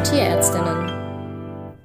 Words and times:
für 0.00 0.14
Tierärztinnen. 0.14 1.76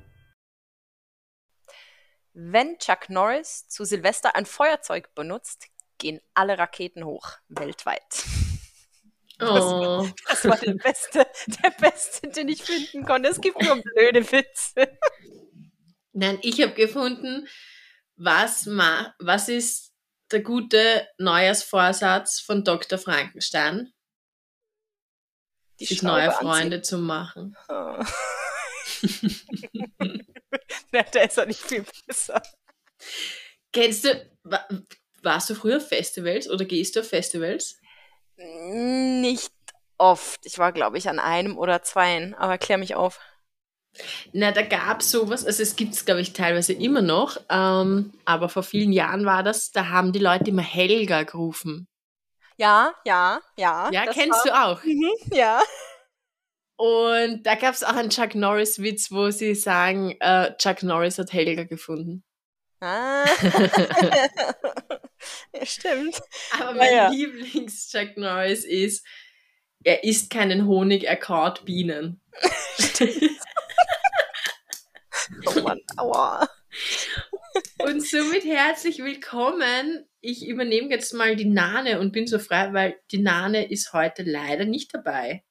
Wenn 2.33 2.77
Chuck 2.79 3.09
Norris 3.09 3.67
zu 3.67 3.85
Silvester 3.85 4.35
ein 4.35 4.45
Feuerzeug 4.45 5.13
benutzt, 5.15 5.67
gehen 5.97 6.21
alle 6.33 6.57
Raketen 6.57 7.05
hoch, 7.05 7.31
weltweit. 7.47 8.03
Das, 9.37 9.63
oh. 9.63 10.07
das 10.29 10.45
war 10.45 10.57
der 10.57 10.75
beste, 10.75 11.27
der 11.61 11.69
beste, 11.71 12.29
den 12.29 12.47
ich 12.47 12.63
finden 12.63 13.05
konnte. 13.05 13.29
Es 13.29 13.41
gibt 13.41 13.61
nur 13.61 13.81
blöde 13.81 14.31
Witze. 14.31 14.97
Nein, 16.13 16.39
ich 16.41 16.61
habe 16.61 16.73
gefunden, 16.73 17.47
was, 18.15 18.65
ma 18.65 19.13
was 19.19 19.49
ist 19.49 19.93
der 20.31 20.41
gute 20.41 21.07
Neujahrsvorsatz 21.17 22.39
von 22.39 22.63
Dr. 22.63 22.97
Frankenstein? 22.97 23.93
Die 25.79 25.85
sich 25.85 26.03
neue 26.03 26.31
Freunde 26.31 26.81
zu 26.81 26.97
machen. 26.97 27.55
Oh. 27.67 28.03
Na, 30.91 31.03
der 31.03 31.25
ist 31.25 31.37
ja 31.37 31.45
nicht 31.45 31.61
viel 31.61 31.85
besser. 32.07 32.41
Kennst 33.71 34.05
du, 34.05 34.29
warst 35.21 35.49
du 35.49 35.55
früher 35.55 35.77
auf 35.77 35.87
Festivals 35.87 36.49
oder 36.49 36.65
gehst 36.65 36.95
du 36.95 37.01
auf 37.01 37.09
Festivals? 37.09 37.79
Nicht 38.37 39.51
oft. 39.97 40.45
Ich 40.45 40.57
war, 40.57 40.71
glaube 40.71 40.97
ich, 40.97 41.09
an 41.09 41.19
einem 41.19 41.57
oder 41.57 41.81
zweien, 41.83 42.33
aber 42.35 42.57
klär 42.57 42.77
mich 42.77 42.95
auf. 42.95 43.19
Na, 44.33 44.51
da 44.51 44.61
gab 44.61 44.99
es 44.99 45.11
sowas, 45.11 45.45
also 45.45 45.63
es 45.63 45.77
gibt 45.77 45.93
es, 45.93 46.03
glaube 46.03 46.19
ich, 46.19 46.33
teilweise 46.33 46.73
immer 46.73 47.01
noch, 47.01 47.37
ähm, 47.49 48.11
aber 48.25 48.49
vor 48.49 48.63
vielen 48.63 48.91
Jahren 48.91 49.25
war 49.25 49.41
das, 49.41 49.71
da 49.71 49.87
haben 49.87 50.11
die 50.11 50.19
Leute 50.19 50.49
immer 50.49 50.61
Helga 50.61 51.23
gerufen. 51.23 51.87
Ja, 52.57 52.93
ja, 53.05 53.41
ja. 53.57 53.89
Ja, 53.91 54.05
kennst 54.05 54.45
war, 54.45 54.75
du 54.75 54.79
auch. 54.79 54.83
Mhm, 54.83 55.11
ja. 55.31 55.61
Und 56.77 57.43
da 57.43 57.55
gab 57.55 57.73
es 57.73 57.83
auch 57.83 57.95
einen 57.95 58.09
Chuck 58.09 58.35
Norris-Witz, 58.35 59.11
wo 59.11 59.29
sie 59.31 59.55
sagen, 59.55 60.15
äh, 60.19 60.55
Chuck 60.57 60.83
Norris 60.83 61.17
hat 61.17 61.31
Helga 61.33 61.63
gefunden. 61.63 62.23
Ah. 62.81 63.25
ja, 65.53 65.65
stimmt. 65.65 66.21
Aber 66.51 66.73
mein 66.73 66.93
ja. 66.93 67.09
Lieblings-Chuck 67.09 68.17
Norris 68.17 68.65
ist, 68.65 69.05
er 69.83 70.03
isst 70.03 70.29
keinen 70.29 70.67
Honig, 70.67 71.05
er 71.05 71.17
kaut 71.17 71.63
Bienen. 71.65 72.21
oh 75.45 75.61
Mann, 75.61 75.79
aua. 75.97 76.49
Und 77.79 78.05
somit 78.05 78.43
herzlich 78.43 78.99
willkommen. 78.99 80.05
Ich 80.27 80.47
übernehme 80.47 80.89
jetzt 80.89 81.13
mal 81.13 81.35
die 81.35 81.45
Nane 81.45 81.99
und 81.99 82.11
bin 82.11 82.25
so 82.25 82.39
frei, 82.39 82.73
weil 82.73 82.99
die 83.11 83.19
Nane 83.19 83.69
ist 83.69 83.93
heute 83.93 84.23
leider 84.23 84.65
nicht 84.65 84.91
dabei. 84.91 85.43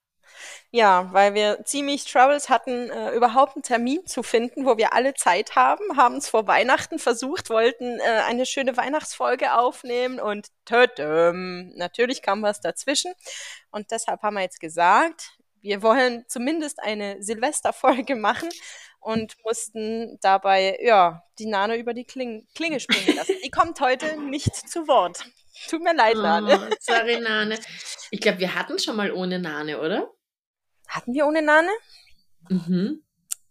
Ja, 0.72 1.12
weil 1.12 1.34
wir 1.34 1.64
ziemlich 1.64 2.04
Troubles 2.06 2.48
hatten, 2.48 2.90
äh, 2.90 3.14
überhaupt 3.14 3.54
einen 3.54 3.62
Termin 3.62 4.04
zu 4.06 4.24
finden, 4.24 4.66
wo 4.66 4.76
wir 4.76 4.92
alle 4.92 5.14
Zeit 5.14 5.54
haben, 5.54 5.96
haben 5.96 6.16
es 6.16 6.28
vor 6.28 6.48
Weihnachten 6.48 6.98
versucht, 6.98 7.50
wollten 7.50 8.00
äh, 8.00 8.22
eine 8.26 8.44
schöne 8.44 8.76
Weihnachtsfolge 8.76 9.54
aufnehmen 9.54 10.18
und 10.18 10.48
tödüm, 10.64 11.72
natürlich 11.76 12.22
kam 12.22 12.42
was 12.42 12.60
dazwischen. 12.60 13.12
Und 13.70 13.92
deshalb 13.92 14.22
haben 14.22 14.34
wir 14.34 14.42
jetzt 14.42 14.58
gesagt, 14.58 15.33
wir 15.64 15.82
wollen 15.82 16.24
zumindest 16.28 16.78
eine 16.78 17.22
Silvesterfolge 17.22 18.16
machen 18.16 18.50
und 19.00 19.34
mussten 19.44 20.18
dabei, 20.20 20.78
ja, 20.82 21.24
die 21.38 21.46
Nane 21.46 21.76
über 21.76 21.94
die 21.94 22.04
Kling 22.04 22.46
Klinge 22.54 22.80
springen 22.80 23.16
lassen. 23.16 23.36
Die 23.42 23.50
kommt 23.50 23.80
heute 23.80 24.18
nicht 24.20 24.54
zu 24.54 24.86
Wort. 24.86 25.24
Tut 25.68 25.82
mir 25.82 25.94
leid, 25.94 26.16
Nane. 26.16 26.68
Oh, 26.70 26.74
sorry, 26.80 27.18
Nane. 27.18 27.58
Ich 28.10 28.20
glaube, 28.20 28.40
wir 28.40 28.54
hatten 28.54 28.78
schon 28.78 28.96
mal 28.96 29.10
ohne 29.10 29.38
Nane, 29.38 29.80
oder? 29.80 30.10
Hatten 30.86 31.14
wir 31.14 31.26
ohne 31.26 31.40
Nane? 31.40 31.70
Mhm. 32.50 33.02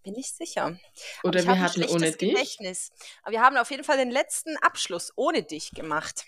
Bin 0.04 0.16
ich 0.16 0.34
sicher. 0.34 0.78
Oder 1.24 1.44
wir 1.44 1.60
hatten 1.60 1.84
ohne 1.86 2.12
dich? 2.12 2.34
Gedächtnis. 2.34 2.92
Aber 3.24 3.32
wir 3.32 3.42
haben 3.42 3.58
auf 3.58 3.72
jeden 3.72 3.84
Fall 3.84 3.98
den 3.98 4.12
letzten 4.12 4.56
Abschluss 4.58 5.14
ohne 5.16 5.42
dich 5.42 5.72
gemacht. 5.72 6.26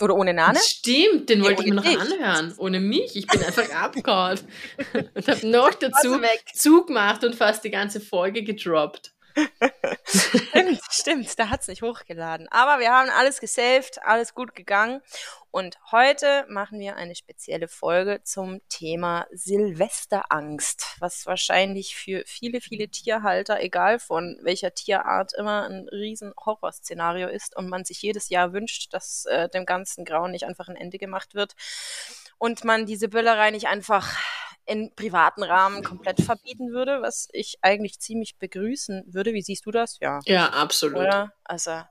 Oder 0.00 0.14
ohne 0.14 0.34
Nane? 0.34 0.58
Stimmt, 0.62 1.28
den 1.28 1.38
nee, 1.38 1.44
wollte 1.44 1.62
ich 1.62 1.68
mir 1.68 1.74
noch 1.76 1.84
dich. 1.84 1.98
anhören. 1.98 2.54
Ohne 2.58 2.80
mich. 2.80 3.16
Ich 3.16 3.26
bin 3.26 3.42
einfach 3.42 3.70
abgehauen. 3.74 4.38
und 5.14 5.28
habe 5.28 5.46
noch 5.46 5.74
dazu 5.74 6.20
zugemacht 6.54 7.24
und 7.24 7.34
fast 7.34 7.64
die 7.64 7.70
ganze 7.70 8.00
Folge 8.00 8.44
gedroppt 8.44 9.12
stimmt, 10.04 10.80
stimmt, 10.90 11.38
da 11.38 11.50
hat 11.50 11.60
es 11.62 11.68
nicht 11.68 11.82
hochgeladen. 11.82 12.48
Aber 12.50 12.80
wir 12.80 12.90
haben 12.90 13.10
alles 13.10 13.40
gesaved, 13.40 14.02
alles 14.02 14.34
gut 14.34 14.54
gegangen. 14.54 15.02
Und 15.50 15.78
heute 15.90 16.44
machen 16.48 16.78
wir 16.80 16.96
eine 16.96 17.14
spezielle 17.14 17.66
Folge 17.68 18.20
zum 18.22 18.60
Thema 18.68 19.26
Silvesterangst, 19.32 20.96
was 20.98 21.24
wahrscheinlich 21.24 21.96
für 21.96 22.24
viele, 22.26 22.60
viele 22.60 22.88
Tierhalter, 22.88 23.60
egal 23.60 23.98
von 23.98 24.38
welcher 24.42 24.74
Tierart, 24.74 25.32
immer 25.34 25.66
ein 25.66 25.88
riesen 25.88 26.34
Horrorszenario 26.36 27.28
ist 27.28 27.56
und 27.56 27.68
man 27.68 27.84
sich 27.84 28.02
jedes 28.02 28.28
Jahr 28.28 28.52
wünscht, 28.52 28.92
dass 28.92 29.24
äh, 29.26 29.48
dem 29.48 29.64
ganzen 29.64 30.04
Grauen 30.04 30.32
nicht 30.32 30.44
einfach 30.44 30.68
ein 30.68 30.76
Ende 30.76 30.98
gemacht 30.98 31.34
wird 31.34 31.54
und 32.38 32.64
man 32.64 32.84
diese 32.84 33.08
Böllerei 33.08 33.50
nicht 33.50 33.68
einfach 33.68 34.18
in 34.66 34.94
privaten 34.94 35.42
Rahmen 35.42 35.82
komplett 35.82 36.20
verbieten 36.20 36.72
würde, 36.72 37.00
was 37.00 37.28
ich 37.32 37.58
eigentlich 37.62 38.00
ziemlich 38.00 38.36
begrüßen 38.38 39.04
würde. 39.06 39.32
Wie 39.32 39.42
siehst 39.42 39.64
du 39.64 39.70
das? 39.70 39.98
Ja. 40.00 40.20
Ja, 40.24 40.50
absolut. 40.50 40.98
Oder? 40.98 41.32
Also 41.44 41.82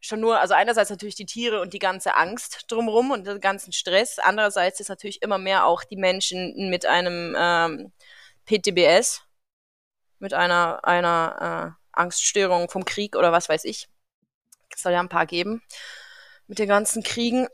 schon 0.00 0.20
nur, 0.20 0.40
also 0.40 0.54
einerseits 0.54 0.90
natürlich 0.90 1.14
die 1.14 1.26
Tiere 1.26 1.60
und 1.60 1.72
die 1.72 1.78
ganze 1.78 2.16
Angst 2.16 2.64
drumherum 2.68 3.12
und 3.12 3.26
den 3.26 3.40
ganzen 3.40 3.72
Stress. 3.72 4.18
Andererseits 4.18 4.80
ist 4.80 4.88
natürlich 4.88 5.22
immer 5.22 5.38
mehr 5.38 5.64
auch 5.64 5.84
die 5.84 5.96
Menschen 5.96 6.68
mit 6.70 6.84
einem 6.84 7.34
ähm, 7.38 7.92
PTBS, 8.44 9.22
mit 10.18 10.34
einer, 10.34 10.84
einer 10.84 11.76
äh, 11.76 11.82
Angststörung 11.92 12.68
vom 12.68 12.84
Krieg 12.84 13.16
oder 13.16 13.32
was 13.32 13.48
weiß 13.48 13.64
ich. 13.64 13.88
Es 14.74 14.82
soll 14.82 14.92
ja 14.92 15.00
ein 15.00 15.08
paar 15.08 15.26
geben 15.26 15.62
mit 16.46 16.58
den 16.58 16.68
ganzen 16.68 17.02
Kriegen. 17.02 17.46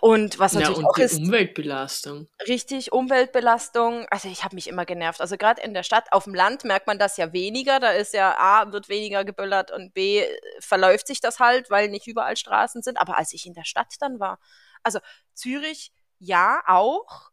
Und 0.00 0.38
was 0.38 0.54
natürlich 0.54 0.78
ja, 0.78 0.84
und 0.84 0.90
auch 0.90 0.94
die 0.94 1.02
ist. 1.02 1.18
Umweltbelastung. 1.18 2.28
Richtig, 2.48 2.92
Umweltbelastung. 2.92 4.06
Also 4.10 4.28
ich 4.28 4.44
habe 4.44 4.56
mich 4.56 4.68
immer 4.68 4.84
genervt. 4.84 5.20
Also 5.20 5.36
gerade 5.36 5.62
in 5.62 5.72
der 5.72 5.84
Stadt, 5.84 6.12
auf 6.12 6.24
dem 6.24 6.34
Land 6.34 6.64
merkt 6.64 6.86
man 6.86 6.98
das 6.98 7.16
ja 7.16 7.32
weniger. 7.32 7.78
Da 7.78 7.90
ist 7.90 8.12
ja 8.12 8.36
A, 8.38 8.72
wird 8.72 8.88
weniger 8.88 9.24
geböllert 9.24 9.70
und 9.70 9.94
B, 9.94 10.24
verläuft 10.58 11.06
sich 11.06 11.20
das 11.20 11.38
halt, 11.38 11.70
weil 11.70 11.88
nicht 11.88 12.08
überall 12.08 12.36
Straßen 12.36 12.82
sind. 12.82 13.00
Aber 13.00 13.16
als 13.16 13.32
ich 13.32 13.46
in 13.46 13.54
der 13.54 13.64
Stadt 13.64 13.94
dann 14.00 14.18
war, 14.18 14.38
also 14.82 14.98
Zürich 15.34 15.92
ja 16.18 16.60
auch, 16.66 17.31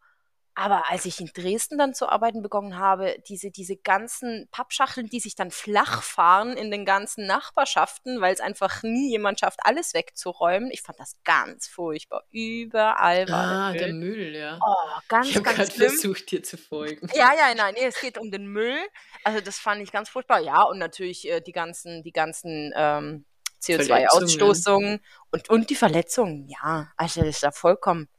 aber 0.55 0.89
als 0.89 1.05
ich 1.05 1.21
in 1.21 1.27
Dresden 1.33 1.77
dann 1.77 1.93
zu 1.93 2.09
arbeiten 2.09 2.41
begonnen 2.41 2.77
habe, 2.77 3.15
diese, 3.27 3.49
diese 3.49 3.77
ganzen 3.77 4.49
Pappschachteln, 4.51 5.07
die 5.07 5.19
sich 5.19 5.35
dann 5.35 5.51
flach 5.51 6.03
fahren 6.03 6.57
in 6.57 6.69
den 6.69 6.85
ganzen 6.85 7.25
Nachbarschaften, 7.25 8.19
weil 8.19 8.33
es 8.33 8.41
einfach 8.41 8.83
nie 8.83 9.09
jemand 9.09 9.39
schafft, 9.39 9.59
alles 9.63 9.93
wegzuräumen. 9.93 10.69
Ich 10.71 10.81
fand 10.81 10.99
das 10.99 11.15
ganz 11.23 11.67
furchtbar. 11.67 12.23
Überall 12.31 13.29
war 13.29 13.69
ah, 13.69 13.73
der 13.73 13.93
Müll. 13.93 14.15
der 14.17 14.17
Müll, 14.17 14.35
ja. 14.35 14.59
Oh, 14.65 14.99
ganz, 15.07 15.29
ich 15.29 15.35
habe 15.37 15.49
gerade 15.49 15.71
versucht, 15.71 16.29
dir 16.29 16.43
zu 16.43 16.57
folgen. 16.57 17.07
Ja, 17.13 17.31
ja, 17.33 17.55
nein, 17.55 17.75
nee, 17.77 17.85
es 17.85 18.01
geht 18.01 18.17
um 18.17 18.29
den 18.29 18.47
Müll. 18.47 18.79
Also 19.23 19.39
das 19.39 19.59
fand 19.59 19.81
ich 19.81 19.91
ganz 19.91 20.09
furchtbar. 20.09 20.41
Ja, 20.41 20.63
und 20.63 20.77
natürlich 20.77 21.27
äh, 21.29 21.39
die 21.39 21.53
ganzen, 21.53 22.03
die 22.03 22.11
ganzen 22.11 22.73
ähm, 22.75 23.25
CO2-Ausstoßungen 23.61 24.99
und, 25.31 25.49
und 25.49 25.69
die 25.69 25.75
Verletzungen. 25.75 26.49
Ja, 26.49 26.91
also 26.97 27.21
das 27.21 27.29
ist 27.29 27.43
ja 27.43 27.51
vollkommen 27.51 28.09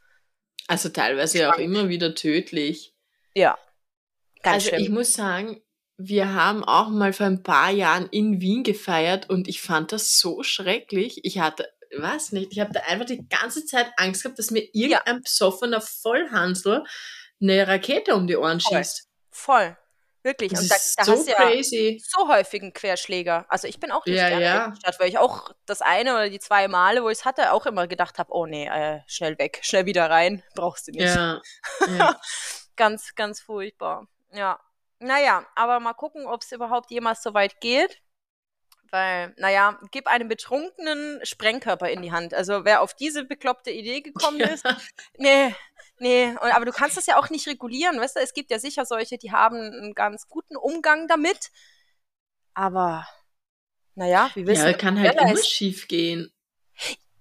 also 0.70 0.88
teilweise 0.88 1.38
Schrank. 1.38 1.54
auch 1.54 1.58
immer 1.58 1.88
wieder 1.88 2.14
tödlich. 2.14 2.94
Ja. 3.34 3.58
Ganz 4.42 4.54
also 4.64 4.68
schlimm. 4.68 4.82
ich 4.82 4.88
muss 4.90 5.12
sagen, 5.12 5.60
wir 5.98 6.32
haben 6.32 6.64
auch 6.64 6.88
mal 6.88 7.12
vor 7.12 7.26
ein 7.26 7.42
paar 7.42 7.70
Jahren 7.70 8.08
in 8.10 8.40
Wien 8.40 8.62
gefeiert 8.62 9.28
und 9.28 9.48
ich 9.48 9.60
fand 9.60 9.92
das 9.92 10.18
so 10.18 10.42
schrecklich. 10.42 11.24
Ich 11.24 11.40
hatte, 11.40 11.68
was 11.98 12.32
nicht, 12.32 12.52
ich 12.52 12.60
habe 12.60 12.72
da 12.72 12.80
einfach 12.80 13.04
die 13.04 13.28
ganze 13.28 13.66
Zeit 13.66 13.90
Angst 13.96 14.22
gehabt, 14.22 14.38
dass 14.38 14.50
mir 14.50 14.62
irgendein 14.72 15.16
ja. 15.16 15.20
besoffener 15.22 15.80
Vollhansel 15.80 16.84
eine 17.40 17.66
Rakete 17.66 18.14
um 18.14 18.28
die 18.28 18.36
Ohren 18.36 18.60
schießt. 18.60 19.08
Voll. 19.30 19.76
Wirklich. 20.22 20.52
Das 20.52 20.62
und 20.62 20.70
da, 20.70 20.76
da 20.96 21.04
so 21.04 21.12
hast 21.12 21.26
du 21.26 21.76
ja 21.76 21.98
so 21.98 22.28
häufig 22.28 22.62
einen 22.62 22.74
Querschläger. 22.74 23.46
Also 23.48 23.66
ich 23.66 23.80
bin 23.80 23.90
auch 23.90 24.04
nicht 24.04 24.16
ja, 24.16 24.28
gerne 24.28 24.44
ja. 24.44 24.64
in 24.64 24.70
der 24.72 24.76
Stadt, 24.76 25.00
weil 25.00 25.08
ich 25.08 25.18
auch 25.18 25.54
das 25.66 25.80
eine 25.80 26.12
oder 26.12 26.28
die 26.28 26.38
zwei 26.38 26.68
Male, 26.68 27.02
wo 27.02 27.08
ich 27.08 27.18
es 27.18 27.24
hatte, 27.24 27.52
auch 27.52 27.66
immer 27.66 27.86
gedacht 27.86 28.18
habe, 28.18 28.32
oh 28.32 28.46
nee, 28.46 28.66
äh, 28.66 29.00
schnell 29.06 29.38
weg, 29.38 29.60
schnell 29.62 29.86
wieder 29.86 30.10
rein, 30.10 30.42
brauchst 30.54 30.88
du 30.88 30.92
nicht. 30.92 31.14
Ja. 31.14 31.40
ja. 31.86 32.20
ganz, 32.76 33.14
ganz 33.14 33.40
furchtbar. 33.40 34.06
Ja. 34.32 34.60
Naja, 34.98 35.46
aber 35.54 35.80
mal 35.80 35.94
gucken, 35.94 36.26
ob 36.26 36.42
es 36.42 36.52
überhaupt 36.52 36.90
jemals 36.90 37.22
so 37.22 37.32
weit 37.32 37.60
geht. 37.60 38.02
Weil, 38.90 39.32
naja, 39.38 39.78
gib 39.92 40.08
einem 40.08 40.28
betrunkenen 40.28 41.24
Sprengkörper 41.24 41.88
in 41.90 42.02
die 42.02 42.10
Hand. 42.10 42.34
Also 42.34 42.64
wer 42.64 42.82
auf 42.82 42.92
diese 42.92 43.24
bekloppte 43.24 43.70
Idee 43.70 44.00
gekommen 44.00 44.40
ist, 44.40 44.64
nee, 45.16 45.54
Nee, 46.02 46.34
aber 46.40 46.64
du 46.64 46.72
kannst 46.72 46.96
das 46.96 47.04
ja 47.04 47.18
auch 47.18 47.28
nicht 47.28 47.46
regulieren, 47.46 48.00
weißt 48.00 48.16
du? 48.16 48.20
Es 48.20 48.32
gibt 48.32 48.50
ja 48.50 48.58
sicher 48.58 48.86
solche, 48.86 49.18
die 49.18 49.32
haben 49.32 49.58
einen 49.58 49.94
ganz 49.94 50.28
guten 50.28 50.56
Umgang 50.56 51.08
damit. 51.08 51.50
Aber, 52.54 53.06
naja, 53.94 54.30
wie 54.34 54.46
willst 54.46 54.62
ja, 54.64 54.72
kann 54.72 54.98
halt 54.98 55.14
immer 55.20 55.36
schief 55.36 55.88
gehen. 55.88 56.32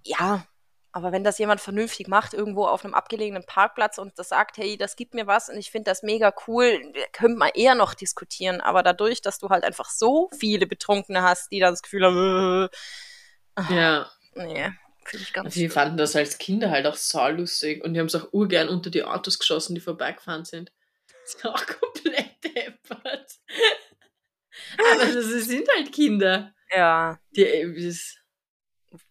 Ja, 0.04 0.46
Aber 0.92 1.12
wenn 1.12 1.24
das 1.24 1.38
jemand 1.38 1.62
vernünftig 1.62 2.08
macht, 2.08 2.34
irgendwo 2.34 2.66
auf 2.66 2.84
einem 2.84 2.96
abgelegenen 2.96 3.46
Parkplatz 3.46 4.00
und 4.00 4.18
das 4.18 4.30
sagt, 4.30 4.58
hey, 4.58 4.76
das 4.76 4.96
gibt 4.96 5.14
mir 5.14 5.28
was 5.28 5.50
und 5.50 5.58
ich 5.58 5.70
finde 5.70 5.92
das 5.92 6.02
mega 6.02 6.34
cool, 6.48 6.80
könnte 7.14 7.38
man 7.38 7.52
eher 7.54 7.76
noch 7.76 7.94
diskutieren. 7.94 8.60
Aber 8.60 8.82
dadurch, 8.82 9.22
dass 9.22 9.38
du 9.38 9.50
halt 9.50 9.64
einfach 9.64 9.90
so 9.90 10.30
viele 10.40 10.66
Betrunkene 10.66 11.22
hast, 11.22 11.52
die 11.52 11.60
dann 11.60 11.74
das 11.74 11.84
Gefühl 11.84 12.06
haben, 12.06 12.70
äh, 13.56 13.76
ja. 13.76 14.10
Nee, 14.34 14.72
finde 15.10 15.24
ich 15.24 15.34
ganz 15.34 15.56
Wir 15.56 15.72
fanden 15.72 15.98
das 15.98 16.16
als 16.16 16.38
Kinder 16.38 16.70
halt 16.72 16.86
auch 16.86 16.96
saulustig 16.96 17.84
und 17.84 17.94
die 17.94 18.00
haben 18.00 18.08
es 18.08 18.16
auch 18.16 18.32
urgern 18.32 18.70
unter 18.70 18.90
die 18.90 19.04
Autos 19.04 19.40
geschossen, 19.40 19.76
die 19.76 19.82
vorbeigefahren 19.82 20.46
sind. 20.46 20.72
Das 21.30 21.36
ist 21.36 21.46
auch 21.46 21.64
komplett 21.64 22.44
deppert. 22.44 23.32
Aber 24.80 25.06
das 25.06 25.26
sind 25.46 25.68
halt 25.76 25.92
Kinder. 25.92 26.56
Ja. 26.76 27.20
Die, 27.36 27.44
äh, 27.44 27.94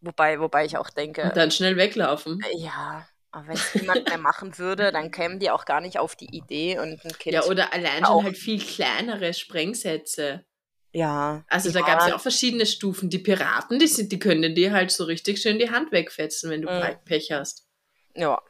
wobei, 0.00 0.40
wobei 0.40 0.64
ich 0.64 0.76
auch 0.76 0.90
denke. 0.90 1.22
Und 1.22 1.36
dann 1.36 1.52
schnell 1.52 1.76
weglaufen. 1.76 2.42
Ja. 2.56 3.06
Aber 3.30 3.48
wenn 3.48 3.54
es 3.54 3.74
niemand 3.74 4.08
mehr 4.08 4.18
machen 4.18 4.58
würde, 4.58 4.90
dann 4.90 5.10
kämen 5.10 5.38
die 5.38 5.50
auch 5.50 5.64
gar 5.64 5.80
nicht 5.80 5.98
auf 5.98 6.16
die 6.16 6.34
Idee 6.34 6.78
und 6.78 7.04
ein 7.04 7.18
Kind. 7.18 7.34
Ja, 7.34 7.44
oder 7.44 7.72
allein 7.72 8.04
schon 8.04 8.24
halt 8.24 8.38
viel 8.38 8.60
kleinere 8.60 9.34
Sprengsätze. 9.34 10.44
Ja. 10.92 11.44
Also 11.48 11.70
da 11.70 11.80
gab 11.80 12.00
es 12.00 12.08
ja 12.08 12.16
auch 12.16 12.20
verschiedene 12.20 12.66
Stufen. 12.66 13.10
Die 13.10 13.18
Piraten, 13.18 13.78
die 13.78 13.86
sind, 13.86 14.10
die 14.10 14.18
können 14.18 14.54
dir 14.54 14.72
halt 14.72 14.90
so 14.90 15.04
richtig 15.04 15.40
schön 15.40 15.58
die 15.58 15.70
Hand 15.70 15.92
wegfetzen, 15.92 16.50
wenn 16.50 16.62
du 16.62 16.70
mhm. 16.70 16.96
Pech 17.04 17.30
hast. 17.32 17.66
Ja. 18.14 18.40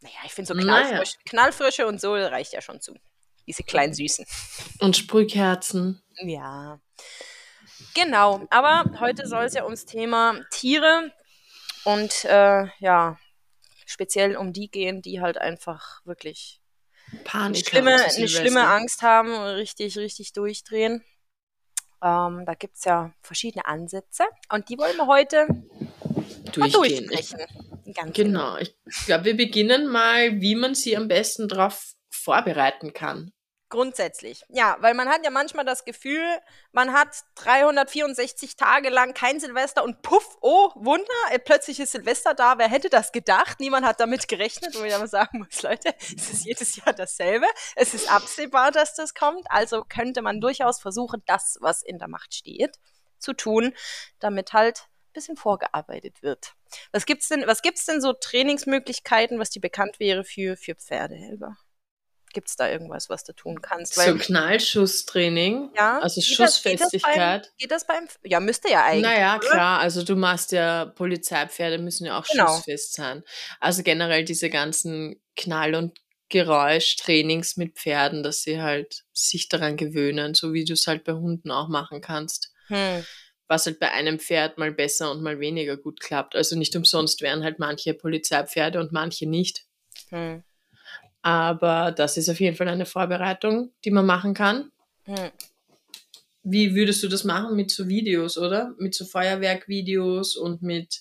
Naja, 0.00 0.16
ich 0.24 0.32
finde 0.32 0.48
so 0.48 0.54
Knallfrisch, 0.54 1.14
naja. 1.14 1.22
Knallfrische 1.24 1.86
und 1.86 2.00
so 2.00 2.14
reicht 2.14 2.52
ja 2.52 2.60
schon 2.60 2.80
zu. 2.80 2.94
Diese 3.46 3.62
kleinen 3.62 3.94
Süßen. 3.94 4.26
Und 4.80 4.96
Sprühkerzen. 4.96 6.02
Ja. 6.22 6.80
Genau, 7.94 8.46
aber 8.50 8.98
heute 9.00 9.26
soll 9.26 9.44
es 9.44 9.54
ja 9.54 9.64
ums 9.64 9.86
Thema 9.86 10.40
Tiere 10.50 11.12
und 11.84 12.24
äh, 12.24 12.66
ja, 12.78 13.18
speziell 13.86 14.36
um 14.36 14.52
die 14.52 14.70
gehen, 14.70 15.02
die 15.02 15.20
halt 15.20 15.38
einfach 15.38 16.04
wirklich 16.04 16.60
Panik 17.24 17.72
eine 17.72 17.84
schlimme, 17.84 18.04
eine 18.04 18.28
schlimme 18.28 18.66
Angst 18.66 19.02
haben 19.02 19.32
und 19.32 19.46
richtig, 19.46 19.96
richtig 19.96 20.32
durchdrehen. 20.32 21.04
Ähm, 22.02 22.44
da 22.44 22.54
gibt 22.54 22.76
es 22.76 22.84
ja 22.84 23.12
verschiedene 23.22 23.66
Ansätze 23.66 24.24
und 24.52 24.68
die 24.68 24.78
wollen 24.78 24.96
wir 24.96 25.06
heute 25.06 25.46
durchgehen. 26.52 27.08
Ganz 27.08 28.12
genau. 28.12 28.56
genau. 28.56 28.56
Ich 28.58 28.74
glaube, 29.06 29.24
wir 29.24 29.36
beginnen 29.36 29.86
mal, 29.86 30.40
wie 30.40 30.54
man 30.54 30.74
sie 30.74 30.96
am 30.96 31.08
besten 31.08 31.48
darauf 31.48 31.94
vorbereiten 32.10 32.92
kann. 32.92 33.32
Grundsätzlich, 33.68 34.44
ja, 34.48 34.76
weil 34.78 34.94
man 34.94 35.08
hat 35.08 35.24
ja 35.24 35.30
manchmal 35.30 35.64
das 35.64 35.84
Gefühl, 35.84 36.24
man 36.70 36.92
hat 36.92 37.24
364 37.34 38.54
Tage 38.54 38.90
lang 38.90 39.12
kein 39.12 39.40
Silvester 39.40 39.82
und 39.82 40.02
puff, 40.02 40.38
oh, 40.40 40.70
Wunder, 40.76 41.04
äh, 41.32 41.40
plötzlich 41.40 41.80
ist 41.80 41.90
Silvester 41.90 42.34
da, 42.34 42.58
wer 42.58 42.68
hätte 42.68 42.90
das 42.90 43.10
gedacht? 43.10 43.58
Niemand 43.58 43.84
hat 43.84 43.98
damit 43.98 44.28
gerechnet, 44.28 44.78
wo 44.78 44.84
ich 44.84 44.94
aber 44.94 45.08
sagen 45.08 45.38
muss, 45.38 45.62
Leute, 45.62 45.92
es 45.98 46.30
ist 46.30 46.44
jedes 46.44 46.76
Jahr 46.76 46.92
dasselbe, 46.92 47.46
es 47.74 47.92
ist 47.92 48.08
absehbar, 48.08 48.70
dass 48.70 48.94
das 48.94 49.14
kommt, 49.14 49.50
also 49.50 49.82
könnte 49.82 50.22
man 50.22 50.40
durchaus 50.40 50.80
versuchen, 50.80 51.24
das, 51.26 51.58
was 51.60 51.82
in 51.82 51.98
der 51.98 52.06
Macht 52.06 52.34
steht, 52.34 52.78
zu 53.18 53.32
tun, 53.32 53.74
damit 54.20 54.52
halt 54.52 54.82
ein 54.86 55.12
bisschen 55.12 55.36
vorgearbeitet 55.36 56.22
wird. 56.22 56.54
Was 56.92 57.04
gibt's 57.04 57.26
denn, 57.26 57.44
was 57.48 57.62
gibt's 57.62 57.84
denn 57.84 58.00
so 58.00 58.12
Trainingsmöglichkeiten, 58.12 59.40
was 59.40 59.50
die 59.50 59.60
bekannt 59.60 59.98
wäre 59.98 60.22
für, 60.22 60.56
für 60.56 60.76
Pferde? 60.76 61.56
Gibt 62.32 62.48
es 62.48 62.56
da 62.56 62.70
irgendwas, 62.70 63.08
was 63.08 63.24
du 63.24 63.32
tun 63.32 63.62
kannst? 63.62 63.96
Weil, 63.96 64.12
so 64.12 64.18
Knallschusstraining, 64.18 65.70
ja, 65.74 66.00
also 66.00 66.20
geht 66.20 66.24
Schussfestigkeit. 66.24 67.46
Das, 67.46 67.56
geht, 67.56 67.70
das 67.70 67.86
beim, 67.86 68.00
geht 68.02 68.08
das 68.08 68.20
beim, 68.20 68.30
ja, 68.30 68.40
müsste 68.40 68.70
ja 68.70 68.84
eigentlich. 68.84 69.02
Naja, 69.04 69.36
oder? 69.36 69.48
klar, 69.48 69.80
also 69.80 70.02
du 70.02 70.16
machst 70.16 70.52
ja, 70.52 70.84
Polizeipferde 70.84 71.78
müssen 71.78 72.06
ja 72.06 72.18
auch 72.18 72.26
genau. 72.26 72.46
schussfest 72.46 72.94
sein. 72.94 73.22
Also 73.60 73.82
generell 73.82 74.24
diese 74.24 74.50
ganzen 74.50 75.22
Knall- 75.34 75.74
und 75.74 75.98
Geräuschtrainings 76.28 77.56
mit 77.56 77.78
Pferden, 77.78 78.22
dass 78.22 78.42
sie 78.42 78.60
halt 78.60 79.04
sich 79.12 79.48
daran 79.48 79.76
gewöhnen, 79.76 80.34
so 80.34 80.52
wie 80.52 80.64
du 80.64 80.72
es 80.72 80.86
halt 80.86 81.04
bei 81.04 81.12
Hunden 81.12 81.50
auch 81.50 81.68
machen 81.68 82.00
kannst. 82.00 82.52
Hm. 82.66 83.04
Was 83.48 83.66
halt 83.66 83.78
bei 83.78 83.92
einem 83.92 84.18
Pferd 84.18 84.58
mal 84.58 84.72
besser 84.72 85.12
und 85.12 85.22
mal 85.22 85.38
weniger 85.38 85.76
gut 85.76 86.00
klappt. 86.00 86.34
Also 86.34 86.56
nicht 86.56 86.74
umsonst 86.74 87.22
wären 87.22 87.44
halt 87.44 87.60
manche 87.60 87.94
Polizeipferde 87.94 88.80
und 88.80 88.90
manche 88.90 89.28
nicht. 89.28 89.66
Hm. 90.08 90.42
Aber 91.26 91.90
das 91.90 92.16
ist 92.16 92.28
auf 92.28 92.38
jeden 92.38 92.56
Fall 92.56 92.68
eine 92.68 92.86
Vorbereitung, 92.86 93.72
die 93.84 93.90
man 93.90 94.06
machen 94.06 94.32
kann. 94.32 94.70
Mhm. 95.06 95.32
Wie 96.44 96.76
würdest 96.76 97.02
du 97.02 97.08
das 97.08 97.24
machen 97.24 97.56
mit 97.56 97.72
so 97.72 97.88
Videos, 97.88 98.38
oder? 98.38 98.76
Mit 98.78 98.94
so 98.94 99.04
Feuerwerkvideos 99.04 100.36
und 100.36 100.62
mit. 100.62 101.00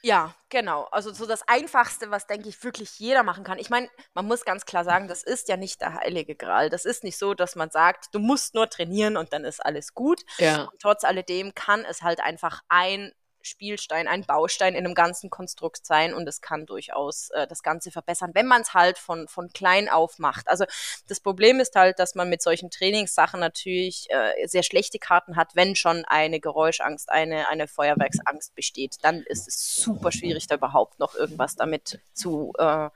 Ja, 0.00 0.34
genau. 0.48 0.84
Also 0.84 1.12
so 1.12 1.26
das 1.26 1.46
Einfachste, 1.46 2.10
was, 2.10 2.26
denke 2.26 2.48
ich, 2.48 2.64
wirklich 2.64 2.98
jeder 2.98 3.22
machen 3.22 3.44
kann. 3.44 3.58
Ich 3.58 3.68
meine, 3.68 3.90
man 4.14 4.24
muss 4.24 4.46
ganz 4.46 4.64
klar 4.64 4.84
sagen, 4.84 5.06
das 5.06 5.22
ist 5.22 5.50
ja 5.50 5.58
nicht 5.58 5.82
der 5.82 5.96
heilige 5.96 6.34
Gral. 6.34 6.70
Das 6.70 6.86
ist 6.86 7.04
nicht 7.04 7.18
so, 7.18 7.34
dass 7.34 7.54
man 7.54 7.68
sagt, 7.68 8.06
du 8.14 8.20
musst 8.20 8.54
nur 8.54 8.70
trainieren 8.70 9.18
und 9.18 9.34
dann 9.34 9.44
ist 9.44 9.62
alles 9.62 9.92
gut. 9.92 10.22
Ja. 10.38 10.62
Und 10.62 10.80
trotz 10.80 11.04
alledem 11.04 11.54
kann 11.54 11.84
es 11.84 12.00
halt 12.00 12.20
einfach 12.20 12.62
ein 12.70 13.12
Spielstein, 13.48 14.06
ein 14.06 14.24
Baustein 14.24 14.74
in 14.74 14.84
einem 14.84 14.94
ganzen 14.94 15.30
Konstrukt 15.30 15.86
sein 15.86 16.14
und 16.14 16.28
es 16.28 16.40
kann 16.40 16.66
durchaus 16.66 17.30
äh, 17.30 17.46
das 17.46 17.62
Ganze 17.62 17.90
verbessern, 17.90 18.30
wenn 18.34 18.46
man 18.46 18.62
es 18.62 18.74
halt 18.74 18.98
von, 18.98 19.28
von 19.28 19.52
klein 19.52 19.88
auf 19.88 20.18
macht. 20.18 20.48
Also 20.48 20.64
das 21.08 21.20
Problem 21.20 21.60
ist 21.60 21.74
halt, 21.74 21.98
dass 21.98 22.14
man 22.14 22.28
mit 22.28 22.42
solchen 22.42 22.70
Trainingssachen 22.70 23.40
natürlich 23.40 24.06
äh, 24.10 24.46
sehr 24.46 24.62
schlechte 24.62 24.98
Karten 24.98 25.36
hat, 25.36 25.54
wenn 25.54 25.74
schon 25.74 26.04
eine 26.04 26.40
Geräuschangst, 26.40 27.10
eine, 27.10 27.48
eine 27.48 27.68
Feuerwerksangst 27.68 28.54
besteht. 28.54 28.96
Dann 29.02 29.22
ist 29.22 29.48
es 29.48 29.76
super 29.76 30.12
schwierig, 30.12 30.46
da 30.46 30.56
überhaupt 30.56 30.98
noch 30.98 31.14
irgendwas 31.14 31.56
damit 31.56 32.00
zu 32.12 32.52
äh, 32.58 32.90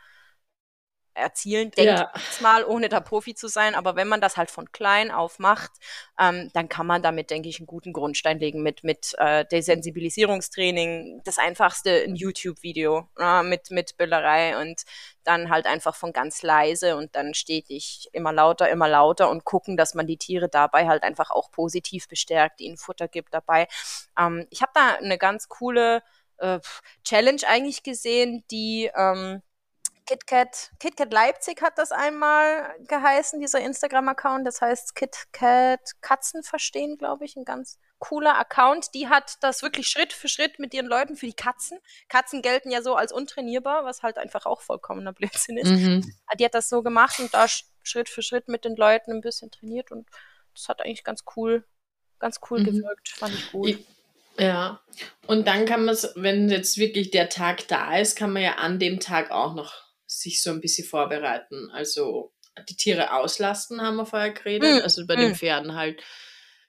erzielen, 1.15 1.71
denke 1.71 1.93
ja. 1.93 2.13
ich 2.15 2.41
mal, 2.41 2.65
ohne 2.65 2.89
da 2.89 3.01
Profi 3.01 3.35
zu 3.35 3.49
sein. 3.49 3.75
Aber 3.75 3.97
wenn 3.97 4.09
man 4.09 4.21
das 4.21 4.37
halt 4.37 4.51
von 4.51 4.73
klein 4.73 5.11
auf 5.11 5.39
macht, 5.39 5.73
ähm, 6.19 6.51
dann 6.53 6.69
kann 6.69 6.87
man 6.87 7.03
damit, 7.03 7.31
denke 7.31 7.49
ich, 7.49 7.59
einen 7.59 7.67
guten 7.67 7.93
Grundstein 7.93 8.39
legen 8.39 8.63
mit, 8.63 8.85
mit 8.85 9.15
äh, 9.19 9.45
Desensibilisierungstraining, 9.45 11.23
das 11.25 11.39
einfachste 11.39 12.03
ein 12.03 12.17
YouTube-Video 12.17 13.09
äh, 13.19 13.43
mit, 13.43 13.71
mit 13.71 13.97
Böllerei 13.97 14.61
und 14.61 14.83
dann 15.25 15.51
halt 15.51 15.67
einfach 15.67 15.95
von 15.95 16.13
ganz 16.13 16.43
leise 16.43 16.97
und 16.97 17.15
dann 17.15 17.35
stetig 17.35 18.09
immer 18.13 18.33
lauter, 18.33 18.69
immer 18.71 18.89
lauter 18.89 19.31
und 19.31 19.45
gucken, 19.45 19.77
dass 19.77 19.95
man 19.95 20.07
die 20.07 20.17
Tiere 20.17 20.49
dabei 20.49 20.89
halt 20.89 21.03
einfach 21.03 21.31
auch 21.31 21.51
positiv 21.51 22.09
bestärkt, 22.09 22.61
ihnen 22.61 22.77
Futter 22.77 23.09
gibt 23.09 23.35
dabei. 23.35 23.69
Ähm, 24.19 24.47
ich 24.51 24.63
habe 24.63 24.73
da 24.75 24.97
eine 24.97 25.19
ganz 25.19 25.49
coole 25.49 26.03
äh, 26.39 26.59
Challenge 27.05 27.43
eigentlich 27.47 27.83
gesehen, 27.83 28.45
die 28.51 28.91
ähm, 28.95 29.43
KitKat, 30.13 30.73
KitKat 30.79 31.13
Leipzig 31.13 31.63
hat 31.63 31.79
das 31.79 31.91
einmal 31.91 32.75
geheißen, 32.87 33.41
dieser 33.41 33.61
Instagram-Account. 33.61 34.47
Das 34.47 34.61
heißt 34.61 34.95
KitKat 34.95 35.81
Katzen 36.03 36.43
verstehen, 36.43 36.99
glaube 36.99 37.25
ich. 37.25 37.37
Ein 37.37 37.45
ganz 37.45 37.79
cooler 37.99 38.39
Account. 38.39 38.95
Die 38.95 39.09
hat 39.09 39.37
das 39.41 39.63
wirklich 39.63 39.89
Schritt 39.89 40.13
für 40.13 40.29
Schritt 40.29 40.59
mit 40.59 40.75
ihren 40.75 40.87
Leuten 40.87 41.17
für 41.17 41.27
die 41.27 41.35
Katzen. 41.35 41.79
Katzen 42.09 42.43
gelten 42.43 42.71
ja 42.71 42.83
so 42.83 42.95
als 42.95 43.13
untrainierbar, 43.13 43.85
was 43.85 44.03
halt 44.03 44.19
einfach 44.19 44.45
auch 44.45 44.61
vollkommener 44.61 45.13
Blödsinn 45.13 45.57
ist. 45.57 45.71
Mhm. 45.71 46.13
Die 46.39 46.45
hat 46.45 46.55
das 46.55 46.69
so 46.69 46.83
gemacht 46.83 47.19
und 47.19 47.33
da 47.33 47.47
Schritt 47.83 48.09
für 48.09 48.23
Schritt 48.23 48.49
mit 48.49 48.65
den 48.65 48.77
Leuten 48.77 49.13
ein 49.13 49.21
bisschen 49.21 49.51
trainiert 49.51 49.91
und 49.93 50.09
das 50.55 50.69
hat 50.69 50.83
eigentlich 50.83 51.05
ganz 51.05 51.25
cool, 51.37 51.65
ganz 52.19 52.39
cool 52.51 52.61
mhm. 52.61 52.65
gewirkt. 52.65 53.09
Fand 53.09 53.35
ich 53.35 53.53
gut. 53.53 53.79
Ja, 54.39 54.81
und 55.27 55.47
dann 55.47 55.67
kann 55.67 55.85
man 55.85 55.95
es, 55.95 56.13
wenn 56.17 56.49
jetzt 56.49 56.79
wirklich 56.79 57.11
der 57.11 57.29
Tag 57.29 57.69
da 57.69 57.99
ist, 57.99 58.17
kann 58.17 58.33
man 58.33 58.43
ja 58.43 58.55
an 58.55 58.79
dem 58.79 58.99
Tag 58.99 59.31
auch 59.31 59.55
noch 59.55 59.82
sich 60.23 60.43
so 60.43 60.51
ein 60.51 60.61
bisschen 60.61 60.87
vorbereiten. 60.87 61.71
Also 61.73 62.33
die 62.69 62.77
Tiere 62.77 63.13
auslasten, 63.13 63.81
haben 63.81 63.97
wir 63.97 64.07
vorher 64.07 64.33
geredet. 64.33 64.77
Mhm. 64.77 64.83
Also 64.83 65.07
bei 65.07 65.17
den 65.17 65.31
hm. 65.31 65.37
Pferden 65.37 65.75
halt. 65.75 66.03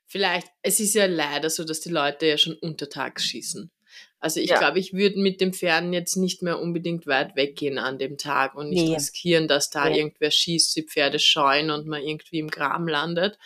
Vielleicht, 0.05 0.47
es 0.61 0.79
ist 0.79 0.93
ja 0.93 1.05
leider 1.05 1.49
so, 1.49 1.63
dass 1.63 1.79
die 1.79 1.89
Leute 1.89 2.27
ja 2.27 2.37
schon 2.37 2.55
untertags 2.55 3.23
schießen. 3.25 3.71
Also 4.19 4.39
ich 4.39 4.51
ja. 4.51 4.59
glaube, 4.59 4.79
ich 4.79 4.93
würde 4.93 5.19
mit 5.19 5.41
den 5.41 5.53
Pferden 5.53 5.91
jetzt 5.91 6.15
nicht 6.15 6.41
mehr 6.41 6.59
unbedingt 6.59 7.07
weit 7.07 7.35
weggehen 7.35 7.77
an 7.77 7.97
dem 7.97 8.17
Tag 8.17 8.55
und 8.55 8.69
nicht 8.69 8.87
nee. 8.87 8.93
riskieren, 8.93 9.47
dass 9.47 9.69
da 9.69 9.89
nee. 9.89 9.97
irgendwer 9.97 10.31
schießt, 10.31 10.75
die 10.75 10.83
Pferde 10.83 11.19
scheuen 11.19 11.71
und 11.71 11.87
man 11.87 12.01
irgendwie 12.01 12.39
im 12.39 12.49
Graben 12.49 12.87
landet. 12.87 13.37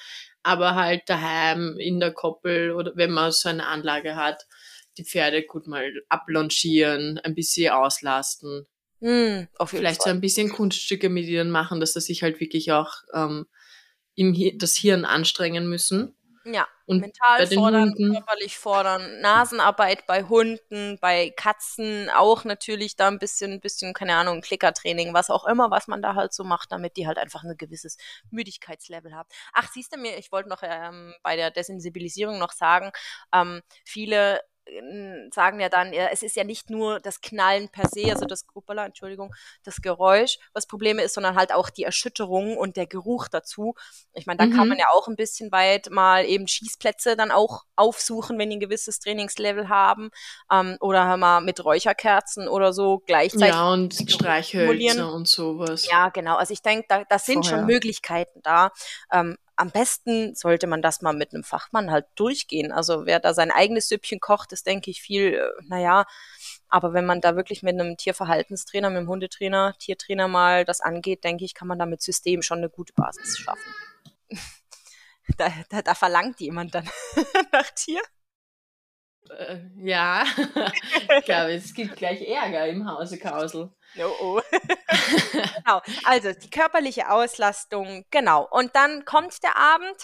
Aber 0.43 0.75
halt 0.75 1.03
daheim 1.07 1.77
in 1.79 1.99
der 1.99 2.11
Koppel 2.11 2.73
oder 2.73 2.91
wenn 2.95 3.11
man 3.11 3.31
so 3.31 3.49
eine 3.49 3.65
Anlage 3.65 4.15
hat, 4.15 4.45
die 4.97 5.03
Pferde 5.03 5.43
gut 5.43 5.67
mal 5.67 5.91
ablongieren, 6.09 7.17
ein 7.19 7.33
bisschen 7.33 7.71
auslasten. 7.71 8.67
Mm, 8.99 9.43
Vielleicht 9.65 10.03
Fall. 10.03 10.11
so 10.11 10.15
ein 10.15 10.21
bisschen 10.21 10.49
Kunststücke 10.49 11.09
mit 11.09 11.25
ihnen 11.25 11.51
machen, 11.51 11.79
dass 11.79 11.93
sie 11.93 12.01
sich 12.01 12.23
halt 12.23 12.39
wirklich 12.39 12.71
auch 12.71 12.93
ähm, 13.13 13.47
im 14.15 14.33
Hi 14.33 14.57
das 14.57 14.75
Hirn 14.75 15.05
anstrengen 15.05 15.67
müssen. 15.67 16.15
Ja, 16.45 16.65
und 16.85 17.01
mental 17.01 17.45
fordern, 17.47 17.89
Hunden. 17.89 18.13
körperlich 18.13 18.57
fordern, 18.57 19.19
Nasenarbeit 19.19 20.07
bei 20.07 20.23
Hunden, 20.23 20.97
bei 21.01 21.29
Katzen 21.35 22.09
auch 22.15 22.45
natürlich 22.45 22.95
da 22.95 23.09
ein 23.09 23.19
bisschen, 23.19 23.59
bisschen, 23.59 23.93
keine 23.93 24.15
Ahnung, 24.15 24.39
Klickertraining, 24.39 25.13
was 25.13 25.29
auch 25.29 25.45
immer, 25.45 25.71
was 25.71 25.87
man 25.89 26.01
da 26.01 26.15
halt 26.15 26.33
so 26.33 26.45
macht, 26.45 26.71
damit 26.71 26.95
die 26.95 27.05
halt 27.05 27.17
einfach 27.17 27.43
ein 27.43 27.57
gewisses 27.57 27.97
Müdigkeitslevel 28.31 29.13
haben. 29.13 29.27
Ach, 29.51 29.69
siehst 29.69 29.93
du 29.93 29.99
mir, 29.99 30.17
ich 30.17 30.31
wollte 30.31 30.47
noch 30.47 30.61
ähm, 30.63 31.13
bei 31.21 31.35
der 31.35 31.51
Desensibilisierung 31.51 32.39
noch 32.39 32.53
sagen, 32.53 32.91
ähm, 33.33 33.61
viele 33.83 34.39
sagen 35.31 35.59
ja 35.59 35.69
dann, 35.69 35.93
es 35.93 36.23
ist 36.23 36.35
ja 36.35 36.43
nicht 36.43 36.69
nur 36.69 36.99
das 36.99 37.21
Knallen 37.21 37.69
per 37.69 37.87
se, 37.87 38.11
also 38.11 38.25
das 38.25 38.45
Hoppala, 38.53 38.85
Entschuldigung, 38.85 39.33
das 39.63 39.81
Geräusch, 39.81 40.37
was 40.53 40.67
Probleme 40.67 41.01
ist, 41.01 41.13
sondern 41.13 41.35
halt 41.35 41.53
auch 41.53 41.69
die 41.69 41.83
Erschütterung 41.83 42.57
und 42.57 42.77
der 42.77 42.87
Geruch 42.87 43.27
dazu. 43.27 43.75
Ich 44.13 44.25
meine, 44.25 44.37
da 44.37 44.45
mhm. 44.45 44.53
kann 44.53 44.67
man 44.67 44.77
ja 44.77 44.85
auch 44.93 45.07
ein 45.07 45.15
bisschen 45.15 45.51
weit 45.51 45.89
mal 45.89 46.25
eben 46.25 46.47
Schießplätze 46.47 47.15
dann 47.15 47.31
auch 47.31 47.63
aufsuchen, 47.75 48.37
wenn 48.37 48.49
die 48.49 48.57
ein 48.57 48.59
gewisses 48.59 48.99
Trainingslevel 48.99 49.69
haben 49.69 50.09
ähm, 50.51 50.77
oder 50.79 51.17
mal 51.17 51.41
mit 51.41 51.63
Räucherkerzen 51.63 52.47
oder 52.47 52.73
so 52.73 53.03
gleichzeitig. 53.05 53.55
Ja, 53.55 53.71
und 53.71 53.93
Streichhölzer 53.93 55.11
und 55.13 55.27
sowas. 55.27 55.87
Ja, 55.89 56.09
genau. 56.09 56.35
Also 56.35 56.53
ich 56.53 56.61
denke, 56.61 56.85
da, 56.89 57.03
das 57.05 57.25
sind 57.25 57.45
Vorher. 57.45 57.59
schon 57.59 57.65
Möglichkeiten 57.65 58.41
da. 58.43 58.71
Ähm, 59.11 59.37
am 59.57 59.71
besten 59.71 60.35
sollte 60.35 60.67
man 60.67 60.81
das 60.81 61.01
mal 61.01 61.13
mit 61.13 61.33
einem 61.33 61.43
Fachmann 61.43 61.91
halt 61.91 62.05
durchgehen. 62.15 62.71
Also 62.71 63.05
wer 63.05 63.19
da 63.19 63.33
sein 63.33 63.51
eigenes 63.51 63.89
Süppchen 63.89 64.19
kocht, 64.19 64.53
ist, 64.53 64.67
denke 64.67 64.91
ich, 64.91 65.01
viel, 65.01 65.33
äh, 65.33 65.63
naja, 65.65 66.05
aber 66.69 66.93
wenn 66.93 67.05
man 67.05 67.21
da 67.21 67.35
wirklich 67.35 67.63
mit 67.63 67.73
einem 67.73 67.97
Tierverhaltenstrainer, 67.97 68.89
mit 68.89 68.99
einem 68.99 69.09
Hundetrainer, 69.09 69.73
Tiertrainer 69.79 70.27
mal 70.27 70.63
das 70.63 70.79
angeht, 70.79 71.23
denke 71.23 71.43
ich, 71.43 71.55
kann 71.55 71.67
man 71.67 71.79
da 71.79 71.85
mit 71.85 72.01
System 72.01 72.41
schon 72.41 72.59
eine 72.59 72.69
gute 72.69 72.93
Basis 72.93 73.37
schaffen. 73.39 73.73
da, 75.37 75.51
da, 75.69 75.81
da 75.81 75.95
verlangt 75.95 76.39
jemand 76.39 76.75
dann 76.75 76.89
nach 77.51 77.69
Tier. 77.71 78.01
Äh, 79.29 79.59
ja, 79.77 80.23
ich 81.19 81.25
glaube, 81.25 81.53
es 81.53 81.73
gibt 81.73 81.95
gleich 81.95 82.21
Ärger 82.21 82.67
im 82.67 82.89
Hause 82.89 83.17
Kausel. 83.17 83.71
Oh, 83.97 84.11
oh. 84.21 84.41
genau, 85.31 85.81
also 86.03 86.31
die 86.33 86.49
körperliche 86.49 87.09
Auslastung, 87.09 88.05
genau. 88.11 88.47
Und 88.49 88.75
dann 88.75 89.05
kommt 89.05 89.41
der 89.43 89.57
Abend. 89.57 89.95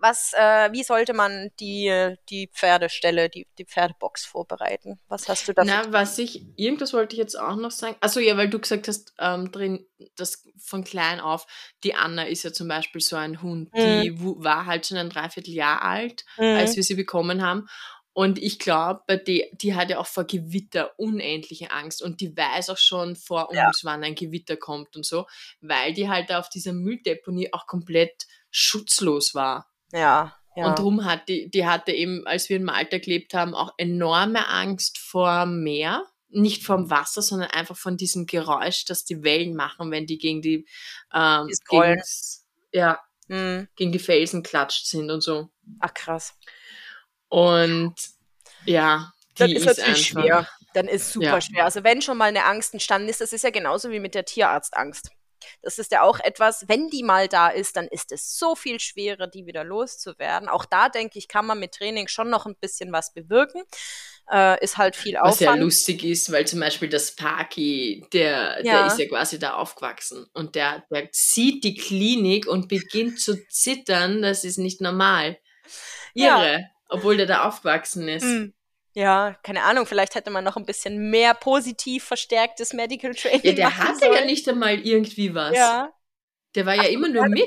Was, 0.00 0.32
äh, 0.32 0.70
wie 0.70 0.84
sollte 0.84 1.12
man 1.12 1.50
die, 1.58 2.14
die 2.28 2.48
Pferdestelle, 2.54 3.28
die, 3.28 3.48
die 3.58 3.64
Pferdebox 3.64 4.26
vorbereiten? 4.26 5.00
Was 5.08 5.28
hast 5.28 5.48
du 5.48 5.52
da? 5.52 5.64
Na, 5.64 5.92
was 5.92 6.16
ich, 6.18 6.44
irgendwas 6.56 6.92
wollte 6.92 7.16
ich 7.16 7.18
jetzt 7.18 7.36
auch 7.36 7.56
noch 7.56 7.72
sagen. 7.72 7.96
Also 8.00 8.20
ja, 8.20 8.36
weil 8.36 8.48
du 8.48 8.60
gesagt 8.60 8.86
hast, 8.86 9.12
ähm, 9.18 9.50
drin, 9.50 9.88
das 10.14 10.46
von 10.64 10.84
klein 10.84 11.18
auf, 11.18 11.46
die 11.82 11.96
Anna 11.96 12.28
ist 12.28 12.44
ja 12.44 12.52
zum 12.52 12.68
Beispiel 12.68 13.00
so 13.00 13.16
ein 13.16 13.42
Hund, 13.42 13.72
mhm. 13.74 14.02
die 14.02 14.20
war 14.20 14.66
halt 14.66 14.86
schon 14.86 14.98
ein 14.98 15.10
Dreivierteljahr 15.10 15.82
alt, 15.82 16.24
mhm. 16.36 16.44
als 16.44 16.76
wir 16.76 16.84
sie 16.84 16.94
bekommen 16.94 17.42
haben. 17.42 17.66
Und 18.18 18.42
ich 18.42 18.58
glaube, 18.58 19.16
die, 19.16 19.46
die 19.52 19.76
hat 19.76 19.90
ja 19.90 19.98
auch 19.98 20.08
vor 20.08 20.24
Gewitter 20.24 20.90
unendliche 20.98 21.70
Angst 21.70 22.02
und 22.02 22.20
die 22.20 22.36
weiß 22.36 22.68
auch 22.68 22.76
schon 22.76 23.14
vor 23.14 23.48
ja. 23.52 23.68
uns, 23.68 23.84
wann 23.84 24.02
ein 24.02 24.16
Gewitter 24.16 24.56
kommt 24.56 24.96
und 24.96 25.06
so, 25.06 25.28
weil 25.60 25.92
die 25.92 26.08
halt 26.08 26.32
auf 26.32 26.48
dieser 26.48 26.72
Mülldeponie 26.72 27.52
auch 27.52 27.68
komplett 27.68 28.26
schutzlos 28.50 29.36
war. 29.36 29.70
Ja. 29.92 30.36
Ja. 30.56 30.66
Und 30.66 30.80
darum 30.80 31.04
hat 31.04 31.28
die, 31.28 31.48
die 31.48 31.64
hatte 31.64 31.92
eben, 31.92 32.26
als 32.26 32.48
wir 32.48 32.56
in 32.56 32.64
Malta 32.64 32.98
gelebt 32.98 33.34
haben, 33.34 33.54
auch 33.54 33.72
enorme 33.76 34.48
Angst 34.48 34.98
vor 34.98 35.46
Meer. 35.46 36.04
Nicht 36.28 36.64
vom 36.64 36.90
Wasser, 36.90 37.22
sondern 37.22 37.50
einfach 37.52 37.76
von 37.76 37.96
diesem 37.96 38.26
Geräusch, 38.26 38.84
das 38.84 39.04
die 39.04 39.22
Wellen 39.22 39.54
machen, 39.54 39.92
wenn 39.92 40.06
die 40.06 40.18
gegen 40.18 40.42
die, 40.42 40.66
ähm, 41.14 41.48
gegen, 41.70 42.02
ja, 42.72 42.98
mhm. 43.28 43.68
gegen 43.76 43.92
die 43.92 44.00
Felsen 44.00 44.42
klatscht 44.42 44.86
sind 44.86 45.08
und 45.12 45.20
so. 45.20 45.50
Ach 45.78 45.94
krass. 45.94 46.34
Und 47.28 47.94
ja, 48.64 49.12
die 49.38 49.38
dann 49.38 49.50
ist, 49.50 49.56
ist 49.58 49.66
natürlich 49.66 50.16
einfach, 50.16 50.22
schwer. 50.22 50.48
Dann 50.74 50.88
ist 50.88 51.12
super 51.12 51.24
ja. 51.24 51.40
schwer. 51.40 51.64
Also 51.64 51.84
wenn 51.84 52.02
schon 52.02 52.18
mal 52.18 52.26
eine 52.26 52.44
Angst 52.44 52.72
entstanden 52.72 53.08
ist, 53.08 53.20
das 53.20 53.32
ist 53.32 53.44
ja 53.44 53.50
genauso 53.50 53.90
wie 53.90 54.00
mit 54.00 54.14
der 54.14 54.24
Tierarztangst. 54.24 55.10
Das 55.62 55.78
ist 55.78 55.92
ja 55.92 56.02
auch 56.02 56.20
etwas, 56.20 56.68
wenn 56.68 56.88
die 56.88 57.02
mal 57.02 57.28
da 57.28 57.48
ist, 57.48 57.76
dann 57.76 57.86
ist 57.88 58.12
es 58.12 58.36
so 58.36 58.54
viel 58.54 58.80
schwerer, 58.80 59.26
die 59.26 59.46
wieder 59.46 59.64
loszuwerden. 59.64 60.48
Auch 60.48 60.64
da 60.64 60.88
denke 60.88 61.18
ich, 61.18 61.28
kann 61.28 61.46
man 61.46 61.58
mit 61.58 61.72
Training 61.72 62.08
schon 62.08 62.28
noch 62.28 62.46
ein 62.46 62.56
bisschen 62.56 62.92
was 62.92 63.12
bewirken. 63.12 63.62
Äh, 64.30 64.62
ist 64.62 64.76
halt 64.76 64.94
viel 64.94 65.16
Aufwand. 65.16 65.32
Was 65.32 65.40
ja 65.40 65.54
lustig 65.54 66.04
ist, 66.04 66.30
weil 66.30 66.46
zum 66.46 66.60
Beispiel 66.60 66.88
das 66.88 67.14
Paki, 67.14 68.06
der, 68.12 68.60
ja. 68.62 68.82
der 68.82 68.86
ist 68.88 68.98
ja 68.98 69.08
quasi 69.08 69.38
da 69.38 69.54
aufgewachsen 69.54 70.26
und 70.34 70.54
der, 70.54 70.84
der 70.90 71.08
sieht 71.12 71.64
die 71.64 71.74
Klinik 71.74 72.46
und 72.46 72.68
beginnt 72.68 73.20
zu 73.20 73.48
zittern. 73.48 74.20
Das 74.20 74.44
ist 74.44 74.58
nicht 74.58 74.80
normal. 74.80 75.38
Irre. 76.14 76.52
Ja 76.52 76.58
obwohl 76.88 77.16
der 77.16 77.26
da 77.26 77.44
aufgewachsen 77.44 78.08
ist. 78.08 78.24
Mm. 78.24 78.52
Ja, 78.94 79.36
keine 79.42 79.62
Ahnung, 79.62 79.86
vielleicht 79.86 80.14
hätte 80.14 80.30
man 80.30 80.42
noch 80.44 80.56
ein 80.56 80.66
bisschen 80.66 81.10
mehr 81.10 81.34
positiv 81.34 82.04
verstärktes 82.04 82.72
Medical 82.72 83.14
Training. 83.14 83.44
Ja, 83.44 83.52
der 83.52 83.78
hatte 83.78 83.98
sollen. 84.00 84.14
ja 84.14 84.24
nicht 84.24 84.48
einmal 84.48 84.80
irgendwie 84.80 85.34
was. 85.34 85.56
Ja. 85.56 85.92
Der 86.54 86.66
war 86.66 86.74
Ach, 86.76 86.82
ja 86.82 86.88
immer 86.88 87.08
nur 87.08 87.28
mit. 87.28 87.46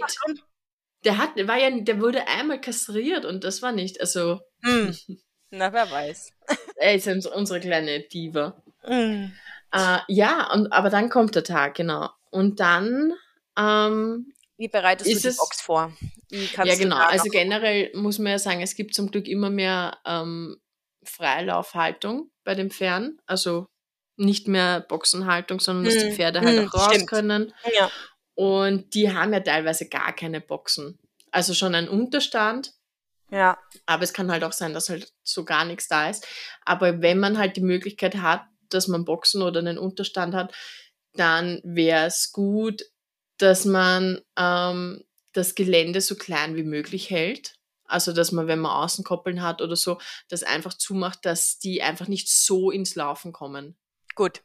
Der 1.03 1.17
hat, 1.17 1.31
war 1.47 1.57
ja, 1.57 1.71
der 1.71 1.99
wurde 1.99 2.27
einmal 2.27 2.61
kastriert 2.61 3.25
und 3.25 3.43
das 3.43 3.61
war 3.61 3.71
nicht, 3.71 3.99
also. 3.99 4.39
Mm. 4.61 4.91
Na, 5.49 5.73
wer 5.73 5.89
weiß. 5.89 6.31
er 6.77 6.95
ist 6.95 7.07
unsere 7.27 7.59
kleine 7.59 8.01
Diva. 8.01 8.63
Mm. 8.87 9.31
Äh, 9.73 9.99
ja, 10.07 10.51
und, 10.53 10.71
aber 10.71 10.89
dann 10.89 11.09
kommt 11.09 11.35
der 11.35 11.43
Tag, 11.43 11.75
genau. 11.75 12.09
Und 12.29 12.59
dann 12.59 13.13
ähm, 13.57 14.33
wie 14.61 14.67
bereitest 14.67 15.09
ist 15.09 15.25
du 15.25 15.31
die 15.31 15.35
Box 15.37 15.59
vor? 15.59 15.91
ja, 16.29 16.75
genau. 16.75 16.97
Also 16.97 17.29
generell 17.29 17.91
muss 17.95 18.19
man 18.19 18.33
ja 18.33 18.39
sagen, 18.39 18.61
es 18.61 18.75
gibt 18.75 18.93
zum 18.93 19.09
Glück 19.09 19.27
immer 19.27 19.49
mehr 19.49 19.97
ähm, 20.05 20.61
Freilaufhaltung 21.03 22.29
bei 22.43 22.53
den 22.53 22.69
Pferden. 22.69 23.19
Also 23.25 23.65
nicht 24.17 24.47
mehr 24.47 24.81
Boxenhaltung, 24.81 25.59
sondern 25.59 25.85
dass 25.85 25.95
die 25.95 26.09
hm, 26.09 26.15
Pferde 26.15 26.41
halt 26.41 26.59
hm, 26.59 26.67
auch 26.67 26.73
raus 26.75 26.93
stimmt. 26.93 27.09
können. 27.09 27.53
Ja. 27.75 27.89
Und 28.35 28.93
die 28.93 29.11
haben 29.11 29.33
ja 29.33 29.39
teilweise 29.39 29.89
gar 29.89 30.13
keine 30.15 30.41
Boxen. 30.41 30.99
Also 31.31 31.55
schon 31.55 31.73
ein 31.73 31.89
Unterstand. 31.89 32.73
Ja. 33.31 33.57
Aber 33.87 34.03
es 34.03 34.13
kann 34.13 34.31
halt 34.31 34.43
auch 34.43 34.53
sein, 34.53 34.75
dass 34.75 34.89
halt 34.89 35.11
so 35.23 35.43
gar 35.43 35.65
nichts 35.65 35.87
da 35.87 36.07
ist. 36.07 36.27
Aber 36.65 37.01
wenn 37.01 37.17
man 37.17 37.39
halt 37.39 37.57
die 37.57 37.61
Möglichkeit 37.61 38.17
hat, 38.17 38.43
dass 38.69 38.87
man 38.87 39.05
Boxen 39.05 39.41
oder 39.41 39.59
einen 39.59 39.79
Unterstand 39.79 40.35
hat, 40.35 40.53
dann 41.13 41.61
wäre 41.63 42.05
es 42.05 42.31
gut, 42.31 42.83
dass 43.41 43.65
man 43.65 44.21
ähm, 44.37 45.03
das 45.33 45.55
Gelände 45.55 46.01
so 46.01 46.15
klein 46.15 46.55
wie 46.55 46.63
möglich 46.63 47.09
hält. 47.09 47.55
Also, 47.85 48.13
dass 48.13 48.31
man, 48.31 48.47
wenn 48.47 48.59
man 48.59 48.71
Außenkoppeln 48.71 49.41
hat 49.41 49.61
oder 49.61 49.75
so, 49.75 49.99
das 50.29 50.43
einfach 50.43 50.73
zumacht, 50.73 51.25
dass 51.25 51.59
die 51.59 51.81
einfach 51.81 52.07
nicht 52.07 52.29
so 52.29 52.71
ins 52.71 52.95
Laufen 52.95 53.33
kommen. 53.33 53.75
Gut. 54.15 54.43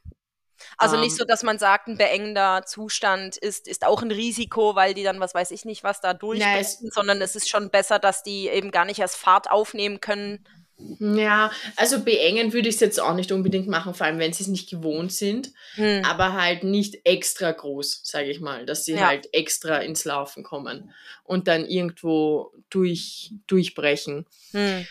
Also 0.79 0.97
um, 0.97 1.03
nicht 1.03 1.13
ähm. 1.13 1.19
so, 1.19 1.25
dass 1.25 1.43
man 1.43 1.59
sagt, 1.59 1.87
ein 1.87 1.99
beengender 1.99 2.65
Zustand 2.67 3.37
ist, 3.37 3.69
ist 3.69 3.85
auch 3.85 4.03
ein 4.03 4.11
Risiko, 4.11 4.75
weil 4.75 4.95
die 4.95 5.05
dann, 5.05 5.21
was 5.21 5.35
weiß 5.35 5.51
ich 5.51 5.65
nicht, 5.65 5.85
was 5.85 6.01
da 6.01 6.15
durchbrechen, 6.15 6.91
sondern 6.91 7.21
es 7.21 7.37
ist 7.37 7.49
schon 7.49 7.71
besser, 7.71 7.99
dass 7.99 8.23
die 8.23 8.49
eben 8.49 8.71
gar 8.71 8.85
nicht 8.85 8.99
erst 8.99 9.17
Fahrt 9.17 9.51
aufnehmen 9.51 10.01
können, 10.01 10.47
ja, 10.79 11.51
also 11.77 12.01
beengen 12.01 12.53
würde 12.53 12.69
ich 12.69 12.75
es 12.75 12.81
jetzt 12.81 13.01
auch 13.01 13.15
nicht 13.15 13.33
unbedingt 13.33 13.67
machen, 13.67 13.95
vor 13.95 14.07
allem 14.07 14.19
wenn 14.19 14.33
sie 14.33 14.43
es 14.43 14.49
nicht 14.49 14.69
gewohnt 14.69 15.11
sind, 15.11 15.53
hm. 15.75 16.05
aber 16.05 16.35
halt 16.35 16.65
nicht 16.65 17.01
extra 17.05 17.51
groß, 17.51 18.03
sage 18.05 18.31
ich 18.31 18.41
mal, 18.41 18.67
dass 18.67 18.85
sie 18.85 18.95
ja. 18.95 19.07
halt 19.07 19.29
extra 19.33 19.79
ins 19.79 20.05
Laufen 20.05 20.43
kommen 20.43 20.93
und 21.25 21.49
dann 21.49 21.67
irgendwo 21.67 22.53
durch, 22.69 23.33
durchbrechen. 23.47 24.27
Hm. 24.53 24.87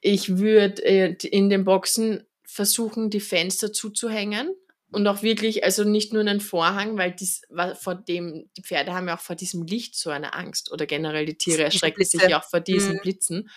Ich 0.00 0.38
würde 0.38 0.84
äh, 0.84 1.14
in 1.28 1.50
den 1.50 1.64
Boxen 1.64 2.24
versuchen, 2.44 3.10
die 3.10 3.20
Fenster 3.20 3.72
zuzuhängen 3.72 4.50
und 4.90 5.06
auch 5.06 5.22
wirklich, 5.22 5.62
also 5.64 5.84
nicht 5.84 6.12
nur 6.12 6.22
einen 6.22 6.40
Vorhang, 6.40 6.96
weil 6.98 7.12
dies, 7.12 7.42
vor 7.78 7.94
dem, 7.94 8.48
die 8.56 8.62
Pferde 8.62 8.92
haben 8.92 9.06
ja 9.06 9.16
auch 9.16 9.20
vor 9.20 9.36
diesem 9.36 9.66
Licht 9.66 9.94
so 9.94 10.10
eine 10.10 10.34
Angst 10.34 10.72
oder 10.72 10.86
generell 10.86 11.26
die 11.26 11.36
Tiere 11.36 11.62
erschrecken 11.64 12.04
sich 12.04 12.22
ja 12.22 12.40
auch 12.40 12.48
vor 12.48 12.60
diesen 12.60 12.94
hm. 12.94 13.00
Blitzen 13.02 13.50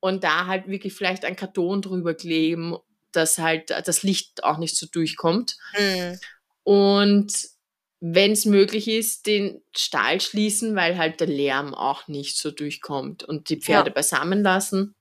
und 0.00 0.24
da 0.24 0.46
halt 0.46 0.68
wirklich 0.68 0.94
vielleicht 0.94 1.24
ein 1.24 1.36
Karton 1.36 1.82
drüber 1.82 2.14
kleben, 2.14 2.76
dass 3.12 3.38
halt 3.38 3.70
das 3.70 4.02
Licht 4.02 4.44
auch 4.44 4.58
nicht 4.58 4.76
so 4.76 4.86
durchkommt. 4.86 5.56
Mhm. 5.78 6.18
Und 6.62 7.32
wenn 8.00 8.32
es 8.32 8.44
möglich 8.44 8.86
ist, 8.88 9.26
den 9.26 9.60
Stall 9.76 10.20
schließen, 10.20 10.76
weil 10.76 10.98
halt 10.98 11.20
der 11.20 11.26
Lärm 11.26 11.74
auch 11.74 12.06
nicht 12.06 12.38
so 12.38 12.50
durchkommt 12.50 13.24
und 13.24 13.48
die 13.48 13.60
Pferde 13.60 13.90
ja. 13.90 13.94
beisammen 13.94 14.42
lassen. 14.42 14.94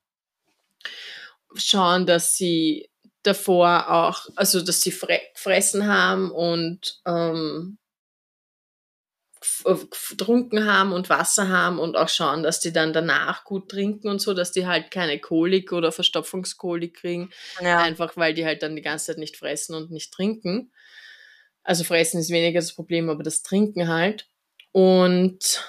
Schauen, 1.54 2.06
dass 2.06 2.36
sie 2.36 2.90
davor 3.24 3.92
auch, 3.92 4.28
also 4.36 4.62
dass 4.62 4.82
sie 4.82 4.92
fre 4.92 5.20
fressen 5.36 5.88
haben 5.88 6.32
und 6.32 7.00
ähm, 7.06 7.78
getrunken 9.76 10.66
haben 10.66 10.94
und 10.94 11.10
Wasser 11.10 11.50
haben 11.50 11.80
und 11.80 11.98
auch 11.98 12.10
schauen, 12.10 12.44
dass 12.44 12.60
die 12.60 12.72
dann 12.72 12.94
danach 12.94 13.44
gut 13.44 13.70
trinken 13.70 14.08
und 14.08 14.20
so, 14.20 14.34
dass 14.34 14.52
die 14.52 14.66
halt 14.66 14.92
keine 14.92 15.20
Kolik 15.20 15.74
oder 15.74 15.92
Verstopfungskolik 15.92 16.96
kriegen. 16.96 17.30
Ja. 17.62 17.80
Einfach 17.80 18.16
weil 18.16 18.34
die 18.34 18.46
halt 18.46 18.64
dann 18.64 18.76
die 18.76 18.82
ganze 18.82 19.08
Zeit 19.08 19.18
nicht 19.18 19.38
fressen 19.38 19.76
und 19.76 19.92
nicht 19.92 20.14
trinken. 20.14 20.72
Also 21.64 21.84
fressen 21.84 22.20
ist 22.20 22.30
weniger 22.30 22.60
das 22.60 22.74
Problem, 22.74 23.10
aber 23.10 23.24
das 23.24 23.42
Trinken 23.42 23.88
halt. 23.90 24.28
Und 24.72 25.64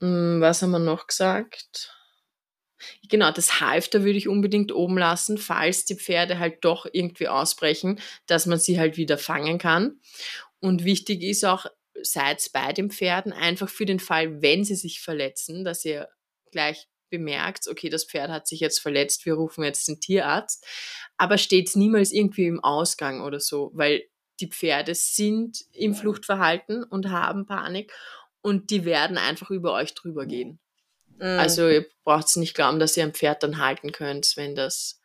mh, 0.00 0.08
hm, 0.08 0.40
was 0.40 0.62
haben 0.62 0.70
wir 0.70 0.78
noch 0.78 1.06
gesagt? 1.06 1.94
Genau, 3.08 3.30
das 3.30 3.60
Halfter 3.60 4.04
würde 4.04 4.18
ich 4.18 4.28
unbedingt 4.28 4.72
oben 4.72 4.98
lassen, 4.98 5.38
falls 5.38 5.84
die 5.84 5.96
Pferde 5.96 6.38
halt 6.38 6.64
doch 6.64 6.86
irgendwie 6.90 7.28
ausbrechen, 7.28 8.00
dass 8.26 8.46
man 8.46 8.58
sie 8.58 8.80
halt 8.80 8.96
wieder 8.96 9.18
fangen 9.18 9.58
kann. 9.58 10.00
Und 10.60 10.84
wichtig 10.84 11.22
ist 11.22 11.44
auch, 11.44 11.66
seid 12.04 12.50
bei 12.52 12.72
den 12.72 12.90
Pferden, 12.90 13.32
einfach 13.32 13.68
für 13.68 13.86
den 13.86 14.00
Fall, 14.00 14.42
wenn 14.42 14.64
sie 14.64 14.74
sich 14.74 15.00
verletzen, 15.00 15.64
dass 15.64 15.84
ihr 15.84 16.08
gleich 16.50 16.88
bemerkt, 17.10 17.68
okay, 17.68 17.90
das 17.90 18.04
Pferd 18.04 18.30
hat 18.30 18.48
sich 18.48 18.60
jetzt 18.60 18.80
verletzt, 18.80 19.26
wir 19.26 19.34
rufen 19.34 19.64
jetzt 19.64 19.86
den 19.86 20.00
Tierarzt, 20.00 20.66
aber 21.16 21.38
steht 21.38 21.76
niemals 21.76 22.10
irgendwie 22.10 22.46
im 22.46 22.62
Ausgang 22.64 23.20
oder 23.20 23.38
so, 23.38 23.70
weil 23.74 24.04
die 24.40 24.48
Pferde 24.48 24.94
sind 24.94 25.64
im 25.72 25.94
Fluchtverhalten 25.94 26.82
und 26.82 27.10
haben 27.10 27.46
Panik 27.46 27.92
und 28.40 28.70
die 28.70 28.84
werden 28.84 29.18
einfach 29.18 29.50
über 29.50 29.72
euch 29.74 29.94
drüber 29.94 30.26
gehen. 30.26 30.58
Mhm. 31.18 31.38
Also 31.38 31.68
ihr 31.68 31.86
braucht 32.04 32.36
nicht 32.36 32.54
glauben, 32.54 32.78
dass 32.78 32.96
ihr 32.96 33.04
ein 33.04 33.14
Pferd 33.14 33.42
dann 33.42 33.58
halten 33.58 33.92
könnt, 33.92 34.36
wenn 34.36 34.54
das 34.54 35.00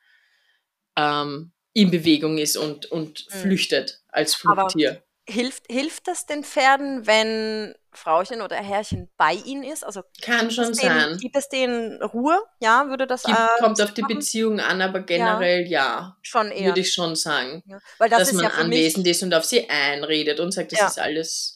ähm, 0.96 1.52
in 1.74 1.92
Bewegung 1.92 2.38
ist 2.38 2.58
und, 2.58 2.88
und 2.88 3.28
mhm. 3.30 3.38
flüchtet 3.38 4.02
als 4.08 4.34
Flugtier. 4.34 4.92
Aber 4.92 5.04
hilft, 5.28 5.64
hilft 5.70 6.08
das 6.08 6.26
den 6.26 6.44
Pferden, 6.44 7.06
wenn 7.06 7.76
Frauchen 7.92 8.42
oder 8.42 8.56
Herrchen 8.56 9.10
bei 9.18 9.34
ihnen 9.34 9.64
ist? 9.64 9.84
Also 9.86 10.02
kann 10.22 10.50
schon 10.52 10.74
sein. 10.74 11.18
gibt 11.18 11.36
es 11.36 11.50
denen 11.50 12.02
Ruhe? 12.02 12.40
Ja, 12.62 12.88
würde 12.90 13.08
das 13.08 13.24
gibt, 13.24 13.38
äh, 13.38 13.60
kommt 13.60 13.82
auf 13.82 13.94
die 13.94 14.04
Beziehung 14.04 14.60
an, 14.60 14.82
aber 14.82 15.02
generell 15.02 15.64
ja, 15.64 15.70
ja 15.70 16.18
schon 16.22 16.52
eher. 16.52 16.68
Würde 16.68 16.82
ich 16.82 16.94
schon 16.94 17.16
sagen, 17.16 17.64
ja. 17.68 17.80
Weil 17.98 18.10
das 18.10 18.20
dass 18.20 18.34
man 18.34 18.46
ja 18.46 18.52
anwesend 18.52 19.08
ist 19.08 19.24
und 19.24 19.34
auf 19.34 19.46
sie 19.46 19.70
einredet 19.70 20.40
und 20.40 20.52
sagt, 20.52 20.72
das 20.72 20.92
ist 20.92 21.00
alles 21.00 21.56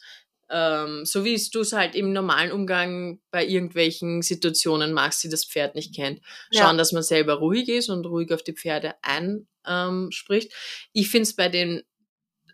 ähm, 0.51 1.05
so 1.05 1.23
wie 1.23 1.41
du 1.51 1.61
es 1.61 1.71
halt 1.71 1.95
im 1.95 2.11
normalen 2.11 2.51
Umgang 2.51 3.21
bei 3.31 3.45
irgendwelchen 3.45 4.21
Situationen 4.21 4.91
machst, 4.91 5.23
die 5.23 5.29
das 5.29 5.45
Pferd 5.45 5.75
nicht 5.75 5.95
kennt. 5.95 6.21
Schauen, 6.53 6.77
dass 6.77 6.91
man 6.91 7.03
selber 7.03 7.35
ruhig 7.35 7.69
ist 7.69 7.89
und 7.89 8.05
ruhig 8.05 8.33
auf 8.33 8.43
die 8.43 8.53
Pferde 8.53 8.95
einspricht. 9.01 10.51
Ähm, 10.51 10.89
ich 10.91 11.09
finde 11.09 11.23
es 11.23 11.35
bei 11.37 11.47
den 11.47 11.83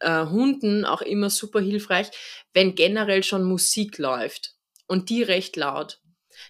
äh, 0.02 0.26
Hunden 0.26 0.86
auch 0.86 1.02
immer 1.02 1.30
super 1.30 1.60
hilfreich, 1.60 2.08
wenn 2.54 2.76
generell 2.76 3.24
schon 3.24 3.44
Musik 3.44 3.98
läuft 3.98 4.54
und 4.88 5.10
die 5.10 5.24
recht 5.24 5.56
laut, 5.56 6.00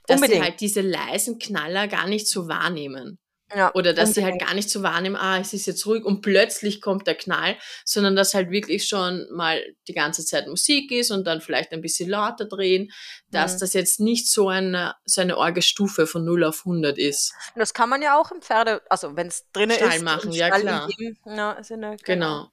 dass 0.06 0.22
Unbedingt. 0.22 0.40
sie 0.40 0.50
halt 0.50 0.62
diese 0.62 0.82
leisen 0.82 1.40
Knaller 1.40 1.88
gar 1.88 2.08
nicht 2.08 2.28
so 2.28 2.48
wahrnehmen. 2.48 3.20
Ja, 3.56 3.74
Oder 3.76 3.94
dass 3.94 4.14
sie 4.14 4.26
halt 4.26 4.42
gar 4.42 4.54
nicht 4.54 4.70
so 4.70 4.84
wahrnehmen, 4.84 5.16
ah, 5.16 5.40
es 5.40 5.54
ist 5.54 5.68
jetzt 5.68 5.86
ruhig 5.86 6.04
und 6.04 6.22
plötzlich 6.22 6.82
kommt 6.82 7.08
der 7.08 7.16
Knall, 7.16 7.56
sondern 7.86 8.14
dass 8.18 8.34
halt 8.34 8.52
wirklich 8.52 8.86
schon 8.90 9.26
mal 9.32 9.64
die 9.88 9.94
ganze 9.94 10.26
Zeit 10.26 10.48
Musik 10.48 10.92
ist 10.92 11.12
und 11.12 11.26
dann 11.26 11.40
vielleicht 11.40 11.72
ein 11.72 11.80
bisschen 11.80 12.10
lauter 12.10 12.44
drehen, 12.44 12.92
dass 13.32 13.56
mhm. 13.56 13.60
das 13.60 13.74
jetzt 13.74 14.02
nicht 14.02 14.30
so 14.30 14.50
eine, 14.50 14.96
so 15.06 15.22
eine 15.22 15.38
Orgestufe 15.38 16.08
von 16.08 16.26
0 16.26 16.44
auf 16.44 16.66
100 16.66 16.98
ist. 16.98 17.34
Das 17.56 17.74
kann 17.74 17.88
man 17.88 18.02
ja 18.02 18.20
auch 18.20 18.32
im 18.32 18.42
Pferde, 18.42 18.82
also 18.90 19.16
wenn 19.16 19.28
es 19.28 19.50
drinnen 19.54 19.78
ist. 19.78 20.04
machen, 20.04 20.34
ja 20.34 20.50
klar. 20.50 20.90
Geben, 20.90 21.18
ja, 21.26 21.62
genau. 21.62 21.96
genau. 22.04 22.52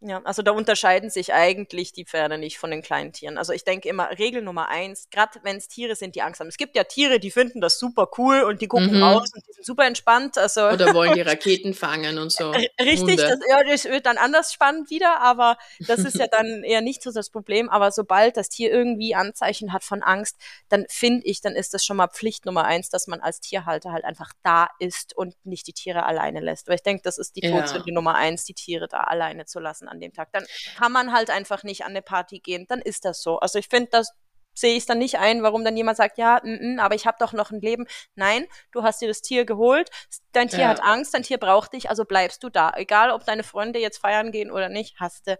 Ja, 0.00 0.20
also 0.24 0.42
da 0.42 0.50
unterscheiden 0.50 1.08
sich 1.08 1.32
eigentlich 1.32 1.92
die 1.92 2.04
Pferde 2.04 2.36
nicht 2.36 2.58
von 2.58 2.70
den 2.70 2.82
kleinen 2.82 3.12
Tieren. 3.12 3.38
Also 3.38 3.54
ich 3.54 3.64
denke 3.64 3.88
immer, 3.88 4.10
Regel 4.18 4.42
Nummer 4.42 4.68
eins, 4.68 5.08
gerade 5.10 5.40
wenn 5.42 5.56
es 5.56 5.68
Tiere 5.68 5.96
sind, 5.96 6.14
die 6.14 6.20
Angst 6.20 6.38
haben. 6.38 6.48
Es 6.48 6.58
gibt 6.58 6.76
ja 6.76 6.84
Tiere, 6.84 7.18
die 7.18 7.30
finden 7.30 7.62
das 7.62 7.78
super 7.78 8.10
cool 8.18 8.42
und 8.42 8.60
die 8.60 8.68
gucken 8.68 8.96
mhm. 8.96 9.02
raus 9.02 9.30
und 9.34 9.42
die 9.48 9.52
sind 9.54 9.64
super 9.64 9.86
entspannt. 9.86 10.36
Also 10.36 10.68
Oder 10.68 10.92
wollen 10.92 11.14
die 11.14 11.20
Raketen 11.22 11.72
fangen 11.72 12.18
und 12.18 12.30
so. 12.30 12.50
Richtig, 12.78 13.16
das, 13.16 13.40
ja, 13.48 13.64
das 13.64 13.86
wird 13.86 14.04
dann 14.04 14.18
anders 14.18 14.52
spannend 14.52 14.90
wieder, 14.90 15.22
aber 15.22 15.56
das 15.80 16.00
ist 16.00 16.18
ja 16.18 16.26
dann 16.30 16.62
eher 16.62 16.82
nicht 16.82 17.02
so 17.02 17.10
das 17.10 17.30
Problem. 17.30 17.70
Aber 17.70 17.90
sobald 17.90 18.36
das 18.36 18.50
Tier 18.50 18.70
irgendwie 18.70 19.14
Anzeichen 19.14 19.72
hat 19.72 19.82
von 19.82 20.02
Angst, 20.02 20.36
dann 20.68 20.84
finde 20.90 21.24
ich, 21.24 21.40
dann 21.40 21.56
ist 21.56 21.72
das 21.72 21.86
schon 21.86 21.96
mal 21.96 22.08
Pflicht 22.08 22.44
Nummer 22.44 22.66
eins, 22.66 22.90
dass 22.90 23.06
man 23.06 23.20
als 23.20 23.40
Tierhalter 23.40 23.92
halt 23.92 24.04
einfach 24.04 24.32
da 24.42 24.68
ist 24.78 25.16
und 25.16 25.34
nicht 25.44 25.66
die 25.66 25.72
Tiere 25.72 26.04
alleine 26.04 26.40
lässt. 26.40 26.68
Weil 26.68 26.74
ich 26.74 26.82
denke, 26.82 27.02
das 27.02 27.16
ist 27.16 27.34
die 27.36 27.40
Todsünde 27.40 27.88
ja. 27.88 27.94
Nummer 27.94 28.14
eins, 28.14 28.44
die 28.44 28.54
Tiere 28.54 28.88
da 28.88 29.00
alleine 29.00 29.46
zu 29.46 29.58
lassen 29.58 29.85
an 29.88 30.00
dem 30.00 30.12
Tag. 30.12 30.32
Dann 30.32 30.44
kann 30.76 30.92
man 30.92 31.12
halt 31.12 31.30
einfach 31.30 31.62
nicht 31.62 31.84
an 31.84 31.90
eine 31.90 32.02
Party 32.02 32.40
gehen. 32.40 32.66
Dann 32.68 32.80
ist 32.80 33.04
das 33.04 33.22
so. 33.22 33.38
Also 33.38 33.58
ich 33.58 33.68
finde, 33.68 33.88
das 33.90 34.12
sehe 34.56 34.76
ich 34.76 34.86
dann 34.86 34.98
nicht 34.98 35.18
ein, 35.18 35.42
warum 35.42 35.64
dann 35.64 35.76
jemand 35.76 35.98
sagt, 35.98 36.18
ja, 36.18 36.38
n 36.38 36.78
-n, 36.78 36.80
aber 36.80 36.94
ich 36.94 37.06
habe 37.06 37.18
doch 37.20 37.32
noch 37.32 37.50
ein 37.50 37.60
Leben. 37.60 37.86
Nein, 38.14 38.46
du 38.72 38.82
hast 38.82 39.00
dir 39.00 39.08
das 39.08 39.20
Tier 39.20 39.44
geholt, 39.44 39.90
dein 40.32 40.48
Tier 40.48 40.60
ja. 40.60 40.68
hat 40.68 40.82
Angst, 40.82 41.14
dein 41.14 41.22
Tier 41.22 41.38
braucht 41.38 41.74
dich, 41.74 41.90
also 41.90 42.04
bleibst 42.04 42.42
du 42.42 42.48
da. 42.48 42.72
Egal, 42.74 43.10
ob 43.10 43.24
deine 43.26 43.44
Freunde 43.44 43.78
jetzt 43.78 43.98
feiern 43.98 44.32
gehen 44.32 44.50
oder 44.50 44.68
nicht, 44.68 44.98
hast 44.98 45.26
du 45.26 45.38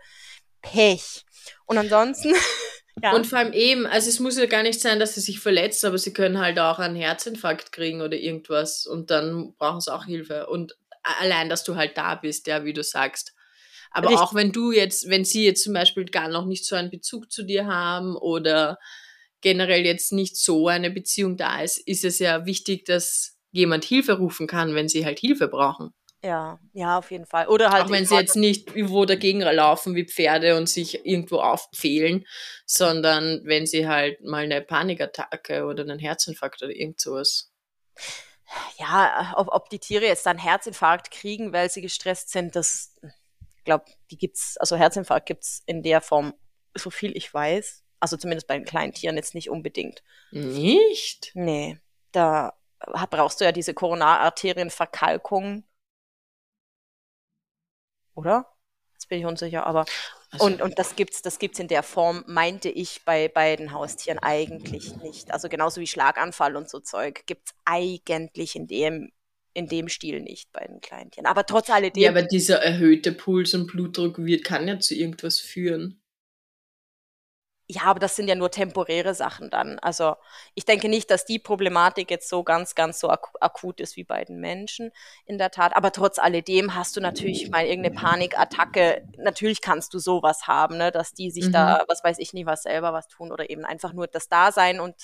Pech. 0.60 1.24
Und 1.64 1.78
ansonsten. 1.78 2.34
ja. 3.02 3.14
Und 3.14 3.26
vor 3.26 3.38
allem 3.38 3.52
eben, 3.52 3.86
also 3.86 4.08
es 4.08 4.20
muss 4.20 4.36
ja 4.36 4.46
gar 4.46 4.62
nicht 4.62 4.80
sein, 4.80 4.98
dass 4.98 5.14
sie 5.14 5.20
sich 5.20 5.40
verletzt, 5.40 5.84
aber 5.84 5.98
sie 5.98 6.12
können 6.12 6.38
halt 6.38 6.58
auch 6.58 6.78
einen 6.78 6.96
Herzinfarkt 6.96 7.72
kriegen 7.72 8.02
oder 8.02 8.16
irgendwas 8.16 8.86
und 8.86 9.10
dann 9.10 9.54
brauchen 9.58 9.80
sie 9.80 9.92
auch 9.92 10.04
Hilfe. 10.04 10.46
Und 10.48 10.76
allein, 11.02 11.48
dass 11.48 11.64
du 11.64 11.76
halt 11.76 11.96
da 11.96 12.16
bist, 12.16 12.46
ja, 12.46 12.64
wie 12.64 12.72
du 12.72 12.82
sagst. 12.82 13.32
Aber 13.90 14.08
Richtig. 14.08 14.22
auch 14.22 14.34
wenn 14.34 14.52
du 14.52 14.72
jetzt, 14.72 15.08
wenn 15.08 15.24
sie 15.24 15.44
jetzt 15.44 15.62
zum 15.62 15.72
Beispiel 15.72 16.04
gar 16.04 16.28
noch 16.28 16.46
nicht 16.46 16.64
so 16.64 16.76
einen 16.76 16.90
Bezug 16.90 17.30
zu 17.30 17.44
dir 17.44 17.66
haben 17.66 18.16
oder 18.16 18.78
generell 19.40 19.84
jetzt 19.84 20.12
nicht 20.12 20.36
so 20.36 20.68
eine 20.68 20.90
Beziehung 20.90 21.36
da 21.36 21.60
ist, 21.60 21.78
ist 21.78 22.04
es 22.04 22.18
ja 22.18 22.46
wichtig, 22.46 22.84
dass 22.84 23.36
jemand 23.52 23.84
Hilfe 23.84 24.18
rufen 24.18 24.46
kann, 24.46 24.74
wenn 24.74 24.88
sie 24.88 25.04
halt 25.04 25.18
Hilfe 25.18 25.48
brauchen. 25.48 25.94
Ja, 26.22 26.58
ja, 26.72 26.98
auf 26.98 27.10
jeden 27.10 27.26
Fall. 27.26 27.46
Oder 27.46 27.70
halt. 27.70 27.84
Auch 27.84 27.90
wenn 27.90 28.04
sie 28.04 28.16
jetzt 28.16 28.36
nicht 28.36 28.74
irgendwo 28.74 29.04
dagegen 29.04 29.40
laufen 29.40 29.94
wie 29.94 30.06
Pferde 30.06 30.56
und 30.56 30.68
sich 30.68 31.06
irgendwo 31.06 31.36
aufpfählen, 31.36 32.26
sondern 32.64 33.42
wenn 33.44 33.66
sie 33.66 33.86
halt 33.86 34.22
mal 34.24 34.42
eine 34.42 34.60
Panikattacke 34.62 35.64
oder 35.64 35.82
einen 35.82 36.00
Herzinfarkt 36.00 36.62
oder 36.62 36.74
irgend 36.74 37.00
sowas. 37.00 37.52
Ja, 38.78 39.34
ob, 39.36 39.48
ob 39.52 39.70
die 39.70 39.78
Tiere 39.78 40.06
jetzt 40.06 40.26
dann 40.26 40.38
Herzinfarkt 40.38 41.10
kriegen, 41.10 41.52
weil 41.52 41.70
sie 41.70 41.82
gestresst 41.82 42.30
sind, 42.30 42.56
das 42.56 42.96
glaube, 43.66 43.84
die 44.10 44.16
gibt's, 44.16 44.56
also 44.56 44.76
Herzinfarkt 44.76 45.26
gibt's 45.26 45.62
in 45.66 45.82
der 45.82 46.00
Form, 46.00 46.32
so 46.74 46.88
viel 46.88 47.14
ich 47.14 47.32
weiß. 47.32 47.84
Also 48.00 48.16
zumindest 48.16 48.46
bei 48.46 48.56
den 48.56 48.64
kleinen 48.64 48.92
Tieren 48.92 49.16
jetzt 49.16 49.34
nicht 49.34 49.50
unbedingt. 49.50 50.02
Nicht? 50.30 51.32
Nee. 51.34 51.78
Da 52.12 52.54
brauchst 53.10 53.40
du 53.40 53.44
ja 53.44 53.52
diese 53.52 53.74
Koronararterienverkalkung. 53.74 55.64
Oder? 58.14 58.46
Jetzt 58.94 59.08
bin 59.08 59.18
ich 59.18 59.26
unsicher, 59.26 59.66
aber 59.66 59.84
also, 60.30 60.46
und, 60.46 60.62
und 60.62 60.78
das 60.78 60.96
gibt's, 60.96 61.22
das 61.22 61.38
gibt's 61.38 61.58
in 61.58 61.68
der 61.68 61.82
Form, 61.82 62.24
meinte 62.26 62.68
ich, 62.68 63.04
bei 63.04 63.28
beiden 63.28 63.72
Haustieren 63.72 64.18
eigentlich 64.18 64.96
nicht. 64.96 65.32
Also 65.32 65.48
genauso 65.48 65.80
wie 65.80 65.86
Schlaganfall 65.86 66.56
und 66.56 66.68
so 66.68 66.80
Zeug 66.80 67.26
gibt's 67.26 67.54
eigentlich 67.64 68.56
in 68.56 68.66
dem 68.66 69.12
in 69.56 69.68
dem 69.68 69.88
Stil 69.88 70.20
nicht 70.20 70.52
bei 70.52 70.66
den 70.66 70.80
Kleintieren. 70.82 71.26
Aber 71.26 71.46
trotz 71.46 71.70
alledem. 71.70 72.02
Ja, 72.02 72.10
aber 72.10 72.22
dieser 72.22 72.62
erhöhte 72.62 73.12
Puls 73.12 73.54
und 73.54 73.66
Blutdruck 73.66 74.18
wird, 74.18 74.44
kann 74.44 74.68
ja 74.68 74.78
zu 74.78 74.94
irgendwas 74.94 75.40
führen. 75.40 76.02
Ja, 77.68 77.82
aber 77.84 77.98
das 77.98 78.14
sind 78.14 78.28
ja 78.28 78.36
nur 78.36 78.50
temporäre 78.50 79.14
Sachen 79.14 79.50
dann. 79.50 79.78
Also 79.80 80.14
ich 80.54 80.66
denke 80.66 80.88
nicht, 80.88 81.10
dass 81.10 81.24
die 81.24 81.40
Problematik 81.40 82.10
jetzt 82.10 82.28
so 82.28 82.44
ganz, 82.44 82.76
ganz 82.76 83.00
so 83.00 83.08
ak 83.08 83.30
akut 83.40 83.80
ist 83.80 83.96
wie 83.96 84.04
bei 84.04 84.24
den 84.24 84.38
Menschen 84.38 84.92
in 85.24 85.38
der 85.38 85.50
Tat. 85.50 85.74
Aber 85.74 85.90
trotz 85.90 86.18
alledem 86.18 86.76
hast 86.76 86.96
du 86.96 87.00
natürlich 87.00 87.50
mal 87.50 87.64
irgendeine 87.64 87.96
Panikattacke. 87.96 89.08
Natürlich 89.16 89.62
kannst 89.62 89.94
du 89.94 89.98
sowas 89.98 90.46
haben, 90.46 90.76
ne? 90.76 90.92
dass 90.92 91.12
die 91.12 91.30
sich 91.30 91.46
mhm. 91.46 91.52
da, 91.52 91.84
was 91.88 92.04
weiß 92.04 92.18
ich 92.18 92.34
nie, 92.34 92.46
was 92.46 92.62
selber 92.62 92.92
was 92.92 93.08
tun 93.08 93.32
oder 93.32 93.50
eben 93.50 93.64
einfach 93.64 93.94
nur 93.94 94.06
das 94.06 94.28
Dasein 94.28 94.78
und 94.78 94.94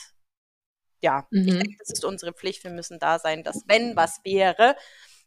ja, 1.03 1.27
mhm. 1.31 1.49
ich 1.49 1.55
denke, 1.55 1.77
das 1.79 1.91
ist 1.91 2.05
unsere 2.05 2.33
Pflicht. 2.33 2.65
Wir 2.65 2.71
müssen 2.71 2.99
da 2.99 3.19
sein, 3.19 3.43
dass 3.43 3.65
wenn 3.67 3.97
was 3.97 4.21
wäre, 4.25 4.77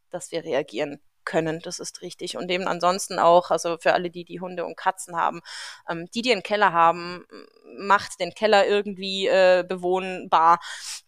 dass 0.09 0.31
wir 0.31 0.43
reagieren 0.43 0.99
können. 1.25 1.59
Das 1.59 1.79
ist 1.79 2.01
richtig. 2.01 2.38
Und 2.38 2.49
eben 2.49 2.67
ansonsten 2.67 3.19
auch, 3.19 3.51
also 3.51 3.77
für 3.79 3.93
alle, 3.93 4.09
die 4.09 4.23
die 4.23 4.39
Hunde 4.39 4.65
und 4.65 4.77
Katzen 4.77 5.15
haben, 5.15 5.41
ähm, 5.89 6.07
die, 6.13 6.21
die 6.21 6.31
einen 6.31 6.43
Keller 6.43 6.73
haben, 6.73 7.25
macht 7.77 8.19
den 8.19 8.33
Keller 8.33 8.67
irgendwie 8.67 9.27
äh, 9.27 9.65
bewohnbar, 9.67 10.59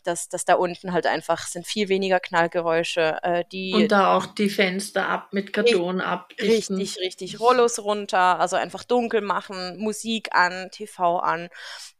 dass, 0.04 0.28
dass 0.30 0.44
da 0.46 0.56
unten 0.56 0.92
halt 0.92 1.06
einfach 1.06 1.48
sind 1.48 1.66
viel 1.66 1.90
weniger 1.90 2.20
Knallgeräusche. 2.20 3.20
Äh, 3.22 3.44
die, 3.52 3.74
und 3.74 3.92
da 3.92 4.16
auch 4.16 4.26
die 4.26 4.50
Fenster 4.50 5.08
ab 5.08 5.30
mit 5.32 5.54
Karton 5.54 6.02
ab. 6.02 6.34
Richtig, 6.42 6.98
richtig. 6.98 7.40
Rollos 7.40 7.80
runter, 7.80 8.40
also 8.40 8.56
einfach 8.56 8.84
dunkel 8.84 9.22
machen, 9.22 9.78
Musik 9.78 10.30
an, 10.34 10.70
TV 10.72 11.20
an 11.20 11.50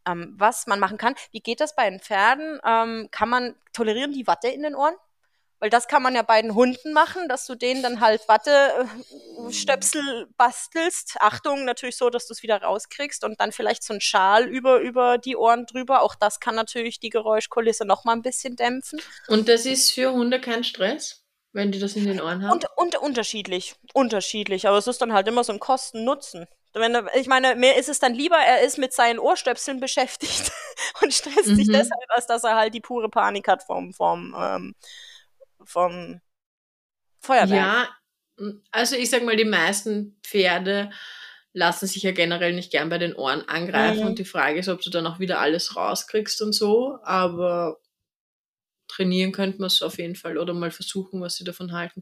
ähm, 0.08 0.34
was 0.38 0.68
man 0.68 0.80
machen 0.80 0.98
kann. 0.98 1.16
Wie 1.32 1.42
geht 1.42 1.62
das 1.62 1.76
bei 1.76 1.90
den 1.90 2.00
Pferden? 2.00 2.60
Ähm, 2.66 3.10
kann 3.12 3.30
man, 3.30 3.56
tolerieren 3.74 4.14
die 4.14 4.28
Watte 4.28 4.48
in 4.48 4.64
den 4.64 4.76
Ohren? 4.76 4.96
Weil 5.60 5.72
das 5.72 5.88
kann 5.88 6.04
man 6.04 6.14
ja 6.14 6.22
bei 6.22 6.42
den 6.42 6.54
Hunden 6.54 6.94
machen, 6.94 7.28
dass 7.28 7.48
du 7.48 7.56
denen 7.56 7.82
dann 7.82 8.00
halt 8.00 8.28
Wattestöpsel 8.28 10.24
äh, 10.24 10.26
bastelst. 10.38 11.16
Achtung, 11.20 11.66
natürlich 11.66 11.98
so, 11.98 12.12
dass 12.12 12.28
du 12.28 12.34
es 12.34 12.44
wieder 12.44 12.62
rauskriegst 12.62 13.24
und 13.24 13.40
dann 13.40 13.52
vielleicht 13.52 13.84
so 13.84 13.94
ein 13.94 14.02
Schal 14.02 14.46
über, 14.46 14.80
über 14.80 15.18
die 15.18 15.36
Ohren 15.36 15.66
drüber. 15.66 16.04
Auch 16.04 16.14
das 16.14 16.40
kann 16.40 16.54
natürlich 16.54 17.00
die 17.00 17.10
Geräuschkulisse 17.10 17.86
noch 17.86 18.06
mal 18.06 18.14
ein 18.14 18.22
bisschen 18.22 18.56
dämpfen. 18.56 19.02
Und 19.28 19.50
das 19.50 19.66
ist 19.66 19.92
für 19.92 20.12
Hunde 20.12 20.40
kein 20.40 20.64
Stress? 20.64 21.24
Wenn 21.54 21.72
die 21.72 21.80
das 21.80 21.96
in 21.96 22.06
den 22.06 22.22
Ohren 22.22 22.44
haben? 22.44 22.52
Und, 22.52 22.68
und 22.76 22.96
unterschiedlich. 22.98 23.76
Unterschiedlich. 23.94 24.68
Aber 24.68 24.78
es 24.78 24.86
ist 24.86 25.02
dann 25.02 25.14
halt 25.14 25.28
immer 25.28 25.44
so 25.44 25.54
ein 25.54 25.60
Kosten-Nutzen. 25.60 26.46
Wenn, 26.74 26.96
ich 27.16 27.26
meine, 27.26 27.56
mir 27.56 27.78
ist 27.78 27.90
es 27.90 27.98
dann 27.98 28.14
lieber, 28.14 28.38
er 28.38 28.62
ist 28.62 28.78
mit 28.78 28.94
seinen 28.94 29.18
Ohrstöpseln 29.18 29.80
beschäftigt 29.80 30.52
und 31.02 31.12
stresst 31.12 31.48
mhm. 31.48 31.56
sich 31.56 31.68
deshalb, 31.68 32.04
als 32.10 32.28
dass 32.28 32.44
er 32.44 32.56
halt 32.56 32.76
die 32.76 32.82
pure 32.82 33.10
Panik 33.10 33.48
hat 33.48 33.64
vom, 33.64 33.94
vom, 33.94 34.36
ähm, 34.38 34.76
vom 35.68 36.22
Feuerwerk. 37.20 37.52
Ja, 37.52 37.90
also 38.72 38.96
ich 38.96 39.10
sag 39.10 39.24
mal, 39.24 39.36
die 39.36 39.46
meisten 39.46 40.20
Pferde 40.24 40.92
lassen 41.54 41.88
sich 41.88 42.04
ja 42.04 42.12
generell 42.12 42.54
nicht 42.54 42.72
gern 42.72 42.90
bei 42.90 42.98
den 42.98 43.16
Ohren 43.16 43.48
angreifen 43.50 44.02
mhm. 44.02 44.08
und 44.08 44.20
die 44.20 44.26
Frage 44.26 44.60
ist, 44.60 44.70
ob 44.70 44.82
du 44.82 44.90
dann 44.90 45.08
auch 45.08 45.20
wieder 45.20 45.40
alles 45.40 45.76
rauskriegst 45.76 46.42
und 46.42 46.54
so, 46.54 47.00
aber 47.04 47.78
trainieren 48.88 49.32
könnte 49.32 49.60
man 49.60 49.68
es 49.68 49.82
auf 49.82 49.98
jeden 49.98 50.16
Fall 50.16 50.38
oder 50.38 50.54
mal 50.54 50.72
versuchen, 50.72 51.20
was 51.20 51.36
sie 51.36 51.44
davon 51.44 51.74
halten. 51.74 52.02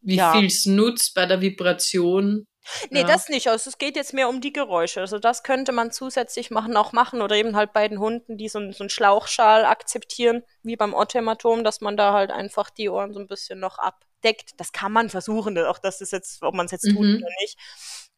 Wie 0.00 0.16
ja. 0.16 0.32
viel 0.32 0.46
es 0.46 0.66
nutzt 0.66 1.14
bei 1.14 1.26
der 1.26 1.40
Vibration. 1.40 2.46
Nee, 2.90 3.00
ja. 3.00 3.06
das 3.06 3.28
nicht. 3.28 3.48
Also 3.48 3.68
es 3.68 3.78
geht 3.78 3.96
jetzt 3.96 4.14
mehr 4.14 4.28
um 4.28 4.40
die 4.40 4.52
Geräusche. 4.52 5.00
Also 5.00 5.18
das 5.18 5.42
könnte 5.42 5.72
man 5.72 5.90
zusätzlich 5.90 6.50
machen, 6.50 6.76
auch 6.76 6.92
machen 6.92 7.22
oder 7.22 7.36
eben 7.36 7.56
halt 7.56 7.72
bei 7.72 7.88
den 7.88 7.98
Hunden, 7.98 8.36
die 8.36 8.48
so, 8.48 8.58
so 8.72 8.84
einen 8.84 8.90
Schlauchschal 8.90 9.64
akzeptieren, 9.64 10.42
wie 10.62 10.76
beim 10.76 10.94
Otthämatom, 10.94 11.64
dass 11.64 11.80
man 11.80 11.96
da 11.96 12.12
halt 12.12 12.30
einfach 12.30 12.70
die 12.70 12.88
Ohren 12.88 13.12
so 13.12 13.20
ein 13.20 13.26
bisschen 13.26 13.60
noch 13.60 13.78
abdeckt. 13.78 14.52
Das 14.58 14.72
kann 14.72 14.92
man 14.92 15.10
versuchen, 15.10 15.58
auch 15.58 15.78
das 15.78 16.00
ist 16.00 16.12
jetzt, 16.12 16.42
ob 16.42 16.54
man 16.54 16.66
es 16.66 16.72
jetzt 16.72 16.86
mhm. 16.86 16.96
tut 16.96 17.22
oder 17.22 17.30
nicht. 17.40 17.58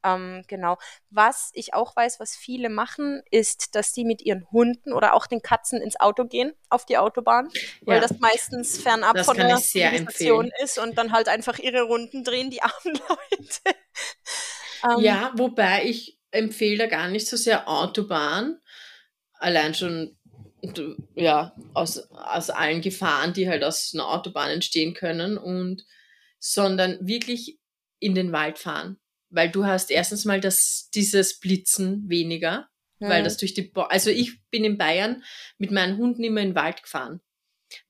Ähm, 0.07 0.45
genau. 0.47 0.79
Was 1.11 1.51
ich 1.55 1.75
auch 1.75 1.97
weiß, 1.97 2.21
was 2.21 2.37
viele 2.37 2.69
machen, 2.69 3.23
ist, 3.31 3.75
dass 3.75 3.92
die 3.92 4.05
mit 4.05 4.23
ihren 4.23 4.49
Hunden 4.53 4.92
oder 4.92 5.14
auch 5.14 5.27
den 5.27 5.42
Katzen 5.42 5.81
ins 5.81 5.99
Auto 5.99 6.25
gehen, 6.25 6.53
auf 6.69 6.87
die 6.87 6.97
Autobahn, 6.97 7.49
weil 7.83 8.01
das 8.01 8.19
meistens 8.21 8.79
fernab 8.81 9.14
das 9.14 9.27
von 9.27 9.37
der 9.37 9.59
Station 9.59 10.53
ist 10.62 10.79
und 10.79 10.97
dann 10.97 11.12
halt 11.12 11.29
einfach 11.29 11.59
ihre 11.59 11.83
Runden 11.83 12.23
drehen, 12.23 12.51
die 12.51 12.62
armen 12.62 13.01
Leute. 13.09 13.79
ähm, 14.85 15.05
ja, 15.05 15.33
wobei 15.35 15.85
ich 15.85 16.19
empfehle 16.31 16.79
da 16.79 16.87
gar 16.87 17.09
nicht 17.09 17.27
so 17.27 17.37
sehr 17.37 17.69
Autobahn, 17.69 18.61
allein 19.35 19.75
schon 19.75 20.16
ja, 21.14 21.55
aus, 21.75 21.99
aus 22.11 22.51
allen 22.51 22.81
Gefahren, 22.81 23.33
die 23.33 23.49
halt 23.49 23.62
aus 23.62 23.92
einer 23.95 24.09
Autobahn 24.09 24.51
entstehen 24.51 24.95
können 24.95 25.38
und 25.38 25.85
sondern 26.38 26.99
wirklich 27.07 27.59
in 27.99 28.14
den 28.14 28.33
Wald 28.33 28.59
fahren 28.59 28.99
weil 29.37 29.51
du 29.51 29.66
hast 29.66 29.90
erstens 29.90 30.25
mal 30.25 30.40
das, 30.40 30.88
dieses 30.94 31.38
Blitzen 31.38 32.09
weniger, 32.09 32.68
mhm. 32.99 33.09
weil 33.11 33.22
das 33.22 33.37
durch 33.37 33.55
die, 33.55 33.62
Bo 33.62 33.83
also 33.83 34.11
ich 34.11 34.42
bin 34.51 34.64
in 34.64 34.79
Bayern 34.79 35.22
mit 35.59 35.70
meinen 35.70 35.99
Hunden 35.99 36.25
immer 36.25 36.40
in 36.40 36.51
den 36.51 36.55
Wald 36.57 36.83
gefahren, 36.83 37.20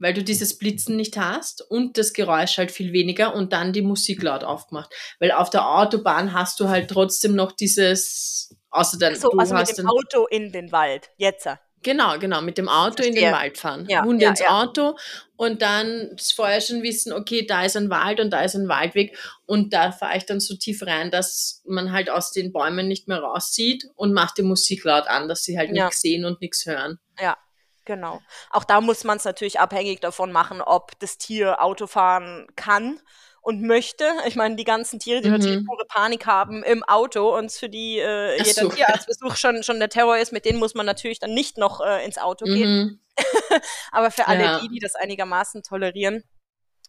weil 0.00 0.12
du 0.12 0.24
dieses 0.24 0.58
Blitzen 0.58 0.96
nicht 0.96 1.16
hast 1.16 1.62
und 1.70 1.98
das 1.98 2.12
Geräusch 2.12 2.58
halt 2.58 2.72
viel 2.72 2.92
weniger 2.92 3.34
und 3.34 3.52
dann 3.52 3.72
die 3.72 3.82
Musik 3.82 4.22
laut 4.22 4.42
aufgemacht, 4.42 4.92
weil 5.20 5.30
auf 5.30 5.48
der 5.48 5.68
Autobahn 5.68 6.32
hast 6.32 6.58
du 6.58 6.68
halt 6.68 6.90
trotzdem 6.90 7.36
noch 7.36 7.52
dieses, 7.52 8.54
außer 8.70 8.98
dann, 8.98 9.14
so, 9.14 9.30
also 9.30 9.54
mit 9.54 9.78
dem 9.78 9.88
Auto 9.88 10.26
in 10.26 10.50
den 10.50 10.72
Wald, 10.72 11.10
jetzt. 11.16 11.48
Genau, 11.82 12.18
genau, 12.18 12.40
mit 12.40 12.58
dem 12.58 12.68
Auto 12.68 13.02
in 13.02 13.14
den 13.14 13.32
Wald 13.32 13.58
fahren. 13.58 13.86
Ja, 13.88 14.02
Hunde 14.02 14.24
ja, 14.24 14.30
ins 14.30 14.40
ja. 14.40 14.60
Auto 14.60 14.96
und 15.36 15.62
dann 15.62 16.16
vorher 16.34 16.60
schon 16.60 16.82
wissen, 16.82 17.12
okay, 17.12 17.46
da 17.46 17.64
ist 17.64 17.76
ein 17.76 17.90
Wald 17.90 18.18
und 18.18 18.30
da 18.30 18.42
ist 18.42 18.56
ein 18.56 18.68
Waldweg 18.68 19.16
und 19.44 19.72
da 19.72 19.92
fahre 19.92 20.16
ich 20.16 20.26
dann 20.26 20.40
so 20.40 20.56
tief 20.56 20.82
rein, 20.82 21.10
dass 21.10 21.62
man 21.66 21.92
halt 21.92 22.10
aus 22.10 22.32
den 22.32 22.52
Bäumen 22.52 22.88
nicht 22.88 23.06
mehr 23.08 23.20
raussieht 23.20 23.84
und 23.94 24.12
macht 24.12 24.38
die 24.38 24.42
Musik 24.42 24.84
laut 24.84 25.06
an, 25.06 25.28
dass 25.28 25.44
sie 25.44 25.58
halt 25.58 25.70
nichts 25.70 26.00
sehen 26.00 26.24
und 26.24 26.40
nichts 26.40 26.66
hören. 26.66 26.98
Ja, 27.20 27.36
genau. 27.84 28.20
Auch 28.50 28.64
da 28.64 28.80
muss 28.80 29.04
man 29.04 29.18
es 29.18 29.24
natürlich 29.24 29.60
abhängig 29.60 30.00
davon 30.00 30.32
machen, 30.32 30.60
ob 30.60 30.98
das 30.98 31.18
Tier 31.18 31.62
Auto 31.62 31.86
fahren 31.86 32.46
kann 32.56 33.00
und 33.46 33.62
möchte. 33.62 34.04
Ich 34.26 34.34
meine, 34.34 34.56
die 34.56 34.64
ganzen 34.64 34.98
Tiere, 34.98 35.20
die 35.20 35.28
mhm. 35.28 35.36
natürlich 35.36 35.64
pure 35.64 35.84
Panik 35.86 36.26
haben 36.26 36.64
im 36.64 36.82
Auto 36.82 37.32
und 37.38 37.52
für 37.52 37.68
die 37.68 38.00
äh, 38.00 38.38
jeder 38.38 38.62
so. 38.62 38.68
Tierarztbesuch 38.70 39.36
schon, 39.36 39.62
schon 39.62 39.78
der 39.78 39.88
Terror 39.88 40.18
ist, 40.18 40.32
mit 40.32 40.44
denen 40.44 40.58
muss 40.58 40.74
man 40.74 40.84
natürlich 40.84 41.20
dann 41.20 41.32
nicht 41.32 41.56
noch 41.56 41.80
äh, 41.80 42.04
ins 42.04 42.18
Auto 42.18 42.44
mhm. 42.44 42.54
gehen. 42.54 43.00
Aber 43.92 44.10
für 44.10 44.26
alle 44.26 44.42
ja. 44.42 44.58
die, 44.58 44.68
die 44.68 44.80
das 44.80 44.96
einigermaßen 44.96 45.62
tolerieren, 45.62 46.24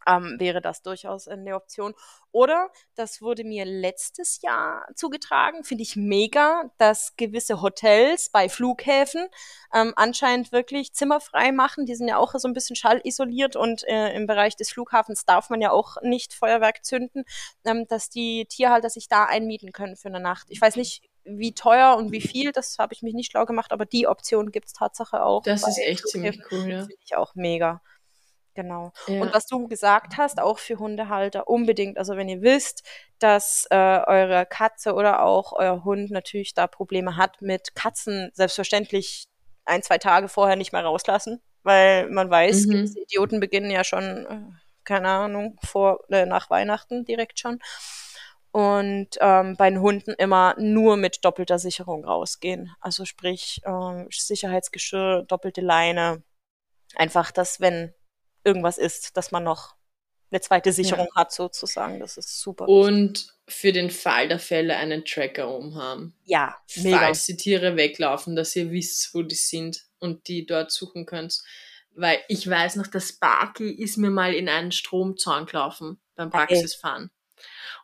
ähm, 0.07 0.35
wäre 0.39 0.61
das 0.61 0.81
durchaus 0.81 1.27
eine 1.27 1.55
Option. 1.55 1.93
Oder, 2.31 2.69
das 2.95 3.21
wurde 3.21 3.43
mir 3.43 3.65
letztes 3.65 4.41
Jahr 4.41 4.85
zugetragen, 4.95 5.63
finde 5.63 5.83
ich 5.83 5.95
mega, 5.95 6.71
dass 6.77 7.15
gewisse 7.15 7.61
Hotels 7.61 8.29
bei 8.29 8.49
Flughäfen 8.49 9.27
ähm, 9.73 9.93
anscheinend 9.95 10.51
wirklich 10.51 10.93
zimmerfrei 10.93 11.51
machen. 11.51 11.85
Die 11.85 11.95
sind 11.95 12.07
ja 12.07 12.17
auch 12.17 12.33
so 12.35 12.47
ein 12.47 12.53
bisschen 12.53 12.75
schallisoliert 12.75 13.55
und 13.55 13.87
äh, 13.87 14.13
im 14.13 14.27
Bereich 14.27 14.55
des 14.55 14.71
Flughafens 14.71 15.25
darf 15.25 15.49
man 15.49 15.61
ja 15.61 15.71
auch 15.71 15.97
nicht 16.01 16.33
Feuerwerk 16.33 16.85
zünden, 16.85 17.23
ähm, 17.65 17.85
dass 17.87 18.09
die 18.09 18.45
Tierhalter 18.45 18.89
sich 18.89 19.07
da 19.07 19.25
einmieten 19.25 19.71
können 19.71 19.95
für 19.95 20.09
eine 20.09 20.19
Nacht. 20.19 20.47
Ich 20.49 20.61
weiß 20.61 20.75
nicht, 20.75 21.01
wie 21.27 21.53
teuer 21.53 21.97
und 21.97 22.11
wie 22.11 22.21
viel, 22.21 22.51
das 22.51 22.77
habe 22.79 22.93
ich 22.93 23.01
mich 23.01 23.13
nicht 23.13 23.31
schlau 23.31 23.45
gemacht, 23.45 23.71
aber 23.71 23.85
die 23.85 24.07
Option 24.07 24.51
gibt 24.51 24.67
es 24.67 24.73
Tatsache 24.73 25.23
auch. 25.23 25.43
Das 25.43 25.67
ist 25.67 25.79
echt 25.79 26.07
ziemlich 26.07 26.39
cool, 26.51 26.69
ja. 26.69 26.79
Finde 26.79 26.95
ich 27.03 27.15
auch 27.15 27.35
mega. 27.35 27.81
Genau. 28.57 28.91
Ja. 29.05 29.21
Und 29.21 29.35
was 29.35 29.45
du 29.45 29.67
gesagt 29.67 30.17
hast, 30.17 30.41
auch 30.41 30.57
für 30.57 30.79
Hundehalter 30.79 31.47
unbedingt. 31.47 31.99
Also 31.99 32.17
wenn 32.17 32.27
ihr 32.27 32.41
wisst, 32.41 32.81
dass 33.19 33.67
äh, 33.69 33.75
eure 33.75 34.47
Katze 34.47 34.95
oder 34.95 35.21
auch 35.21 35.53
euer 35.53 35.83
Hund 35.83 36.09
natürlich 36.09 36.55
da 36.55 36.65
Probleme 36.65 37.17
hat 37.17 37.39
mit 37.39 37.75
Katzen, 37.75 38.31
selbstverständlich 38.33 39.27
ein, 39.65 39.83
zwei 39.83 39.99
Tage 39.99 40.27
vorher 40.27 40.55
nicht 40.55 40.71
mehr 40.73 40.83
rauslassen, 40.83 41.39
weil 41.61 42.09
man 42.09 42.31
weiß, 42.31 42.65
mhm. 42.65 42.95
Idioten 42.95 43.39
beginnen 43.39 43.69
ja 43.69 43.83
schon, 43.83 44.25
äh, 44.25 44.39
keine 44.83 45.09
Ahnung, 45.09 45.59
vor, 45.63 45.99
äh, 46.09 46.25
nach 46.25 46.49
Weihnachten 46.49 47.05
direkt 47.05 47.39
schon. 47.39 47.59
Und 48.51 49.09
ähm, 49.19 49.55
bei 49.55 49.69
den 49.69 49.81
Hunden 49.81 50.15
immer 50.17 50.55
nur 50.57 50.97
mit 50.97 51.23
doppelter 51.23 51.59
Sicherung 51.59 52.05
rausgehen. 52.05 52.71
Also 52.81 53.05
sprich 53.05 53.61
äh, 53.65 54.05
Sicherheitsgeschirr, 54.09 55.25
doppelte 55.27 55.61
Leine. 55.61 56.23
Einfach, 56.95 57.29
dass 57.29 57.59
wenn 57.59 57.93
irgendwas 58.47 58.77
ist, 58.77 59.17
dass 59.17 59.31
man 59.31 59.43
noch 59.43 59.75
eine 60.31 60.41
zweite 60.41 60.71
Sicherung 60.71 61.07
ja. 61.07 61.15
hat, 61.15 61.31
sozusagen. 61.31 61.99
Das 61.99 62.17
ist 62.17 62.39
super. 62.41 62.67
Und 62.67 63.33
für 63.47 63.71
den 63.71 63.89
Fall 63.89 64.27
der 64.27 64.39
Fälle 64.39 64.75
einen 64.77 65.05
Tracker 65.05 65.53
umhaben. 65.55 66.15
Ja, 66.25 66.57
mega. 66.77 66.97
Falls 66.97 67.25
die 67.25 67.37
Tiere 67.37 67.75
weglaufen, 67.75 68.35
dass 68.35 68.55
ihr 68.55 68.71
wisst, 68.71 69.13
wo 69.13 69.21
die 69.21 69.35
sind 69.35 69.83
und 69.99 70.27
die 70.27 70.45
dort 70.45 70.71
suchen 70.71 71.05
könnt. 71.05 71.41
Weil 71.95 72.19
ich 72.27 72.47
weiß 72.49 72.75
noch, 72.75 72.87
dass 72.87 73.09
Sparky 73.09 73.71
ist 73.71 73.97
mir 73.97 74.09
mal 74.09 74.33
in 74.33 74.49
einen 74.49 74.71
Stromzaun 74.71 75.45
gelaufen 75.45 75.99
beim 76.15 76.29
Praxisfahren. 76.29 77.09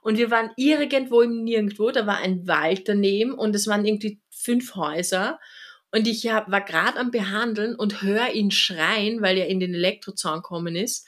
Und 0.01 0.17
wir 0.17 0.31
waren 0.31 0.51
irgendwo 0.57 1.21
im 1.21 1.43
Nirgendwo, 1.43 1.91
da 1.91 2.05
war 2.05 2.17
ein 2.17 2.45
Wald 2.47 2.89
daneben 2.89 3.33
und 3.33 3.55
es 3.55 3.67
waren 3.67 3.85
irgendwie 3.85 4.21
fünf 4.29 4.75
Häuser 4.75 5.39
und 5.93 6.07
ich 6.07 6.27
hab, 6.27 6.49
war 6.49 6.61
gerade 6.61 6.99
am 6.99 7.11
Behandeln 7.11 7.75
und 7.75 8.01
höre 8.01 8.33
ihn 8.33 8.49
schreien, 8.49 9.21
weil 9.21 9.37
er 9.37 9.47
in 9.47 9.59
den 9.59 9.75
Elektrozaun 9.75 10.37
gekommen 10.37 10.75
ist. 10.75 11.07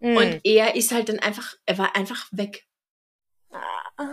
Mhm. 0.00 0.16
Und 0.16 0.40
er 0.44 0.74
ist 0.74 0.90
halt 0.90 1.10
dann 1.10 1.18
einfach, 1.18 1.54
er 1.66 1.76
war 1.76 1.94
einfach 1.94 2.26
weg. 2.32 2.66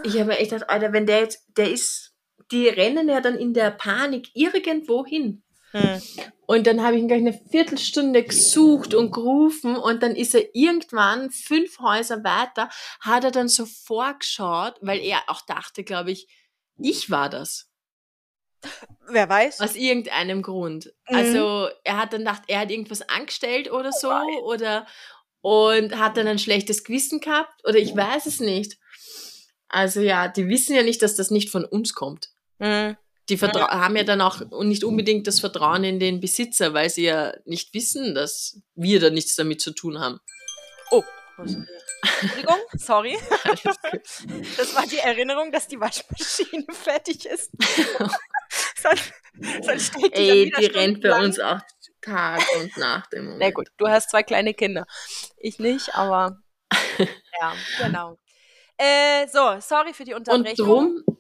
Ich 0.04 0.20
habe 0.20 0.38
echt 0.38 0.52
gedacht, 0.52 0.70
Alter, 0.70 0.92
wenn 0.92 1.06
der 1.06 1.22
jetzt, 1.22 1.46
der 1.56 1.72
ist, 1.72 2.14
die 2.52 2.68
rennen 2.68 3.08
ja 3.08 3.22
dann 3.22 3.38
in 3.38 3.54
der 3.54 3.72
Panik 3.72 4.30
irgendwo 4.34 5.06
hin. 5.06 5.42
Mhm. 5.72 6.02
Und 6.46 6.68
dann 6.68 6.84
habe 6.84 6.98
ich 6.98 7.02
ihn 7.02 7.08
gleich 7.08 7.22
eine 7.22 7.40
Viertelstunde 7.52 8.24
gesucht 8.24 8.94
und 8.94 9.12
gerufen 9.12 9.78
und 9.78 10.04
dann 10.04 10.18
ist 10.18 10.36
er 10.36 10.54
irgendwann 10.54 11.32
fünf 11.32 11.80
Häuser 11.80 12.26
weiter, 12.26 12.70
hat 13.00 13.24
er 13.24 13.32
dann 13.32 13.48
so 13.48 13.66
vorgeschaut, 13.66 14.76
weil 14.82 15.00
er 15.00 15.22
auch 15.28 15.46
dachte, 15.46 15.86
glaube 15.86 16.12
ich, 16.12 16.28
ich 16.78 17.10
war 17.10 17.30
das. 17.30 17.69
Wer 19.08 19.30
weiß? 19.30 19.62
Aus 19.62 19.76
irgendeinem 19.76 20.42
Grund. 20.42 20.94
Mhm. 21.10 21.16
Also 21.16 21.70
er 21.84 21.98
hat 21.98 22.14
dann 22.14 22.22
gedacht, 22.22 22.44
er 22.48 22.60
hat 22.60 22.72
irgendwas 22.72 23.02
angestellt 23.08 23.72
oder 23.72 23.92
so 23.92 24.10
oh 24.10 24.44
oder 24.44 24.86
und 25.42 25.98
hat 25.98 26.18
dann 26.18 26.28
ein 26.28 26.40
schlechtes 26.40 26.84
Gewissen 26.84 27.20
gehabt 27.20 27.62
oder 27.66 27.78
ich 27.78 27.96
weiß 27.96 28.26
es 28.26 28.40
nicht. 28.40 28.78
Also 29.70 30.02
ja, 30.02 30.28
die 30.28 30.48
wissen 30.48 30.76
ja 30.76 30.84
nicht, 30.84 31.02
dass 31.02 31.16
das 31.16 31.32
nicht 31.32 31.50
von 31.50 31.64
uns 31.64 31.94
kommt. 31.94 32.30
Mhm. 32.58 32.98
Die 33.30 33.38
Vertra 33.38 33.76
mhm. 33.76 33.80
haben 33.80 33.96
ja 33.96 34.04
dann 34.04 34.22
auch 34.22 34.42
nicht 34.64 34.84
unbedingt 34.84 35.28
das 35.28 35.40
Vertrauen 35.40 35.84
in 35.84 36.00
den 36.00 36.20
Besitzer, 36.20 36.74
weil 36.74 36.90
sie 36.90 37.04
ja 37.04 37.34
nicht 37.46 37.74
wissen, 37.74 38.16
dass 38.16 38.60
wir 38.76 39.00
da 39.00 39.12
nichts 39.12 39.36
damit 39.36 39.62
zu 39.62 39.72
tun 39.72 40.00
haben. 40.00 40.20
Oh, 40.92 41.04
was? 41.38 41.56
Entschuldigung, 42.02 42.58
sorry. 42.78 43.18
Das 44.58 44.76
war 44.76 44.86
die 44.88 44.98
Erinnerung, 44.98 45.52
dass 45.52 45.68
die 45.68 45.80
Waschmaschine 45.80 46.66
fertig 46.72 47.26
ist. 47.26 47.52
sonst, 48.82 49.14
sonst 49.62 49.88
steht 49.88 50.18
die 50.18 50.30
Ey, 50.30 50.54
die 50.58 50.66
rennt 50.66 51.02
bei 51.02 51.24
uns 51.24 51.40
auch 51.40 51.60
Tag 52.02 52.42
und 52.60 52.76
Nacht 52.78 53.14
im 53.14 53.26
Moment. 53.26 53.42
Na 53.42 53.52
gut, 53.52 53.68
du 53.78 53.88
hast 53.88 54.12
zwei 54.12 54.24
kleine 54.24 54.54
Kinder. 54.54 54.86
Ich 55.38 55.60
nicht, 55.60 55.96
aber 55.96 56.42
ja, 56.98 57.54
genau. 57.80 58.18
Äh, 58.78 59.28
so, 59.28 59.58
sorry 59.60 59.94
für 59.94 60.06
die 60.06 60.14
Unterbrechung. 60.14 60.70
Und 60.70 61.06
drum, 61.06 61.18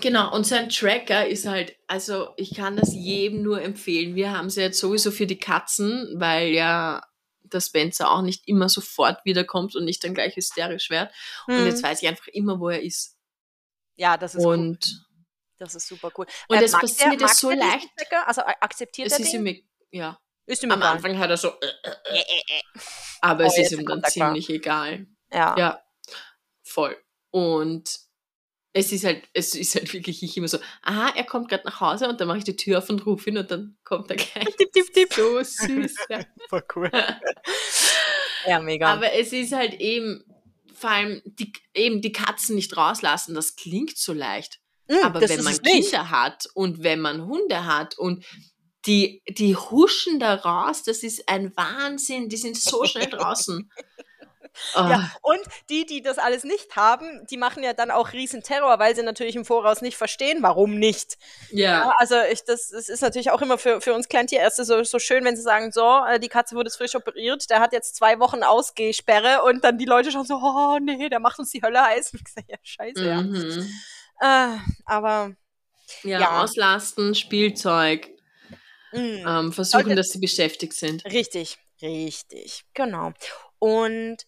genau, 0.00 0.34
und 0.34 0.46
sein 0.46 0.68
Tracker 0.68 1.26
ist 1.26 1.46
halt, 1.46 1.74
also 1.86 2.28
ich 2.36 2.54
kann 2.54 2.76
das 2.76 2.94
jedem 2.94 3.42
nur 3.42 3.62
empfehlen. 3.62 4.14
Wir 4.14 4.36
haben 4.36 4.50
sie 4.50 4.60
jetzt 4.60 4.78
sowieso 4.78 5.10
für 5.10 5.26
die 5.26 5.38
Katzen, 5.38 6.14
weil 6.16 6.48
ja 6.48 7.02
der 7.52 7.60
Spencer 7.60 8.10
auch 8.10 8.22
nicht 8.22 8.46
immer 8.48 8.68
sofort 8.68 9.24
wiederkommt 9.24 9.76
und 9.76 9.84
nicht 9.84 10.02
dann 10.04 10.14
gleich 10.14 10.36
hysterisch 10.36 10.90
wird. 10.90 11.12
Hm. 11.46 11.58
Und 11.58 11.66
jetzt 11.66 11.82
weiß 11.82 12.02
ich 12.02 12.08
einfach 12.08 12.28
immer, 12.28 12.60
wo 12.60 12.68
er 12.68 12.82
ist. 12.82 13.16
Ja, 13.96 14.16
das 14.16 14.34
ist 14.34 14.44
und 14.44 14.78
cool. 14.86 15.10
Das 15.60 15.74
ist 15.74 15.86
super 15.86 16.10
cool. 16.16 16.26
Und 16.48 16.56
äh, 16.56 16.64
es 16.64 16.72
passiert 16.72 17.20
es 17.20 17.38
so 17.38 17.50
leicht. 17.50 17.88
Also 18.24 18.40
akzeptiert 18.42 19.08
es 19.08 19.12
er 19.12 19.20
ist 19.20 19.34
ihm, 19.34 19.62
ja. 19.90 20.18
Ist 20.46 20.62
ihm 20.64 20.70
Am 20.72 20.80
egal. 20.80 20.96
Anfang 20.96 21.18
hat 21.18 21.30
er 21.30 21.36
so, 21.36 21.48
äh, 21.48 21.66
äh, 22.04 22.18
äh. 22.18 22.80
aber 23.20 23.44
oh, 23.44 23.46
es 23.46 23.58
ist 23.58 23.72
ihm 23.72 23.86
dann 23.86 24.02
ziemlich 24.04 24.48
egal. 24.48 25.06
Ja. 25.30 25.54
Ja, 25.56 25.84
voll. 26.62 26.96
Und 27.30 28.00
es 28.72 28.92
ist 28.92 29.04
halt, 29.04 29.24
es 29.32 29.54
ist 29.54 29.74
halt 29.74 29.92
wirklich 29.92 30.22
ich 30.22 30.36
immer 30.36 30.48
so, 30.48 30.58
aha, 30.82 31.12
er 31.16 31.24
kommt 31.24 31.48
gerade 31.48 31.64
nach 31.64 31.80
Hause 31.80 32.08
und 32.08 32.20
dann 32.20 32.28
mache 32.28 32.38
ich 32.38 32.44
die 32.44 32.56
Tür 32.56 32.78
auf 32.78 32.88
und 32.88 33.04
rufe 33.04 33.30
ihn 33.30 33.38
und 33.38 33.50
dann 33.50 33.76
kommt 33.84 34.10
er 34.10 34.16
gleich. 34.16 34.56
Tipp, 34.56 34.72
tipp, 34.72 34.92
tipp. 34.92 35.12
So 35.12 35.42
süß. 35.42 35.94
Ja. 36.08 36.20
Voll 36.48 36.64
cool. 36.76 36.90
ja, 38.46 38.60
mega. 38.60 38.92
Aber 38.92 39.12
es 39.12 39.32
ist 39.32 39.52
halt 39.52 39.74
eben, 39.74 40.24
vor 40.72 40.90
allem 40.90 41.20
die, 41.24 41.52
eben 41.74 42.00
die 42.00 42.12
Katzen 42.12 42.54
nicht 42.54 42.76
rauslassen, 42.76 43.34
das 43.34 43.56
klingt 43.56 43.96
so 43.96 44.12
leicht. 44.12 44.60
Mm, 44.88 44.94
Aber 45.02 45.20
wenn 45.20 45.42
man 45.42 45.60
Kinder 45.62 46.10
hat 46.10 46.46
und 46.54 46.82
wenn 46.84 47.00
man 47.00 47.26
Hunde 47.26 47.66
hat 47.66 47.98
und 47.98 48.24
die, 48.86 49.22
die 49.28 49.56
huschen 49.56 50.20
da 50.20 50.36
raus, 50.36 50.84
das 50.84 51.02
ist 51.02 51.28
ein 51.28 51.54
Wahnsinn, 51.56 52.28
die 52.28 52.36
sind 52.36 52.56
so 52.56 52.84
schnell 52.84 53.08
draußen. 53.08 53.70
Oh. 54.74 54.80
Ja, 54.80 55.10
ah. 55.12 55.16
und 55.22 55.40
die, 55.68 55.86
die 55.86 56.02
das 56.02 56.18
alles 56.18 56.44
nicht 56.44 56.76
haben, 56.76 57.26
die 57.28 57.36
machen 57.36 57.62
ja 57.62 57.72
dann 57.72 57.90
auch 57.90 58.12
riesen 58.12 58.42
Terror, 58.42 58.78
weil 58.78 58.94
sie 58.94 59.02
natürlich 59.02 59.36
im 59.36 59.44
Voraus 59.44 59.80
nicht 59.80 59.96
verstehen, 59.96 60.42
warum 60.42 60.78
nicht. 60.78 61.18
Ja. 61.50 61.70
ja 61.70 61.94
also 61.98 62.16
ich, 62.30 62.44
das, 62.44 62.68
das 62.68 62.88
ist 62.88 63.00
natürlich 63.00 63.30
auch 63.30 63.42
immer 63.42 63.58
für, 63.58 63.80
für 63.80 63.94
uns 63.94 64.08
Kleintierärzte 64.08 64.64
so, 64.64 64.82
so 64.84 64.98
schön, 64.98 65.24
wenn 65.24 65.36
sie 65.36 65.42
sagen, 65.42 65.72
so, 65.72 66.04
äh, 66.06 66.20
die 66.20 66.28
Katze 66.28 66.54
wurde 66.56 66.70
frisch 66.70 66.94
operiert, 66.94 67.48
der 67.50 67.60
hat 67.60 67.72
jetzt 67.72 67.96
zwei 67.96 68.18
Wochen 68.18 68.42
Ausgehsperre 68.42 69.42
und 69.42 69.64
dann 69.64 69.78
die 69.78 69.84
Leute 69.84 70.10
schon 70.12 70.24
so, 70.24 70.34
oh 70.34 70.78
nee, 70.80 71.08
der 71.08 71.20
macht 71.20 71.38
uns 71.38 71.50
die 71.50 71.62
Hölle 71.62 71.82
heiß. 71.82 72.12
Und 72.12 72.22
ich 72.26 72.32
sage, 72.32 72.46
ja, 72.50 72.58
scheiße, 72.62 73.22
mhm. 73.22 73.70
ja. 74.20 74.54
Äh, 74.54 74.58
aber 74.84 75.34
ja, 76.02 76.20
ja, 76.20 76.42
auslasten, 76.42 77.14
Spielzeug, 77.14 78.08
mhm. 78.92 79.24
ähm, 79.26 79.52
versuchen, 79.52 79.82
Sollte, 79.84 79.94
dass 79.94 80.10
sie 80.10 80.18
beschäftigt 80.18 80.74
sind. 80.74 81.04
Richtig, 81.06 81.58
richtig, 81.82 82.64
genau. 82.74 83.12
Und 83.58 84.26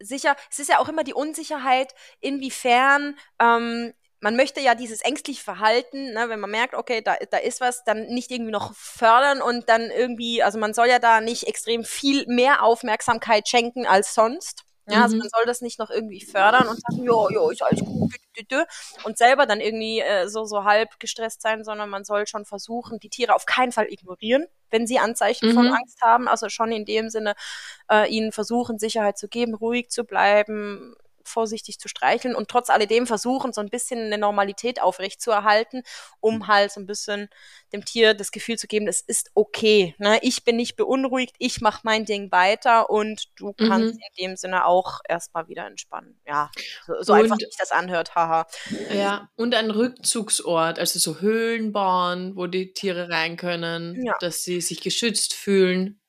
sicher, 0.00 0.36
es 0.50 0.58
ist 0.58 0.68
ja 0.68 0.78
auch 0.78 0.88
immer 0.88 1.04
die 1.04 1.14
Unsicherheit, 1.14 1.94
inwiefern 2.20 3.16
ähm, 3.38 3.92
man 4.24 4.36
möchte 4.36 4.60
ja 4.60 4.74
dieses 4.74 5.02
ängstliche 5.02 5.44
Verhalten, 5.44 6.14
ne, 6.14 6.30
wenn 6.30 6.40
man 6.40 6.50
merkt, 6.50 6.74
okay, 6.74 7.02
da, 7.02 7.16
da 7.30 7.36
ist 7.36 7.60
was, 7.60 7.84
dann 7.84 8.06
nicht 8.06 8.30
irgendwie 8.30 8.52
noch 8.52 8.74
fördern 8.74 9.42
und 9.42 9.68
dann 9.68 9.90
irgendwie, 9.90 10.42
also 10.42 10.58
man 10.58 10.72
soll 10.72 10.86
ja 10.88 10.98
da 10.98 11.20
nicht 11.20 11.46
extrem 11.46 11.84
viel 11.84 12.24
mehr 12.26 12.62
Aufmerksamkeit 12.62 13.46
schenken 13.46 13.86
als 13.86 14.14
sonst. 14.14 14.64
Ja, 14.86 15.02
also 15.02 15.16
mhm. 15.16 15.20
man 15.20 15.28
soll 15.30 15.46
das 15.46 15.60
nicht 15.62 15.78
noch 15.78 15.90
irgendwie 15.90 16.20
fördern 16.20 16.68
und 16.68 16.80
sagen, 16.80 17.04
jo, 17.04 17.30
jo, 17.30 17.50
ist 17.50 17.62
alles 17.62 17.80
gut, 17.80 18.12
und 19.04 19.16
selber 19.16 19.46
dann 19.46 19.60
irgendwie 19.60 20.00
äh, 20.00 20.28
so, 20.28 20.44
so 20.44 20.64
halb 20.64 20.98
gestresst 20.98 21.40
sein, 21.42 21.64
sondern 21.64 21.88
man 21.88 22.04
soll 22.04 22.26
schon 22.26 22.44
versuchen, 22.44 22.98
die 22.98 23.08
Tiere 23.08 23.34
auf 23.34 23.46
keinen 23.46 23.72
Fall 23.72 23.86
ignorieren, 23.88 24.46
wenn 24.70 24.86
sie 24.86 24.98
Anzeichen 24.98 25.50
mhm. 25.50 25.54
von 25.54 25.66
Angst 25.68 26.02
haben. 26.02 26.28
Also 26.28 26.48
schon 26.48 26.72
in 26.72 26.84
dem 26.84 27.10
Sinne, 27.10 27.34
äh, 27.90 28.10
ihnen 28.10 28.32
versuchen, 28.32 28.78
Sicherheit 28.78 29.18
zu 29.18 29.28
geben, 29.28 29.54
ruhig 29.54 29.88
zu 29.90 30.04
bleiben, 30.04 30.94
vorsichtig 31.24 31.78
zu 31.78 31.88
streicheln 31.88 32.34
und 32.34 32.48
trotz 32.48 32.70
alledem 32.70 33.06
versuchen, 33.06 33.52
so 33.52 33.60
ein 33.60 33.70
bisschen 33.70 34.00
eine 34.00 34.18
Normalität 34.18 34.80
aufrechtzuerhalten, 34.80 35.82
um 36.20 36.36
mhm. 36.36 36.46
halt 36.48 36.72
so 36.72 36.80
ein 36.80 36.86
bisschen 36.86 37.28
dem 37.72 37.84
Tier 37.84 38.14
das 38.14 38.30
Gefühl 38.30 38.56
zu 38.56 38.66
geben, 38.66 38.86
es 38.86 39.00
ist 39.00 39.30
okay. 39.34 39.94
Ne? 39.98 40.18
Ich 40.22 40.44
bin 40.44 40.56
nicht 40.56 40.76
beunruhigt, 40.76 41.34
ich 41.38 41.60
mache 41.60 41.80
mein 41.82 42.04
Ding 42.04 42.30
weiter 42.30 42.90
und 42.90 43.28
du 43.36 43.52
kannst 43.52 43.94
mhm. 43.94 44.00
in 44.00 44.26
dem 44.26 44.36
Sinne 44.36 44.66
auch 44.66 45.00
erstmal 45.08 45.48
wieder 45.48 45.66
entspannen. 45.66 46.18
Ja, 46.26 46.50
so, 46.86 46.94
so 47.00 47.12
einfach 47.12 47.36
sich 47.38 47.56
das 47.58 47.72
anhört, 47.72 48.14
haha. 48.14 48.46
Ja, 48.94 49.28
und 49.36 49.54
ein 49.54 49.70
Rückzugsort, 49.70 50.78
also 50.78 50.98
so 50.98 51.20
Höhlen 51.20 51.72
bauen, 51.72 52.36
wo 52.36 52.46
die 52.46 52.72
Tiere 52.72 53.08
rein 53.10 53.36
können, 53.36 54.04
ja. 54.04 54.14
dass 54.20 54.42
sie 54.42 54.60
sich 54.60 54.80
geschützt 54.80 55.34
fühlen. 55.34 56.00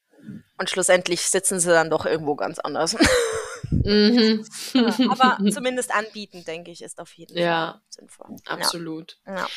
Und 0.57 0.69
schlussendlich 0.69 1.21
sitzen 1.21 1.59
sie 1.59 1.69
dann 1.69 1.89
doch 1.89 2.05
irgendwo 2.05 2.35
ganz 2.35 2.59
anders. 2.59 2.95
Mhm. 3.83 4.45
Ja, 4.73 4.95
aber 5.09 5.37
zumindest 5.51 5.93
anbieten, 5.93 6.43
denke 6.45 6.71
ich, 6.71 6.81
ist 6.81 6.99
auf 6.99 7.13
jeden 7.13 7.37
ja, 7.37 7.71
Fall 7.71 7.81
sinnvoll. 7.89 8.35
Absolut. 8.45 9.17
Ja. 9.25 9.47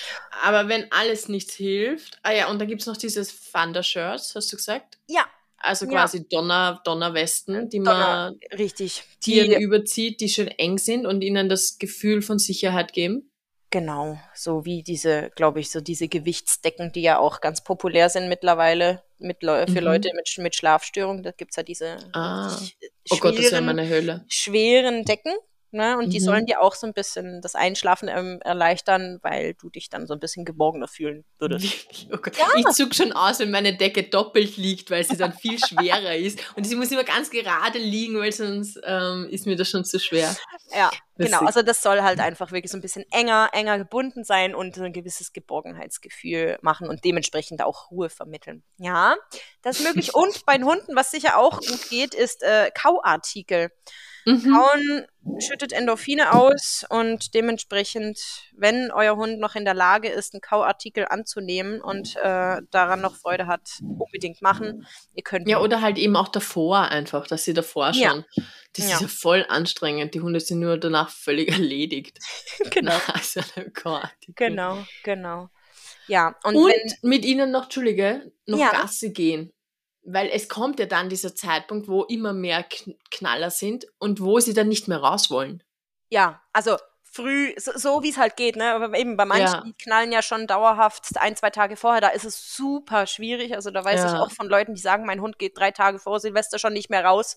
Aber 0.42 0.68
wenn 0.68 0.90
alles 0.90 1.28
nichts 1.28 1.54
hilft, 1.54 2.18
ah 2.22 2.32
ja, 2.32 2.50
und 2.50 2.58
da 2.58 2.64
gibt 2.64 2.80
es 2.80 2.86
noch 2.86 2.96
dieses 2.96 3.50
Thunder-Shirts, 3.52 4.34
hast 4.34 4.52
du 4.52 4.56
gesagt? 4.56 4.98
Ja. 5.06 5.24
Also 5.60 5.88
quasi 5.88 6.28
Donner, 6.28 6.80
Donnerwesten, 6.84 7.68
die 7.68 7.78
Donner, 7.78 7.90
man 7.92 8.40
richtig. 8.56 9.02
Tieren 9.20 9.50
die, 9.50 9.56
überzieht, 9.56 10.20
die 10.20 10.28
schön 10.28 10.46
eng 10.46 10.78
sind 10.78 11.04
und 11.04 11.20
ihnen 11.22 11.48
das 11.48 11.78
Gefühl 11.78 12.22
von 12.22 12.38
Sicherheit 12.38 12.92
geben. 12.92 13.28
Genau, 13.70 14.18
so 14.34 14.64
wie 14.64 14.82
diese, 14.82 15.30
glaube 15.34 15.60
ich, 15.60 15.70
so 15.70 15.80
diese 15.80 16.08
Gewichtsdecken, 16.08 16.92
die 16.92 17.02
ja 17.02 17.18
auch 17.18 17.40
ganz 17.40 17.64
populär 17.64 18.08
sind 18.08 18.28
mittlerweile 18.28 19.02
mit 19.18 19.42
Le 19.42 19.66
für 19.66 19.80
mhm. 19.80 19.86
Leute 19.86 20.10
mit, 20.14 20.32
mit 20.38 20.54
Schlafstörungen. 20.54 21.22
Da 21.22 21.32
gibt 21.32 21.52
es 21.52 21.56
ja 21.56 21.62
diese 21.62 21.98
ah. 22.12 22.56
oh 23.10 23.16
Gott, 23.18 23.38
das 23.38 23.60
meine 23.60 23.88
Hölle. 23.88 24.24
schweren 24.28 25.04
Decken. 25.04 25.32
Ne? 25.70 25.98
Und 25.98 26.06
mhm. 26.06 26.10
die 26.10 26.20
sollen 26.20 26.46
dir 26.46 26.62
auch 26.62 26.74
so 26.74 26.86
ein 26.86 26.94
bisschen 26.94 27.42
das 27.42 27.54
Einschlafen 27.54 28.08
ähm, 28.08 28.40
erleichtern, 28.42 29.18
weil 29.22 29.54
du 29.54 29.68
dich 29.68 29.90
dann 29.90 30.06
so 30.06 30.14
ein 30.14 30.20
bisschen 30.20 30.44
geborgener 30.44 30.88
fühlen 30.88 31.24
würdest. 31.38 31.66
Oh 32.10 32.16
ja. 32.38 32.46
Ich 32.56 32.66
zug 32.74 32.94
schon 32.94 33.12
aus, 33.12 33.38
wenn 33.38 33.50
meine 33.50 33.76
Decke 33.76 34.02
doppelt 34.02 34.56
liegt, 34.56 34.90
weil 34.90 35.04
sie 35.04 35.16
dann 35.16 35.32
viel 35.32 35.58
schwerer 35.66 36.14
ist. 36.14 36.40
Und 36.56 36.64
sie 36.64 36.74
muss 36.74 36.90
immer 36.90 37.04
ganz 37.04 37.30
gerade 37.30 37.78
liegen, 37.78 38.18
weil 38.18 38.32
sonst 38.32 38.80
ähm, 38.84 39.28
ist 39.30 39.46
mir 39.46 39.56
das 39.56 39.68
schon 39.68 39.84
zu 39.84 40.00
schwer. 40.00 40.34
Ja, 40.74 40.90
das 41.16 41.26
genau. 41.26 41.44
Also 41.44 41.62
das 41.62 41.82
soll 41.82 42.02
halt 42.02 42.20
einfach 42.20 42.52
wirklich 42.52 42.70
so 42.70 42.78
ein 42.78 42.80
bisschen 42.80 43.04
enger, 43.10 43.50
enger 43.52 43.78
gebunden 43.78 44.24
sein 44.24 44.54
und 44.54 44.76
so 44.76 44.82
ein 44.84 44.92
gewisses 44.92 45.32
Geborgenheitsgefühl 45.32 46.58
machen 46.62 46.88
und 46.88 47.04
dementsprechend 47.04 47.62
auch 47.62 47.90
Ruhe 47.90 48.08
vermitteln. 48.08 48.62
Ja, 48.78 49.16
das 49.62 49.80
ist 49.80 49.86
möglich. 49.86 50.14
und 50.14 50.46
bei 50.46 50.56
den 50.56 50.64
Hunden, 50.64 50.94
was 50.96 51.10
sicher 51.10 51.36
auch 51.36 51.60
gut 51.60 51.90
geht, 51.90 52.14
ist 52.14 52.42
äh, 52.42 52.70
Kauartikel. 52.72 53.70
Mhm. 54.24 54.52
Kauen 54.52 55.06
schüttet 55.40 55.72
Endorphine 55.72 56.32
aus 56.32 56.84
und 56.88 57.34
dementsprechend, 57.34 58.18
wenn 58.56 58.90
euer 58.90 59.16
Hund 59.16 59.40
noch 59.40 59.54
in 59.54 59.64
der 59.64 59.74
Lage 59.74 60.08
ist, 60.08 60.34
einen 60.34 60.40
Kauartikel 60.40 61.06
anzunehmen 61.08 61.80
und 61.80 62.16
äh, 62.16 62.60
daran 62.70 63.00
noch 63.00 63.14
Freude 63.16 63.46
hat, 63.46 63.68
unbedingt 63.80 64.42
machen. 64.42 64.86
Ihr 65.14 65.22
könnt 65.22 65.48
ja 65.48 65.60
oder 65.60 65.80
halt 65.80 65.98
eben 65.98 66.16
auch 66.16 66.28
davor 66.28 66.80
einfach, 66.90 67.26
dass 67.26 67.44
sie 67.44 67.54
davor 67.54 67.92
schon. 67.92 68.02
Ja. 68.02 68.44
Das 68.74 68.88
ja. 68.88 68.94
ist 68.94 69.00
ja 69.02 69.08
voll 69.08 69.44
anstrengend. 69.48 70.14
Die 70.14 70.20
Hunde 70.20 70.40
sind 70.40 70.60
nur 70.60 70.78
danach 70.78 71.10
völlig 71.10 71.48
erledigt. 71.52 72.18
genau. 72.70 72.98
Also 73.12 73.40
genau, 74.34 74.84
genau. 75.04 75.48
Ja, 76.06 76.34
und, 76.42 76.56
und 76.56 76.68
wenn, 76.68 77.10
mit 77.10 77.24
ihnen 77.24 77.50
noch, 77.50 77.64
Entschuldige, 77.64 78.32
noch 78.46 78.58
ja. 78.58 78.70
Gasse 78.70 79.10
gehen 79.10 79.52
weil 80.10 80.30
es 80.30 80.48
kommt 80.48 80.78
ja 80.80 80.86
dann 80.86 81.08
dieser 81.08 81.34
Zeitpunkt, 81.34 81.88
wo 81.88 82.04
immer 82.04 82.32
mehr 82.32 82.64
Knaller 83.10 83.50
sind 83.50 83.86
und 83.98 84.20
wo 84.20 84.40
sie 84.40 84.54
dann 84.54 84.68
nicht 84.68 84.88
mehr 84.88 84.98
raus 84.98 85.30
wollen. 85.30 85.62
Ja, 86.10 86.42
also 86.52 86.76
früh, 87.10 87.54
so, 87.56 87.72
so 87.74 88.02
wie 88.02 88.10
es 88.10 88.16
halt 88.16 88.36
geht, 88.36 88.56
ne? 88.56 88.72
Aber 88.72 88.96
eben 88.96 89.16
bei 89.16 89.24
manchen, 89.24 89.46
ja. 89.46 89.62
die 89.64 89.72
knallen 89.72 90.12
ja 90.12 90.22
schon 90.22 90.46
dauerhaft 90.46 91.04
ein, 91.16 91.36
zwei 91.36 91.50
Tage 91.50 91.76
vorher, 91.76 92.00
da 92.00 92.08
ist 92.08 92.24
es 92.24 92.54
super 92.54 93.06
schwierig. 93.06 93.54
Also 93.54 93.70
da 93.70 93.84
weiß 93.84 94.00
ja. 94.00 94.06
ich 94.06 94.20
auch 94.20 94.30
von 94.30 94.48
Leuten, 94.48 94.74
die 94.74 94.80
sagen, 94.80 95.06
mein 95.06 95.20
Hund 95.20 95.38
geht 95.38 95.58
drei 95.58 95.70
Tage 95.70 95.98
vor 95.98 96.20
Silvester 96.20 96.58
schon 96.58 96.72
nicht 96.72 96.90
mehr 96.90 97.04
raus. 97.04 97.36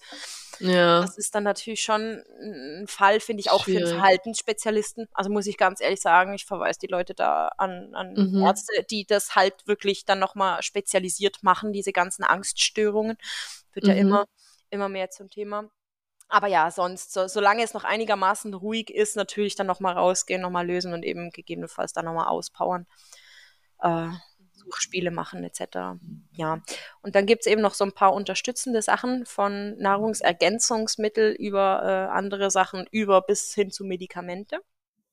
Ja. 0.60 1.02
Das 1.02 1.18
ist 1.18 1.34
dann 1.34 1.44
natürlich 1.44 1.82
schon 1.82 2.24
ein 2.42 2.88
Fall, 2.88 3.20
finde 3.20 3.42
ich, 3.42 3.52
auch 3.52 3.64
schwierig. 3.64 3.84
für 3.84 3.90
einen 3.90 4.00
Verhaltensspezialisten. 4.00 5.08
Also 5.14 5.30
muss 5.30 5.48
ich 5.48 5.58
ganz 5.58 5.82
ehrlich 5.82 6.02
sagen, 6.02 6.34
ich 6.34 6.46
verweise 6.46 6.80
die 6.80 6.88
Leute 6.88 7.14
da 7.14 7.50
an, 7.58 7.94
an 7.96 8.14
mhm. 8.14 8.44
Ärzte, 8.44 8.84
die 8.90 9.06
das 9.06 9.36
halt 9.36 9.68
wirklich 9.68 10.06
dann 10.06 10.20
nochmal 10.20 10.62
spezialisiert 10.62 11.44
machen, 11.44 11.74
diese 11.74 11.92
ganzen 11.92 12.24
Angststörungen. 12.24 13.18
Wird 13.74 13.86
mhm. 13.86 13.92
ja 13.92 13.96
immer, 13.98 14.26
immer 14.70 14.90
mehr 14.90 15.10
zum 15.10 15.30
Thema. 15.30 15.70
Aber 16.32 16.48
ja, 16.48 16.72
sonst, 16.72 17.12
so, 17.12 17.28
solange 17.28 17.62
es 17.62 17.74
noch 17.74 17.84
einigermaßen 17.84 18.54
ruhig 18.54 18.90
ist, 18.90 19.18
natürlich 19.18 19.56
dann 19.56 19.68
nochmal 19.68 19.96
rausgehen, 19.96 20.42
nochmal 20.42 20.66
lösen 20.66 20.94
und 20.94 21.04
eben 21.04 21.30
gegebenenfalls 21.32 21.92
dann 21.92 22.06
nochmal 22.06 22.28
auspowern. 22.28 22.88
Äh, 23.82 24.08
Suchspiele 24.56 25.12
machen 25.12 25.44
etc. 25.44 26.00
Ja. 26.32 26.62
Und 27.02 27.16
dann 27.16 27.26
gibt 27.26 27.42
es 27.42 27.52
eben 27.52 27.62
noch 27.62 27.74
so 27.74 27.84
ein 27.84 27.92
paar 27.92 28.14
unterstützende 28.14 28.82
Sachen 28.82 29.26
von 29.26 29.78
Nahrungsergänzungsmittel 29.78 31.34
über 31.34 31.82
äh, 31.84 32.18
andere 32.18 32.50
Sachen, 32.50 32.88
über 32.92 33.22
bis 33.22 33.54
hin 33.54 33.70
zu 33.70 33.84
Medikamente. 33.84 34.62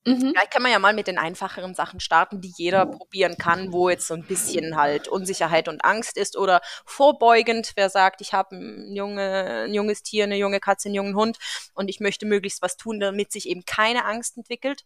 Mhm. 0.09 0.31
Vielleicht 0.31 0.51
kann 0.51 0.61
man 0.63 0.71
ja 0.71 0.79
mal 0.79 0.93
mit 0.93 1.07
den 1.07 1.17
einfacheren 1.17 1.75
Sachen 1.75 1.99
starten, 1.99 2.41
die 2.41 2.53
jeder 2.55 2.85
probieren 2.85 3.37
kann, 3.37 3.71
wo 3.71 3.89
jetzt 3.89 4.07
so 4.07 4.13
ein 4.13 4.25
bisschen 4.25 4.75
halt 4.75 5.07
Unsicherheit 5.07 5.67
und 5.67 5.83
Angst 5.85 6.17
ist 6.17 6.37
oder 6.37 6.61
vorbeugend, 6.85 7.73
wer 7.75 7.89
sagt, 7.89 8.21
ich 8.21 8.33
habe 8.33 8.55
ein, 8.55 8.95
junge, 8.95 9.65
ein 9.65 9.73
junges 9.73 10.03
Tier, 10.03 10.23
eine 10.23 10.37
junge 10.37 10.59
Katze, 10.59 10.87
einen 10.87 10.95
jungen 10.95 11.15
Hund 11.15 11.37
und 11.73 11.89
ich 11.89 11.99
möchte 11.99 12.25
möglichst 12.25 12.61
was 12.61 12.77
tun, 12.77 12.99
damit 12.99 13.31
sich 13.31 13.47
eben 13.47 13.65
keine 13.65 14.05
Angst 14.05 14.37
entwickelt. 14.37 14.83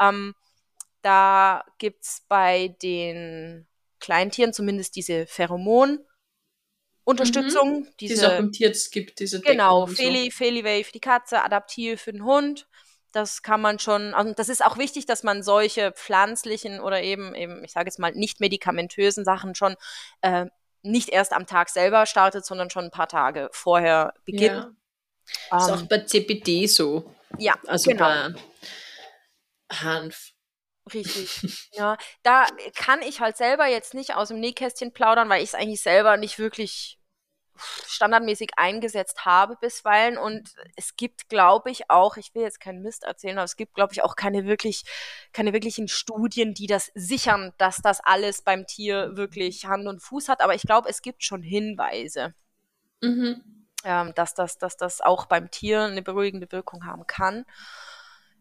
Ähm, 0.00 0.34
da 1.02 1.64
gibt's 1.78 2.24
bei 2.28 2.74
den 2.82 3.66
Kleintieren 4.00 4.52
zumindest 4.52 4.96
diese 4.96 5.26
Pheromon- 5.26 6.00
Unterstützung. 7.06 7.82
Mhm. 7.82 7.88
Diese, 8.00 8.14
die 8.14 8.20
es 8.20 8.24
auch 8.24 8.38
im 8.38 8.52
Tierarzt 8.52 8.90
gibt, 8.90 9.20
diese 9.20 9.38
Decken 9.38 9.52
Genau, 9.52 9.86
Feli, 9.86 10.24
so. 10.24 10.38
Feliway 10.38 10.82
für 10.82 10.90
die 10.90 11.00
Katze, 11.00 11.42
Adaptil 11.42 11.96
für 11.96 12.12
den 12.12 12.24
Hund. 12.24 12.66
Das 13.16 13.40
kann 13.40 13.62
man 13.62 13.78
schon, 13.78 14.12
also 14.12 14.34
das 14.34 14.50
ist 14.50 14.62
auch 14.62 14.76
wichtig, 14.76 15.06
dass 15.06 15.22
man 15.22 15.42
solche 15.42 15.90
pflanzlichen 15.92 16.80
oder 16.80 17.02
eben, 17.02 17.34
eben 17.34 17.64
ich 17.64 17.72
sage 17.72 17.86
jetzt 17.86 17.98
mal, 17.98 18.12
nicht 18.12 18.40
medikamentösen 18.40 19.24
Sachen 19.24 19.54
schon 19.54 19.76
äh, 20.20 20.44
nicht 20.82 21.08
erst 21.08 21.32
am 21.32 21.46
Tag 21.46 21.70
selber 21.70 22.04
startet, 22.04 22.44
sondern 22.44 22.68
schon 22.68 22.84
ein 22.84 22.90
paar 22.90 23.08
Tage 23.08 23.48
vorher 23.52 24.12
beginnt. 24.26 24.68
Ja. 25.50 25.58
Ist 25.58 25.68
um, 25.68 25.74
auch 25.74 25.80
ähm. 25.80 25.88
bei 25.88 26.00
CBD 26.00 26.66
so. 26.66 27.14
Ja, 27.38 27.54
also 27.66 27.90
genau. 27.90 28.04
bei 28.04 28.34
Hanf. 29.72 30.32
Richtig. 30.92 31.70
Ja, 31.72 31.96
da 32.22 32.46
kann 32.74 33.00
ich 33.00 33.20
halt 33.22 33.38
selber 33.38 33.66
jetzt 33.66 33.94
nicht 33.94 34.14
aus 34.14 34.28
dem 34.28 34.40
Nähkästchen 34.40 34.92
plaudern, 34.92 35.30
weil 35.30 35.42
ich 35.42 35.48
es 35.48 35.54
eigentlich 35.54 35.80
selber 35.80 36.18
nicht 36.18 36.38
wirklich 36.38 36.98
standardmäßig 37.86 38.50
eingesetzt 38.56 39.24
habe 39.24 39.56
bisweilen. 39.60 40.18
Und 40.18 40.54
es 40.76 40.96
gibt, 40.96 41.28
glaube 41.28 41.70
ich, 41.70 41.90
auch, 41.90 42.16
ich 42.16 42.34
will 42.34 42.42
jetzt 42.42 42.60
keinen 42.60 42.82
Mist 42.82 43.04
erzählen, 43.04 43.38
aber 43.38 43.44
es 43.44 43.56
gibt, 43.56 43.74
glaube 43.74 43.92
ich, 43.92 44.02
auch 44.02 44.16
keine 44.16 44.46
wirklich, 44.46 44.84
keine 45.32 45.52
wirklichen 45.52 45.88
Studien, 45.88 46.54
die 46.54 46.66
das 46.66 46.90
sichern, 46.94 47.52
dass 47.58 47.76
das 47.78 48.00
alles 48.00 48.42
beim 48.42 48.66
Tier 48.66 49.16
wirklich 49.16 49.66
Hand 49.66 49.86
und 49.86 50.00
Fuß 50.00 50.28
hat. 50.28 50.40
Aber 50.40 50.54
ich 50.54 50.62
glaube, 50.62 50.88
es 50.88 51.02
gibt 51.02 51.24
schon 51.24 51.42
Hinweise. 51.42 52.34
Mhm. 53.00 53.66
Ähm, 53.84 54.12
dass, 54.14 54.34
das, 54.34 54.58
dass 54.58 54.76
das 54.76 55.00
auch 55.00 55.26
beim 55.26 55.50
Tier 55.50 55.82
eine 55.82 56.02
beruhigende 56.02 56.50
Wirkung 56.50 56.86
haben 56.86 57.06
kann. 57.06 57.44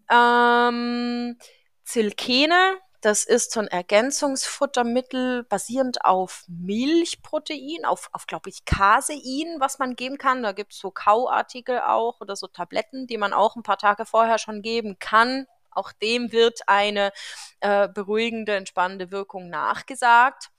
Ähm, 0.09 1.37
Zilkene, 1.83 2.77
das 3.05 3.23
ist 3.23 3.51
so 3.51 3.59
ein 3.59 3.67
Ergänzungsfuttermittel 3.67 5.43
basierend 5.43 6.03
auf 6.03 6.43
Milchprotein, 6.47 7.85
auf, 7.85 8.09
auf 8.13 8.25
glaube 8.25 8.49
ich, 8.49 8.65
Casein, 8.65 9.57
was 9.59 9.77
man 9.77 9.95
geben 9.95 10.17
kann. 10.17 10.41
Da 10.41 10.53
gibt 10.53 10.73
es 10.73 10.79
so 10.79 10.89
Kauartikel 10.89 11.81
auch 11.81 12.19
oder 12.19 12.35
so 12.35 12.47
Tabletten, 12.47 13.05
die 13.05 13.19
man 13.19 13.31
auch 13.31 13.55
ein 13.55 13.61
paar 13.61 13.77
Tage 13.77 14.07
vorher 14.07 14.39
schon 14.39 14.63
geben 14.63 14.97
kann. 14.97 15.45
Auch 15.69 15.91
dem 15.91 16.31
wird 16.31 16.61
eine 16.65 17.11
äh, 17.59 17.87
beruhigende, 17.87 18.55
entspannende 18.55 19.11
Wirkung 19.11 19.51
nachgesagt. 19.51 20.49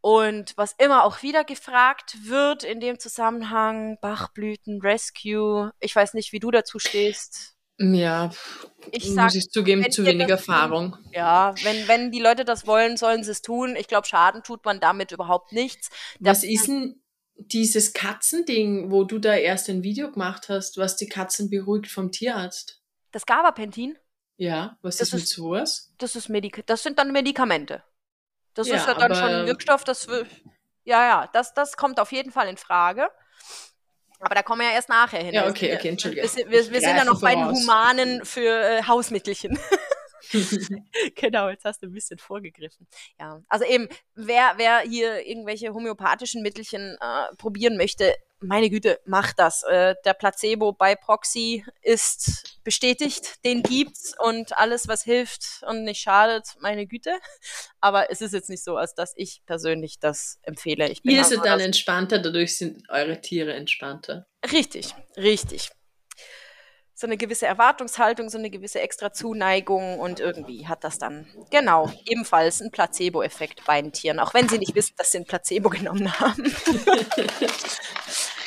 Und 0.00 0.56
was 0.56 0.74
immer 0.78 1.02
auch 1.02 1.22
wieder 1.22 1.42
gefragt 1.42 2.18
wird 2.28 2.62
in 2.62 2.78
dem 2.78 3.00
Zusammenhang, 3.00 3.98
Bachblüten, 4.00 4.80
Rescue, 4.80 5.72
ich 5.80 5.96
weiß 5.96 6.14
nicht, 6.14 6.30
wie 6.30 6.38
du 6.38 6.52
dazu 6.52 6.78
stehst. 6.78 7.53
Ja, 7.78 8.30
ich 8.92 9.12
sag, 9.12 9.24
muss 9.24 9.34
ich 9.34 9.50
zugeben, 9.50 9.90
zu 9.90 10.04
wenig 10.04 10.28
Erfahrung. 10.28 10.96
Ja, 11.12 11.54
wenn, 11.62 11.88
wenn 11.88 12.10
die 12.12 12.20
Leute 12.20 12.44
das 12.44 12.66
wollen, 12.66 12.96
sollen 12.96 13.24
sie 13.24 13.32
es 13.32 13.42
tun. 13.42 13.74
Ich 13.76 13.88
glaube, 13.88 14.06
Schaden 14.06 14.42
tut 14.42 14.64
man 14.64 14.78
damit 14.78 15.10
überhaupt 15.10 15.52
nichts. 15.52 15.90
Was 16.20 16.42
das, 16.42 16.44
ist 16.44 16.68
denn 16.68 17.02
dieses 17.36 17.92
Katzending, 17.92 18.90
wo 18.90 19.04
du 19.04 19.18
da 19.18 19.34
erst 19.34 19.68
ein 19.68 19.82
Video 19.82 20.10
gemacht 20.10 20.48
hast, 20.48 20.78
was 20.78 20.96
die 20.96 21.08
Katzen 21.08 21.50
beruhigt 21.50 21.90
vom 21.90 22.12
Tierarzt? 22.12 22.80
Das 23.10 23.26
Gabapentin? 23.26 23.98
Ja, 24.36 24.78
was 24.82 24.98
das 24.98 25.08
ist 25.08 25.14
mit 25.14 25.28
sowas? 25.28 25.92
Das, 25.98 26.16
ist 26.16 26.28
Medik 26.28 26.64
das 26.66 26.82
sind 26.82 26.98
dann 26.98 27.12
Medikamente. 27.12 27.82
Das 28.54 28.68
ja, 28.68 28.76
ist 28.76 28.86
ja 28.86 28.94
dann 28.94 29.14
schon 29.14 29.28
ein 29.28 29.46
Wirkstoff, 29.46 29.82
das 29.84 30.06
ja, 30.86 31.02
ja, 31.06 31.30
das, 31.32 31.54
das 31.54 31.76
kommt 31.76 31.98
auf 31.98 32.12
jeden 32.12 32.30
Fall 32.30 32.48
in 32.48 32.56
Frage. 32.56 33.08
Aber 34.24 34.34
da 34.34 34.42
kommen 34.42 34.62
wir 34.62 34.68
ja 34.68 34.74
erst 34.74 34.88
nachher 34.88 35.22
hin. 35.22 35.34
Ja, 35.34 35.46
okay, 35.46 35.74
okay, 35.76 35.88
Entschuldige. 35.90 36.22
Wir, 36.22 36.50
wir, 36.50 36.72
wir 36.72 36.80
sind 36.80 36.96
ja 36.96 37.04
noch 37.04 37.20
bei 37.20 37.34
den 37.34 37.46
Humanen 37.46 38.24
für 38.24 38.48
äh, 38.48 38.82
Hausmittelchen. 38.82 39.58
genau, 41.14 41.48
jetzt 41.48 41.64
hast 41.64 41.82
du 41.82 41.86
ein 41.86 41.92
bisschen 41.92 42.18
vorgegriffen. 42.18 42.86
Ja, 43.18 43.42
also 43.48 43.64
eben, 43.64 43.88
wer, 44.14 44.54
wer 44.56 44.80
hier 44.80 45.26
irgendwelche 45.26 45.72
homöopathischen 45.72 46.42
Mittelchen 46.42 46.96
äh, 47.00 47.34
probieren 47.36 47.76
möchte, 47.76 48.14
meine 48.40 48.70
Güte, 48.70 49.00
macht 49.06 49.38
das. 49.38 49.62
Äh, 49.62 49.94
der 50.04 50.14
Placebo 50.14 50.72
bei 50.72 50.94
Proxy 50.94 51.64
ist 51.82 52.60
bestätigt, 52.62 53.44
den 53.44 53.62
gibt's 53.62 54.14
und 54.18 54.56
alles, 54.58 54.86
was 54.86 55.02
hilft 55.02 55.62
und 55.66 55.84
nicht 55.84 56.00
schadet, 56.00 56.48
meine 56.60 56.86
Güte. 56.86 57.18
Aber 57.80 58.10
es 58.10 58.20
ist 58.20 58.34
jetzt 58.34 58.50
nicht 58.50 58.62
so, 58.62 58.76
als 58.76 58.94
dass 58.94 59.12
ich 59.16 59.42
persönlich 59.46 59.98
das 59.98 60.38
empfehle. 60.42 60.88
Ich 60.90 61.04
Ihr 61.04 61.24
seid 61.24 61.44
dann 61.44 61.60
entspannter, 61.60 62.18
dadurch 62.18 62.56
sind 62.56 62.82
eure 62.90 63.20
Tiere 63.20 63.54
entspannter. 63.54 64.26
Richtig, 64.52 64.94
richtig 65.16 65.70
so 66.94 67.08
eine 67.08 67.16
gewisse 67.16 67.46
Erwartungshaltung, 67.46 68.30
so 68.30 68.38
eine 68.38 68.50
gewisse 68.50 68.80
extra 68.80 69.12
Zuneigung 69.12 69.98
und 69.98 70.20
irgendwie 70.20 70.68
hat 70.68 70.84
das 70.84 70.98
dann 70.98 71.26
genau 71.50 71.90
ebenfalls 72.06 72.60
einen 72.60 72.70
Placebo-Effekt 72.70 73.64
bei 73.64 73.82
den 73.82 73.92
Tieren, 73.92 74.20
auch 74.20 74.32
wenn 74.32 74.48
sie 74.48 74.58
nicht 74.58 74.76
wissen, 74.76 74.94
dass 74.96 75.10
sie 75.10 75.18
ein 75.18 75.26
Placebo 75.26 75.70
genommen 75.70 76.20
haben. 76.20 76.44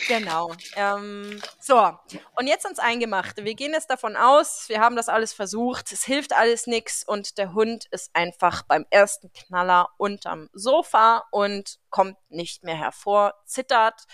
genau. 0.08 0.54
Ähm, 0.78 1.42
so, 1.60 1.92
und 2.38 2.48
jetzt 2.48 2.66
ans 2.66 2.80
Eingemachte. 2.80 3.44
Wir 3.44 3.54
gehen 3.54 3.74
jetzt 3.74 3.90
davon 3.90 4.16
aus, 4.16 4.70
wir 4.70 4.80
haben 4.80 4.96
das 4.96 5.10
alles 5.10 5.34
versucht, 5.34 5.92
es 5.92 6.06
hilft 6.06 6.34
alles 6.34 6.68
nichts 6.68 7.04
und 7.06 7.38
der 7.38 7.54
Hund 7.54 7.88
ist 7.92 8.12
einfach 8.14 8.64
beim 8.64 8.86
ersten 8.90 9.30
Knaller 9.34 9.90
unterm 9.98 10.50
Sofa 10.54 11.26
und 11.32 11.80
kommt 11.90 12.18
nicht 12.30 12.64
mehr 12.64 12.78
hervor, 12.78 13.34
zittert 13.46 14.06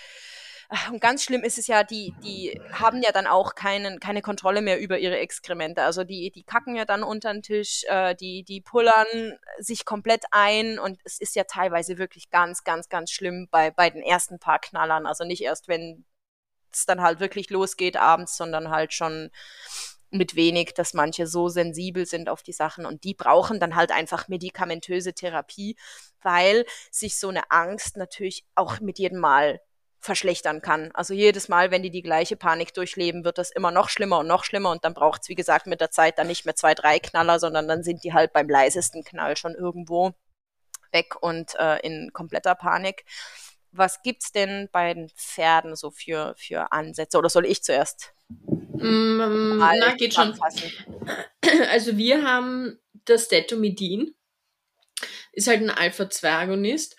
und 0.89 0.99
ganz 0.99 1.23
schlimm 1.23 1.43
ist 1.43 1.57
es 1.57 1.67
ja, 1.67 1.83
die, 1.83 2.13
die 2.23 2.59
haben 2.71 3.01
ja 3.01 3.12
dann 3.12 3.27
auch 3.27 3.55
keinen, 3.55 3.99
keine 3.99 4.21
Kontrolle 4.21 4.62
mehr 4.62 4.79
über 4.79 4.97
ihre 4.97 5.17
Exkremente. 5.19 5.83
Also 5.83 6.03
die, 6.03 6.31
die 6.31 6.43
kacken 6.43 6.75
ja 6.75 6.86
dann 6.86 7.03
unter 7.03 7.31
den 7.31 7.43
Tisch, 7.43 7.83
äh, 7.88 8.15
die, 8.15 8.43
die 8.43 8.62
pullern 8.62 9.38
sich 9.59 9.86
komplett 9.86 10.23
ein 10.31 10.79
und 10.79 10.99
es 11.03 11.19
ist 11.19 11.36
ja 11.36 11.43
teilweise 11.43 11.97
wirklich 11.97 12.29
ganz, 12.29 12.63
ganz, 12.63 12.89
ganz 12.89 13.12
schlimm 13.12 13.47
bei, 13.51 13.71
bei 13.71 13.89
den 13.89 14.01
ersten 14.01 14.39
paar 14.39 14.59
Knallern. 14.59 15.05
Also 15.05 15.25
nicht 15.25 15.43
erst, 15.43 15.67
wenn 15.67 16.05
es 16.71 16.86
dann 16.86 17.01
halt 17.01 17.19
wirklich 17.19 17.49
losgeht 17.49 17.97
abends, 17.97 18.36
sondern 18.36 18.69
halt 18.69 18.93
schon 18.93 19.29
mit 20.09 20.36
wenig, 20.36 20.73
dass 20.73 20.93
manche 20.93 21.27
so 21.27 21.49
sensibel 21.49 22.05
sind 22.05 22.29
auf 22.29 22.43
die 22.43 22.51
Sachen 22.51 22.86
und 22.86 23.03
die 23.03 23.13
brauchen 23.13 23.59
dann 23.59 23.75
halt 23.75 23.91
einfach 23.91 24.27
medikamentöse 24.27 25.13
Therapie, 25.13 25.75
weil 26.21 26.65
sich 26.91 27.17
so 27.17 27.29
eine 27.29 27.51
Angst 27.51 27.97
natürlich 27.97 28.45
auch 28.55 28.79
mit 28.79 28.99
jedem 28.99 29.19
Mal 29.19 29.59
verschlechtern 30.03 30.61
kann. 30.61 30.91
Also 30.93 31.13
jedes 31.13 31.47
Mal, 31.47 31.71
wenn 31.71 31.81
die 31.81 31.89
die 31.89 32.01
gleiche 32.01 32.35
Panik 32.35 32.73
durchleben, 32.73 33.23
wird 33.23 33.37
das 33.37 33.51
immer 33.51 33.71
noch 33.71 33.87
schlimmer 33.89 34.19
und 34.19 34.27
noch 34.27 34.43
schlimmer 34.43 34.71
und 34.71 34.83
dann 34.83 34.93
braucht 34.93 35.21
es, 35.23 35.29
wie 35.29 35.35
gesagt, 35.35 35.65
mit 35.65 35.79
der 35.79 35.91
Zeit 35.91 36.17
dann 36.17 36.27
nicht 36.27 36.45
mehr 36.45 36.55
zwei, 36.55 36.73
drei 36.73 36.99
Knaller, 36.99 37.39
sondern 37.39 37.67
dann 37.69 37.83
sind 37.83 38.03
die 38.03 38.13
halt 38.13 38.33
beim 38.33 38.49
leisesten 38.49 39.05
Knall 39.05 39.37
schon 39.37 39.55
irgendwo 39.55 40.11
weg 40.91 41.15
und 41.21 41.55
äh, 41.55 41.79
in 41.79 42.11
kompletter 42.11 42.53
Panik. 42.53 43.05
Was 43.71 44.01
gibt's 44.03 44.31
denn 44.33 44.67
bei 44.71 44.93
den 44.93 45.09
Pferden 45.09 45.75
so 45.75 45.89
für, 45.89 46.35
für 46.37 46.71
Ansätze? 46.73 47.17
Oder 47.17 47.29
soll 47.29 47.45
ich 47.45 47.63
zuerst? 47.63 48.13
Mm, 48.27 49.57
na, 49.57 49.95
geht 49.95 50.13
schon. 50.13 50.37
Also 51.69 51.97
wir 51.97 52.23
haben 52.23 52.79
das 53.05 53.27
Detomidin. 53.27 54.15
Ist 55.33 55.47
halt 55.47 55.61
ein 55.61 55.69
Alpha-2-Agonist 55.69 56.95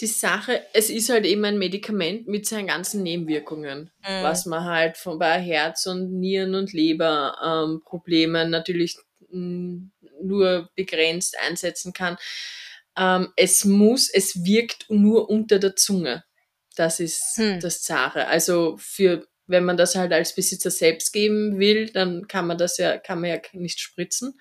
die 0.00 0.06
Sache, 0.06 0.62
es 0.72 0.90
ist 0.90 1.08
halt 1.08 1.24
eben 1.24 1.44
ein 1.44 1.58
Medikament 1.58 2.26
mit 2.26 2.46
seinen 2.46 2.66
ganzen 2.66 3.02
Nebenwirkungen, 3.02 3.90
mhm. 4.00 4.22
was 4.22 4.46
man 4.46 4.64
halt 4.64 4.96
von 4.96 5.18
bei 5.18 5.40
Herz 5.40 5.86
und 5.86 6.18
Nieren 6.18 6.54
und 6.54 6.72
Leber 6.72 7.36
ähm, 7.42 8.50
natürlich 8.50 8.96
mh, 9.30 9.88
nur 10.22 10.70
begrenzt 10.74 11.36
einsetzen 11.38 11.92
kann. 11.92 12.16
Ähm, 12.96 13.28
es 13.36 13.64
muss, 13.64 14.08
es 14.10 14.44
wirkt 14.44 14.86
nur 14.88 15.30
unter 15.30 15.58
der 15.58 15.76
Zunge. 15.76 16.24
Das 16.76 17.00
ist 17.00 17.36
hm. 17.36 17.60
das 17.60 17.84
Sache. 17.84 18.26
Also 18.26 18.76
für 18.78 19.26
wenn 19.46 19.64
man 19.64 19.76
das 19.76 19.94
halt 19.94 20.12
als 20.12 20.34
Besitzer 20.34 20.70
selbst 20.70 21.12
geben 21.12 21.58
will, 21.58 21.90
dann 21.90 22.26
kann 22.28 22.46
man 22.46 22.58
das 22.58 22.78
ja, 22.78 22.98
kann 22.98 23.20
man 23.20 23.30
ja 23.30 23.38
nicht 23.52 23.80
spritzen. 23.80 24.38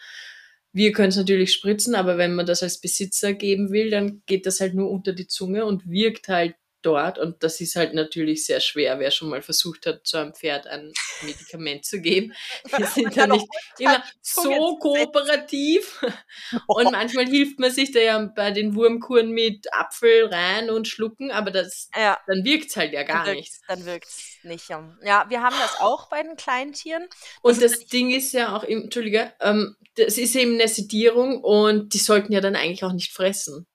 Wir 0.73 0.91
können 0.91 1.09
es 1.09 1.17
natürlich 1.17 1.53
spritzen, 1.53 1.95
aber 1.95 2.17
wenn 2.17 2.35
man 2.35 2.45
das 2.47 2.63
als 2.63 2.79
Besitzer 2.81 3.33
geben 3.33 3.71
will, 3.71 3.91
dann 3.91 4.23
geht 4.25 4.45
das 4.45 4.59
halt 4.59 4.73
nur 4.73 4.89
unter 4.89 5.13
die 5.13 5.27
Zunge 5.27 5.65
und 5.65 5.87
wirkt 5.89 6.27
halt 6.29 6.55
dort. 6.85 7.17
Und 7.17 7.43
das 7.43 7.61
ist 7.61 7.75
halt 7.75 7.93
natürlich 7.93 8.45
sehr 8.45 8.59
schwer, 8.59 8.99
wer 8.99 9.11
schon 9.11 9.29
mal 9.29 9.41
versucht 9.41 9.85
hat, 9.85 10.05
zu 10.05 10.17
einem 10.17 10.33
Pferd 10.33 10.67
ein 10.67 10.91
Medikament 11.23 11.85
zu 11.85 12.01
geben. 12.01 12.33
Die 12.77 12.83
sind 12.83 13.15
ja 13.15 13.27
nicht 13.27 13.47
immer 13.79 14.03
so 14.21 14.77
kooperativ. 14.77 16.01
Und 16.67 16.91
manchmal 16.91 17.25
hilft 17.25 17.59
man 17.59 17.71
sich 17.71 17.91
da 17.91 17.99
ja 17.99 18.19
bei 18.35 18.51
den 18.51 18.75
Wurmkuren 18.75 19.31
mit 19.31 19.71
Apfel 19.73 20.27
rein 20.27 20.69
und 20.69 20.87
schlucken, 20.87 21.31
aber 21.31 21.51
das, 21.51 21.89
ja. 21.95 22.17
dann 22.27 22.43
wirkt 22.43 22.69
es 22.69 22.75
halt 22.75 22.93
ja 22.93 23.03
gar 23.03 23.25
dann 23.25 23.35
nicht. 23.35 23.53
Dann 23.67 23.85
wirkt 23.85 24.07
es 24.07 24.37
nicht. 24.43 24.69
Ja, 24.69 25.25
wir 25.29 25.41
haben 25.41 25.55
das 25.59 25.79
auch 25.79 26.09
bei 26.09 26.21
den 26.23 26.35
Kleintieren. 26.35 27.07
Das 27.09 27.39
und 27.41 27.61
das 27.61 27.85
Ding 27.85 28.11
ist 28.11 28.33
ja 28.33 28.55
auch, 28.55 28.63
Entschuldige, 28.63 29.33
ähm, 29.39 29.75
das 29.95 30.17
ist 30.17 30.35
eben 30.35 30.55
eine 30.55 30.67
Sedierung 30.67 31.43
und 31.43 31.93
die 31.93 31.99
sollten 31.99 32.33
ja 32.33 32.41
dann 32.41 32.55
eigentlich 32.55 32.83
auch 32.83 32.93
nicht 32.93 33.13
fressen. 33.13 33.67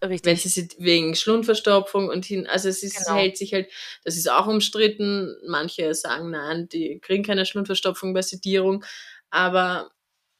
Richtig. 0.00 0.24
Wenn 0.26 0.36
sie 0.36 0.68
wegen 0.78 1.14
Schlundverstopfung 1.16 2.08
und 2.08 2.24
hin, 2.24 2.46
also 2.46 2.68
es 2.68 2.82
ist, 2.84 3.04
genau. 3.04 3.18
hält 3.18 3.36
sich 3.36 3.52
halt, 3.52 3.68
das 4.04 4.16
ist 4.16 4.30
auch 4.30 4.46
umstritten. 4.46 5.36
Manche 5.46 5.92
sagen, 5.94 6.30
nein, 6.30 6.68
die 6.68 7.00
kriegen 7.00 7.24
keine 7.24 7.44
Schlundverstopfung 7.44 8.14
bei 8.14 8.22
Sedierung. 8.22 8.84
Aber 9.30 9.90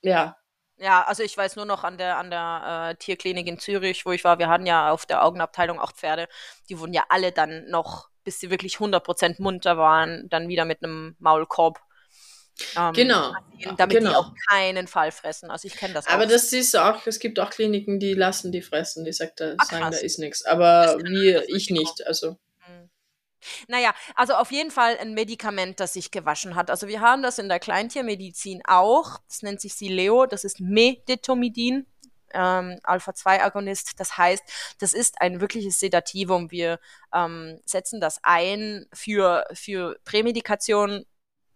ja. 0.03 0.37
Ja, 0.77 1.03
also 1.05 1.25
ich 1.25 1.37
weiß 1.37 1.57
nur 1.57 1.65
noch 1.65 1.83
an 1.83 1.99
der, 1.99 2.19
an 2.19 2.31
der 2.31 2.91
äh, 2.91 2.97
Tierklinik 2.97 3.49
in 3.49 3.59
Zürich, 3.59 4.07
wo 4.07 4.13
ich 4.13 4.23
war, 4.23 4.39
wir 4.39 4.49
hatten 4.49 4.67
ja 4.67 4.93
auf 4.93 5.07
der 5.07 5.25
Augenabteilung 5.25 5.81
auch 5.81 5.93
Pferde, 5.93 6.29
die 6.69 6.79
wurden 6.79 6.93
ja 6.93 7.03
alle 7.09 7.33
dann 7.33 7.69
noch, 7.69 8.11
bis 8.23 8.39
sie 8.39 8.51
wirklich 8.51 8.77
100% 8.77 9.43
munter 9.43 9.77
waren, 9.77 10.29
dann 10.29 10.49
wieder 10.49 10.65
mit 10.65 10.85
einem 10.85 11.17
Maulkorb 11.19 11.81
ähm, 12.77 12.93
genau. 12.93 13.33
Damit 13.77 13.99
genau. 13.99 14.11
die 14.11 14.17
auf 14.17 14.27
keinen 14.49 14.87
Fall 14.87 15.11
fressen. 15.11 15.51
Also 15.51 15.67
ich 15.67 15.75
kenne 15.75 15.95
das 15.95 16.07
auch. 16.07 16.13
Aber 16.13 16.27
das 16.27 16.53
ist 16.53 16.77
auch, 16.77 17.07
es 17.07 17.19
gibt 17.19 17.41
auch 17.41 17.51
Kliniken, 17.51 17.99
die 17.99 18.15
lassen 18.15 18.53
die 18.53 18.63
fressen, 18.63 19.05
die 19.05 19.13
sagt, 19.13 19.41
da, 19.41 19.55
Ach, 19.59 19.67
sagen, 19.67 19.91
da 19.91 19.99
ist 19.99 20.19
nichts. 20.19 20.45
Aber 20.45 20.99
wir, 21.03 21.49
ich 21.49 21.71
nicht. 21.71 22.07
Also. 22.07 22.37
Hm. 22.61 22.91
Naja, 23.67 23.95
also 24.15 24.35
auf 24.35 24.53
jeden 24.53 24.71
Fall 24.71 24.97
ein 25.01 25.15
Medikament, 25.15 25.81
das 25.81 25.95
sich 25.95 26.11
gewaschen 26.11 26.55
hat. 26.55 26.71
Also 26.71 26.89
wir 26.89 27.01
haben 27.01 27.23
das 27.23 27.39
in 27.39 27.49
der 27.49 27.59
Kleintiermedizin 27.59 28.63
auch. 28.67 29.19
Das 29.29 29.43
nennt 29.43 29.61
sich 29.61 29.75
Sileo, 29.75 30.27
das 30.27 30.45
ist 30.45 30.61
Medetomidin, 30.61 31.87
ähm, 32.33 32.79
Alpha-2-Agonist. 32.85 33.99
Das 33.99 34.17
heißt, 34.17 34.43
das 34.79 34.93
ist 34.93 35.21
ein 35.21 35.41
wirkliches 35.41 35.81
Sedativum. 35.81 36.51
Wir 36.51 36.79
ähm, 37.13 37.61
setzen 37.65 38.01
das 38.01 38.21
ein 38.23 38.87
für, 38.93 39.47
für 39.53 39.99
Prämedikation, 40.05 41.07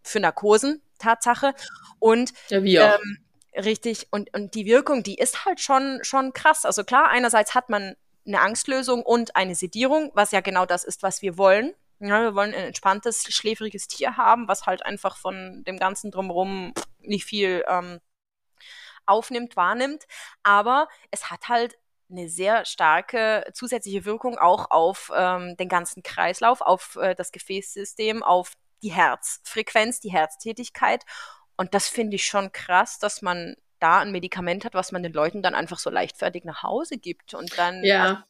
für 0.03 0.19
Narkosen, 0.19 0.81
Tatsache. 0.99 1.53
Und 1.99 2.33
ja, 2.49 2.95
auch. 2.95 2.99
Ähm, 2.99 3.17
richtig, 3.63 4.07
und, 4.11 4.33
und 4.33 4.55
die 4.55 4.65
Wirkung, 4.65 5.03
die 5.03 5.15
ist 5.15 5.45
halt 5.45 5.59
schon, 5.59 5.99
schon 6.03 6.33
krass. 6.33 6.65
Also 6.65 6.83
klar, 6.83 7.09
einerseits 7.09 7.55
hat 7.55 7.69
man 7.69 7.95
eine 8.25 8.41
Angstlösung 8.41 9.03
und 9.03 9.35
eine 9.35 9.55
Sedierung, 9.55 10.11
was 10.13 10.31
ja 10.31 10.41
genau 10.41 10.65
das 10.65 10.83
ist, 10.83 11.03
was 11.03 11.21
wir 11.21 11.37
wollen. 11.37 11.73
Ja, 11.99 12.21
wir 12.21 12.35
wollen 12.35 12.53
ein 12.53 12.67
entspanntes, 12.67 13.23
schläfriges 13.29 13.87
Tier 13.87 14.17
haben, 14.17 14.47
was 14.47 14.65
halt 14.65 14.85
einfach 14.85 15.17
von 15.17 15.63
dem 15.65 15.77
Ganzen 15.77 16.11
drumherum 16.11 16.73
nicht 16.99 17.25
viel 17.25 17.63
ähm, 17.67 17.99
aufnimmt, 19.05 19.55
wahrnimmt. 19.55 20.05
Aber 20.43 20.87
es 21.11 21.29
hat 21.29 21.47
halt 21.47 21.77
eine 22.09 22.29
sehr 22.29 22.65
starke 22.65 23.45
zusätzliche 23.53 24.05
Wirkung 24.05 24.37
auch 24.37 24.69
auf 24.71 25.11
ähm, 25.15 25.55
den 25.57 25.69
ganzen 25.69 26.03
Kreislauf, 26.03 26.61
auf 26.61 26.97
äh, 26.97 27.15
das 27.15 27.31
Gefäßsystem, 27.31 28.21
auf 28.23 28.53
die 28.83 28.91
Herzfrequenz, 28.91 29.99
die 29.99 30.11
Herztätigkeit. 30.11 31.03
Und 31.55 31.73
das 31.73 31.87
finde 31.87 32.15
ich 32.15 32.25
schon 32.25 32.51
krass, 32.51 32.99
dass 32.99 33.21
man 33.21 33.55
da 33.79 33.99
ein 33.99 34.11
Medikament 34.11 34.63
hat, 34.65 34.73
was 34.75 34.91
man 34.91 35.03
den 35.03 35.13
Leuten 35.13 35.41
dann 35.41 35.55
einfach 35.55 35.77
so 35.77 35.89
leichtfertig 35.89 36.45
nach 36.45 36.63
Hause 36.63 36.97
gibt. 36.97 37.33
Und 37.33 37.57
dann 37.57 37.83
ja. 37.83 38.25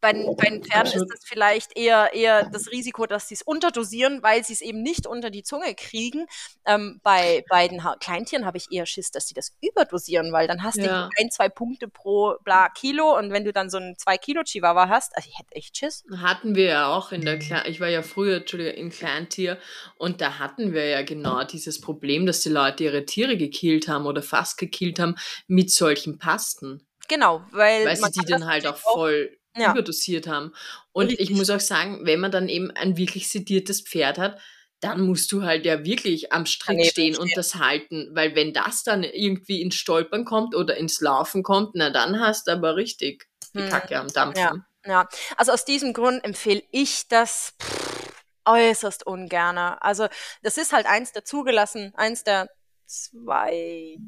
Bei, 0.00 0.12
bei 0.12 0.50
den 0.50 0.64
Pferden 0.64 0.92
ist 0.92 1.08
das 1.10 1.20
vielleicht 1.24 1.76
eher, 1.76 2.12
eher 2.14 2.48
das 2.48 2.70
Risiko, 2.70 3.06
dass 3.06 3.28
sie 3.28 3.34
es 3.34 3.42
unterdosieren, 3.42 4.22
weil 4.22 4.44
sie 4.44 4.52
es 4.52 4.60
eben 4.60 4.82
nicht 4.82 5.06
unter 5.06 5.30
die 5.30 5.42
Zunge 5.42 5.74
kriegen. 5.74 6.26
Ähm, 6.66 7.00
bei, 7.02 7.44
bei 7.48 7.68
den 7.68 7.82
Kleintieren 8.00 8.46
habe 8.46 8.56
ich 8.56 8.68
eher 8.70 8.86
Schiss, 8.86 9.10
dass 9.10 9.28
sie 9.28 9.34
das 9.34 9.56
überdosieren, 9.60 10.32
weil 10.32 10.46
dann 10.46 10.62
hast 10.62 10.76
ja. 10.76 11.08
du 11.08 11.10
ein, 11.20 11.30
zwei 11.30 11.48
Punkte 11.48 11.88
pro 11.88 12.36
bla 12.44 12.68
Kilo 12.68 13.16
und 13.18 13.30
wenn 13.32 13.44
du 13.44 13.52
dann 13.52 13.70
so 13.70 13.76
einen 13.78 13.96
2 13.96 14.18
Kilo 14.18 14.42
Chihuahua 14.42 14.88
hast, 14.88 15.16
also 15.16 15.28
ich 15.28 15.38
hätte 15.38 15.54
echt 15.54 15.76
Schiss. 15.76 16.04
Hatten 16.16 16.54
wir 16.54 16.64
ja 16.64 16.86
auch 16.88 17.12
in 17.12 17.22
der 17.22 17.38
Kle 17.38 17.62
ich 17.66 17.80
war 17.80 17.88
ja 17.88 18.02
früher, 18.02 18.38
Entschuldigung, 18.38 18.74
in 18.74 18.90
Kleintier 18.90 19.58
und 19.96 20.20
da 20.20 20.38
hatten 20.38 20.72
wir 20.72 20.86
ja 20.86 21.02
genau 21.02 21.44
dieses 21.44 21.80
Problem, 21.80 22.26
dass 22.26 22.40
die 22.40 22.48
Leute 22.48 22.84
ihre 22.84 23.04
Tiere 23.04 23.36
gekillt 23.36 23.88
haben 23.88 24.06
oder 24.06 24.22
fast 24.22 24.58
gekillt 24.58 24.98
haben 24.98 25.16
mit 25.46 25.70
solchen 25.70 26.18
Pasten. 26.18 26.86
Genau, 27.08 27.44
weil, 27.50 27.86
weil 27.86 27.96
sie 27.96 28.20
die 28.20 28.26
dann 28.26 28.46
halt 28.46 28.66
auch 28.66 28.76
voll 28.76 29.36
ja. 29.56 29.72
überdosiert 29.72 30.26
haben. 30.26 30.52
Und 30.92 31.08
Richtig. 31.08 31.30
ich 31.30 31.36
muss 31.36 31.50
auch 31.50 31.60
sagen, 31.60 32.00
wenn 32.04 32.20
man 32.20 32.30
dann 32.30 32.48
eben 32.48 32.70
ein 32.70 32.96
wirklich 32.96 33.28
sediertes 33.28 33.82
Pferd 33.82 34.18
hat, 34.18 34.40
dann 34.80 35.02
musst 35.02 35.30
du 35.32 35.42
halt 35.42 35.66
ja 35.66 35.84
wirklich 35.84 36.32
am 36.32 36.46
Strick 36.46 36.86
stehen 36.86 37.16
und 37.16 37.30
das 37.36 37.56
halten, 37.56 38.08
weil 38.12 38.34
wenn 38.34 38.54
das 38.54 38.82
dann 38.82 39.02
irgendwie 39.02 39.60
ins 39.60 39.74
Stolpern 39.74 40.24
kommt 40.24 40.54
oder 40.54 40.76
ins 40.76 41.00
Laufen 41.00 41.42
kommt, 41.42 41.72
na 41.74 41.90
dann 41.90 42.18
hast 42.18 42.46
du 42.46 42.52
aber 42.52 42.76
richtig 42.76 43.28
die 43.54 43.60
hm. 43.60 43.68
Kacke 43.68 43.98
am 43.98 44.08
Dampfen. 44.08 44.64
Ja, 44.86 44.90
ja. 44.90 45.08
also 45.36 45.52
aus 45.52 45.66
diesem 45.66 45.92
Grund 45.92 46.24
empfehle 46.24 46.62
ich 46.70 47.08
das 47.08 47.52
pff, 47.60 48.10
äußerst 48.46 49.06
ungerne. 49.06 49.82
Also 49.82 50.06
das 50.42 50.56
ist 50.56 50.72
halt 50.72 50.86
eins 50.86 51.12
der 51.12 51.24
zugelassen, 51.24 51.92
eins 51.94 52.24
der 52.24 52.48
zwei 52.86 53.98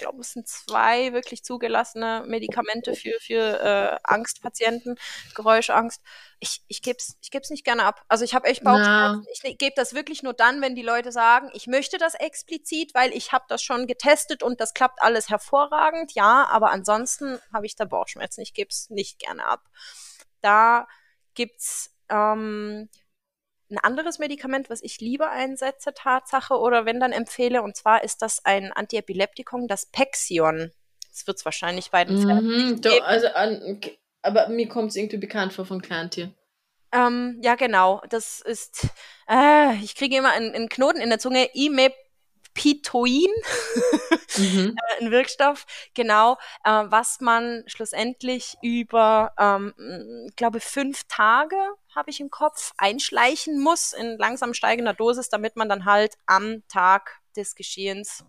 glaube, 0.00 0.20
es 0.20 0.32
sind 0.32 0.48
zwei 0.48 1.12
wirklich 1.12 1.44
zugelassene 1.44 2.24
Medikamente 2.26 2.94
für, 2.94 3.18
für 3.20 3.60
äh, 3.60 3.98
Angstpatienten, 4.02 4.96
Geräuschangst. 5.34 6.02
Ich, 6.40 6.62
ich 6.68 6.82
gebe 6.82 6.98
es 6.98 7.16
ich 7.22 7.30
geb's 7.30 7.50
nicht 7.50 7.64
gerne 7.64 7.84
ab. 7.84 8.02
Also 8.08 8.24
ich 8.24 8.34
habe 8.34 8.48
echt 8.48 8.64
Bauchschmerzen. 8.64 9.24
Ich 9.32 9.42
ne, 9.42 9.54
gebe 9.54 9.74
das 9.76 9.94
wirklich 9.94 10.22
nur 10.22 10.32
dann, 10.32 10.60
wenn 10.62 10.74
die 10.74 10.82
Leute 10.82 11.12
sagen, 11.12 11.50
ich 11.52 11.66
möchte 11.66 11.98
das 11.98 12.14
explizit, 12.14 12.94
weil 12.94 13.12
ich 13.12 13.32
habe 13.32 13.44
das 13.48 13.62
schon 13.62 13.86
getestet 13.86 14.42
und 14.42 14.60
das 14.60 14.74
klappt 14.74 15.02
alles 15.02 15.28
hervorragend. 15.28 16.12
Ja, 16.14 16.46
aber 16.50 16.70
ansonsten 16.70 17.38
habe 17.52 17.66
ich 17.66 17.76
da 17.76 17.84
Bauchschmerzen. 17.84 18.40
Ich 18.40 18.54
gebe 18.54 18.70
es 18.70 18.90
nicht 18.90 19.18
gerne 19.18 19.46
ab. 19.46 19.62
Da 20.40 20.88
gibt's 21.34 21.94
ähm, 22.08 22.88
ein 23.70 23.78
anderes 23.78 24.18
Medikament, 24.18 24.70
was 24.70 24.82
ich 24.82 25.00
lieber 25.00 25.30
einsetze, 25.30 25.92
Tatsache, 25.94 26.58
oder 26.58 26.86
wenn 26.86 27.00
dann 27.00 27.12
empfehle, 27.12 27.62
und 27.62 27.76
zwar 27.76 28.02
ist 28.04 28.22
das 28.22 28.44
ein 28.44 28.72
Antiepileptikum, 28.72 29.68
das 29.68 29.86
Pexion. 29.86 30.72
Das 31.10 31.26
wird 31.26 31.38
es 31.38 31.44
wahrscheinlich 31.44 31.90
bei 31.90 32.04
den 32.04 32.16
mhm, 32.16 32.80
doch, 32.80 33.02
also 33.02 33.28
an, 33.28 33.80
Aber 34.22 34.48
mir 34.48 34.68
kommt 34.68 34.90
es 34.90 34.96
irgendwie 34.96 35.18
bekannt 35.18 35.52
vor 35.52 35.66
von 35.66 35.82
Kleintier. 35.82 36.32
Ähm, 36.92 37.38
ja, 37.42 37.54
genau. 37.54 38.02
Das 38.08 38.40
ist, 38.40 38.88
äh, 39.28 39.74
ich 39.76 39.94
kriege 39.94 40.16
immer 40.16 40.32
einen, 40.32 40.54
einen, 40.54 40.68
Knoten 40.68 41.00
in 41.00 41.08
der 41.08 41.18
Zunge, 41.18 41.48
Imepitoin, 42.60 43.30
mhm. 44.36 44.76
Äh, 44.76 45.04
ein 45.04 45.10
Wirkstoff, 45.10 45.66
genau, 45.94 46.36
äh, 46.64 46.70
was 46.70 47.20
man 47.20 47.64
schlussendlich 47.66 48.56
über, 48.62 49.32
ähm, 49.38 49.74
glaube 50.36 50.60
fünf 50.60 51.04
Tage 51.08 51.56
habe 51.94 52.10
ich 52.10 52.20
im 52.20 52.30
Kopf, 52.30 52.72
einschleichen 52.78 53.60
muss 53.60 53.92
in 53.92 54.16
langsam 54.18 54.54
steigender 54.54 54.94
Dosis, 54.94 55.28
damit 55.28 55.56
man 55.56 55.68
dann 55.68 55.84
halt 55.84 56.14
am 56.26 56.62
Tag 56.68 57.20
des 57.36 57.54
Geschehens 57.54 58.24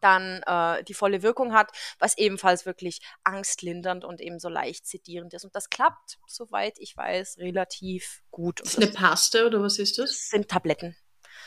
dann 0.00 0.42
äh, 0.46 0.84
die 0.84 0.94
volle 0.94 1.22
Wirkung 1.22 1.52
hat, 1.52 1.72
was 1.98 2.16
ebenfalls 2.16 2.66
wirklich 2.66 3.00
angstlindernd 3.24 4.04
und 4.04 4.20
eben 4.20 4.38
so 4.38 4.48
leicht 4.48 4.86
sedierend 4.86 5.34
ist. 5.34 5.44
Und 5.44 5.56
das 5.56 5.70
klappt, 5.70 6.18
soweit 6.28 6.78
ich 6.78 6.96
weiß, 6.96 7.38
relativ 7.38 8.22
gut. 8.30 8.60
ist 8.60 8.76
eine 8.76 8.86
Paste 8.92 9.44
oder 9.44 9.60
was 9.60 9.78
ist 9.80 9.98
das? 9.98 10.10
Das 10.10 10.28
sind 10.28 10.48
Tabletten. 10.48 10.96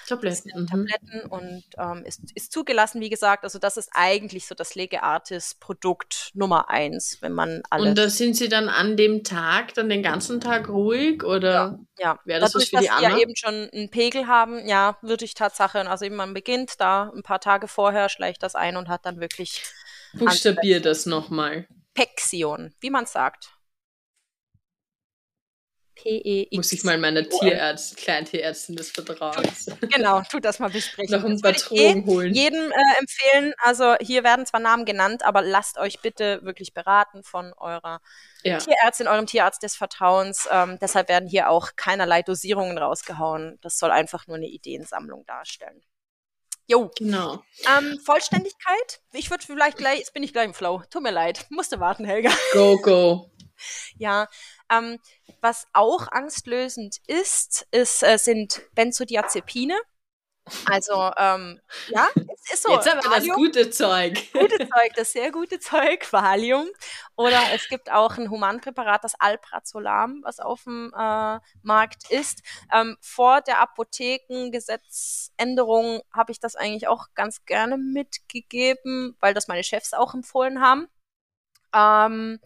Tabletten. 0.08 0.52
Mhm. 0.56 0.68
Tabletten 0.68 1.22
und 1.30 1.64
ähm, 1.78 2.04
ist, 2.06 2.22
ist 2.36 2.52
zugelassen, 2.52 3.02
wie 3.02 3.10
gesagt. 3.10 3.44
Also 3.44 3.60
das 3.60 3.78
ist 3.78 3.90
eigentlich 3.94 4.48
so 4.48 4.56
das 4.56 4.76
Lege 4.76 5.04
Artis 5.04 5.56
Produkt 5.56 6.32
Nummer 6.34 6.70
eins, 6.70 7.18
wenn 7.22 7.34
man 7.34 7.62
alles. 7.70 7.90
Und 7.90 7.98
da 7.98 8.10
sind 8.10 8.36
Sie 8.36 8.50
dann 8.50 8.70
an 8.70 8.98
dem 8.98 9.24
Tag 9.24 9.74
dann 9.74 9.90
den 9.90 10.04
ganzen 10.04 10.40
Tag 10.42 10.70
ruhig 10.70 11.24
oder 11.24 11.52
ja, 11.52 11.80
ja. 12.00 12.20
wäre 12.26 12.40
das 12.40 12.52
Dadurch, 12.52 12.74
was 12.74 12.80
für 12.80 12.84
die 12.84 12.88
dass 12.88 13.00
Sie 13.00 13.04
ja 13.04 13.18
eben 13.18 13.36
schon 13.36 13.70
einen 13.72 13.90
Pegel 13.90 14.28
haben, 14.28 14.68
ja, 14.68 14.98
würde 15.02 15.26
ich 15.26 15.34
Tatsache, 15.34 15.90
also 15.90 16.06
eben 16.06 16.16
man 16.16 16.34
beginnt 16.34 16.80
da 16.80 17.12
ein 17.16 17.24
paar 17.24 17.40
Tage 17.40 17.68
vorher, 17.68 18.10
schleicht 18.10 18.44
das 18.44 18.56
ein 18.56 18.78
und 18.78 18.90
hat 18.90 19.06
dann 19.06 19.20
wirklich. 19.20 19.64
Buchstabier 20.14 20.82
das 20.82 21.06
nochmal. 21.06 21.68
Pexion, 21.94 22.74
wie 22.80 22.90
man 22.90 23.06
sagt. 23.06 23.52
P-E-X. 26.02 26.56
Muss 26.56 26.72
ich 26.72 26.84
mal 26.84 26.98
meiner 26.98 27.28
Tierärztin, 27.28 27.98
Kleintierärztin 27.98 28.76
des 28.76 28.92
Vertrauens. 28.92 29.68
Genau, 29.94 30.22
tu 30.30 30.40
das 30.40 30.60
mal 30.60 30.70
besprechen. 30.70 31.20
Noch 31.20 31.28
ein 31.28 31.40
paar 31.40 31.54
Drogen 31.54 32.06
holen. 32.06 32.34
Jedem 32.34 32.72
äh, 32.72 33.00
empfehlen, 33.00 33.54
also 33.58 33.96
hier 34.00 34.24
werden 34.24 34.46
zwar 34.46 34.60
Namen 34.60 34.86
genannt, 34.86 35.24
aber 35.24 35.42
lasst 35.42 35.78
euch 35.78 36.00
bitte 36.00 36.40
wirklich 36.44 36.74
beraten 36.74 37.24
von 37.24 37.54
eurer 37.54 38.00
ja. 38.44 38.58
Tierärztin, 38.58 39.08
eurem 39.08 39.28
Tierarzt 39.28 39.64
des 39.64 39.76
Vertrauens. 39.76 40.48
Ähm, 40.52 40.78
deshalb 40.82 41.10
werden 41.10 41.28
hier 41.28 41.50
auch 41.50 41.72
keinerlei 41.76 42.22
Dosierungen 42.22 42.78
rausgehauen. 42.78 43.60
Das 43.62 43.78
soll 43.78 43.92
einfach 43.92 44.28
nur 44.28 44.38
eine 44.38 44.48
Ideensammlung 44.48 45.26
darstellen. 45.26 45.82
Jo. 46.68 46.90
Genau. 46.98 47.44
Ähm, 47.68 48.00
Vollständigkeit. 48.00 49.02
Ich 49.12 49.30
würde 49.30 49.46
vielleicht 49.46 49.78
gleich, 49.78 50.00
jetzt 50.00 50.14
bin 50.14 50.24
ich 50.24 50.32
gleich 50.32 50.46
im 50.46 50.54
Flow. 50.54 50.82
Tut 50.90 51.04
mir 51.04 51.12
leid. 51.12 51.46
Musste 51.50 51.80
warten, 51.80 52.06
Helga. 52.06 52.32
Go, 52.54 52.78
go. 52.78 53.32
Ja, 53.98 54.28
ähm, 54.72 55.00
was 55.42 55.68
auch 55.74 56.08
angstlösend 56.12 56.98
ist, 57.08 57.68
ist 57.72 58.04
äh, 58.04 58.18
sind 58.18 58.62
Benzodiazepine. 58.74 59.76
Also, 60.66 61.12
ähm, 61.18 61.62
ja, 61.90 62.08
es 62.16 62.54
ist 62.54 62.64
so. 62.64 62.72
Jetzt 62.72 62.88
aber 62.88 63.04
Valium, 63.04 63.28
das 63.28 63.36
gute 63.36 63.70
Zeug. 63.70 64.18
Gute 64.34 64.58
Zeug, 64.58 64.92
das 64.96 65.14
sehr 65.14 65.32
gute 65.32 65.60
Zeug, 65.60 66.12
Valium. 66.12 66.68
Oder 67.16 67.40
es 67.54 67.70
gibt 67.70 67.92
auch 67.92 68.18
ein 68.18 68.32
Humanpräparat, 68.32 69.04
das 69.04 69.14
Alprazolam, 69.20 70.22
was 70.24 70.40
auf 70.40 70.64
dem 70.64 70.92
äh, 70.98 71.38
Markt 71.62 72.10
ist. 72.10 72.42
Ähm, 72.74 72.98
vor 73.02 73.42
der 73.42 73.62
Apothekengesetzänderung 73.62 76.02
habe 76.12 76.32
ich 76.32 76.40
das 76.40 76.56
eigentlich 76.56 76.88
auch 76.88 77.10
ganz 77.14 77.46
gerne 77.46 77.78
mitgegeben, 77.78 79.16
weil 79.20 79.36
das 79.36 79.48
meine 79.48 79.64
Chefs 79.64 79.94
auch 79.94 80.16
empfohlen 80.16 80.60
haben. 80.62 80.88
Ähm, 81.74 82.40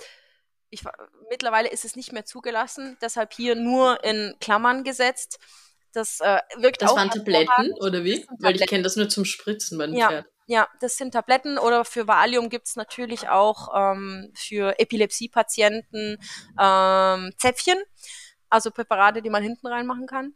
ich, 0.76 0.84
mittlerweile 1.30 1.69
ist 1.69 1.86
es 1.86 1.95
nicht 1.95 2.13
mehr 2.13 2.26
zugelassen, 2.26 2.97
deshalb 3.01 3.34
hier 3.34 3.55
nur 3.55 4.03
in 4.03 4.36
Klammern 4.39 4.84
gesetzt. 4.84 5.39
Das 5.93 6.19
äh, 6.19 6.39
wirkt 6.57 6.82
das 6.82 6.91
auch. 6.91 6.95
Das 6.95 7.05
waren 7.05 7.11
Tabletten 7.11 7.73
oder 7.80 8.03
wie? 8.03 8.26
Weil 8.39 8.55
ich 8.55 8.67
kenne 8.67 8.84
das 8.84 8.95
nur 8.95 9.09
zum 9.09 9.26
Spritzen 9.26 9.78
beim 9.78 9.93
ja, 9.93 10.09
Pferd. 10.09 10.26
Ja, 10.47 10.67
das 10.80 10.97
sind 10.97 11.13
Tabletten 11.13 11.57
oder 11.57 11.86
für 11.86 12.07
Valium 12.07 12.49
gibt 12.49 12.67
es 12.67 12.76
natürlich 12.76 13.30
auch 13.30 13.69
ähm, 13.73 14.32
für 14.36 14.80
Epilepsiepatienten 14.80 16.17
ähm, 16.59 17.32
Zäpfchen, 17.38 17.78
also 18.49 18.69
Präparate, 18.69 19.21
die 19.21 19.30
man 19.30 19.41
hinten 19.41 19.67
reinmachen 19.67 20.05
kann. 20.05 20.36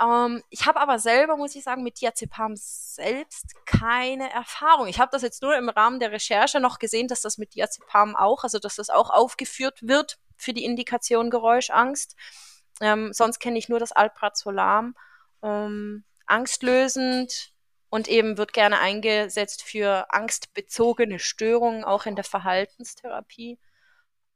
Ähm, 0.00 0.42
ich 0.50 0.66
habe 0.66 0.80
aber 0.80 0.98
selber, 0.98 1.36
muss 1.36 1.54
ich 1.54 1.64
sagen, 1.64 1.82
mit 1.82 2.00
Diazepam 2.00 2.54
selbst 2.56 3.54
keine 3.66 4.32
Erfahrung. 4.32 4.86
Ich 4.86 5.00
habe 5.00 5.10
das 5.12 5.22
jetzt 5.22 5.42
nur 5.42 5.56
im 5.56 5.68
Rahmen 5.68 6.00
der 6.00 6.12
Recherche 6.12 6.60
noch 6.60 6.78
gesehen, 6.78 7.08
dass 7.08 7.20
das 7.20 7.38
mit 7.38 7.54
Diazepam 7.54 8.16
auch, 8.16 8.44
also 8.44 8.58
dass 8.58 8.76
das 8.76 8.90
auch 8.90 9.10
aufgeführt 9.10 9.80
wird 9.82 10.18
für 10.36 10.52
die 10.52 10.64
Indikation 10.64 11.30
Geräuschangst. 11.30 12.14
Ähm, 12.80 13.12
sonst 13.12 13.40
kenne 13.40 13.58
ich 13.58 13.68
nur 13.68 13.80
das 13.80 13.92
Alprazolam. 13.92 14.94
Ähm, 15.42 16.04
angstlösend 16.26 17.52
und 17.90 18.06
eben 18.08 18.38
wird 18.38 18.52
gerne 18.52 18.78
eingesetzt 18.80 19.62
für 19.62 20.06
angstbezogene 20.10 21.18
Störungen, 21.18 21.84
auch 21.84 22.06
in 22.06 22.16
der 22.16 22.24
Verhaltenstherapie. 22.24 23.58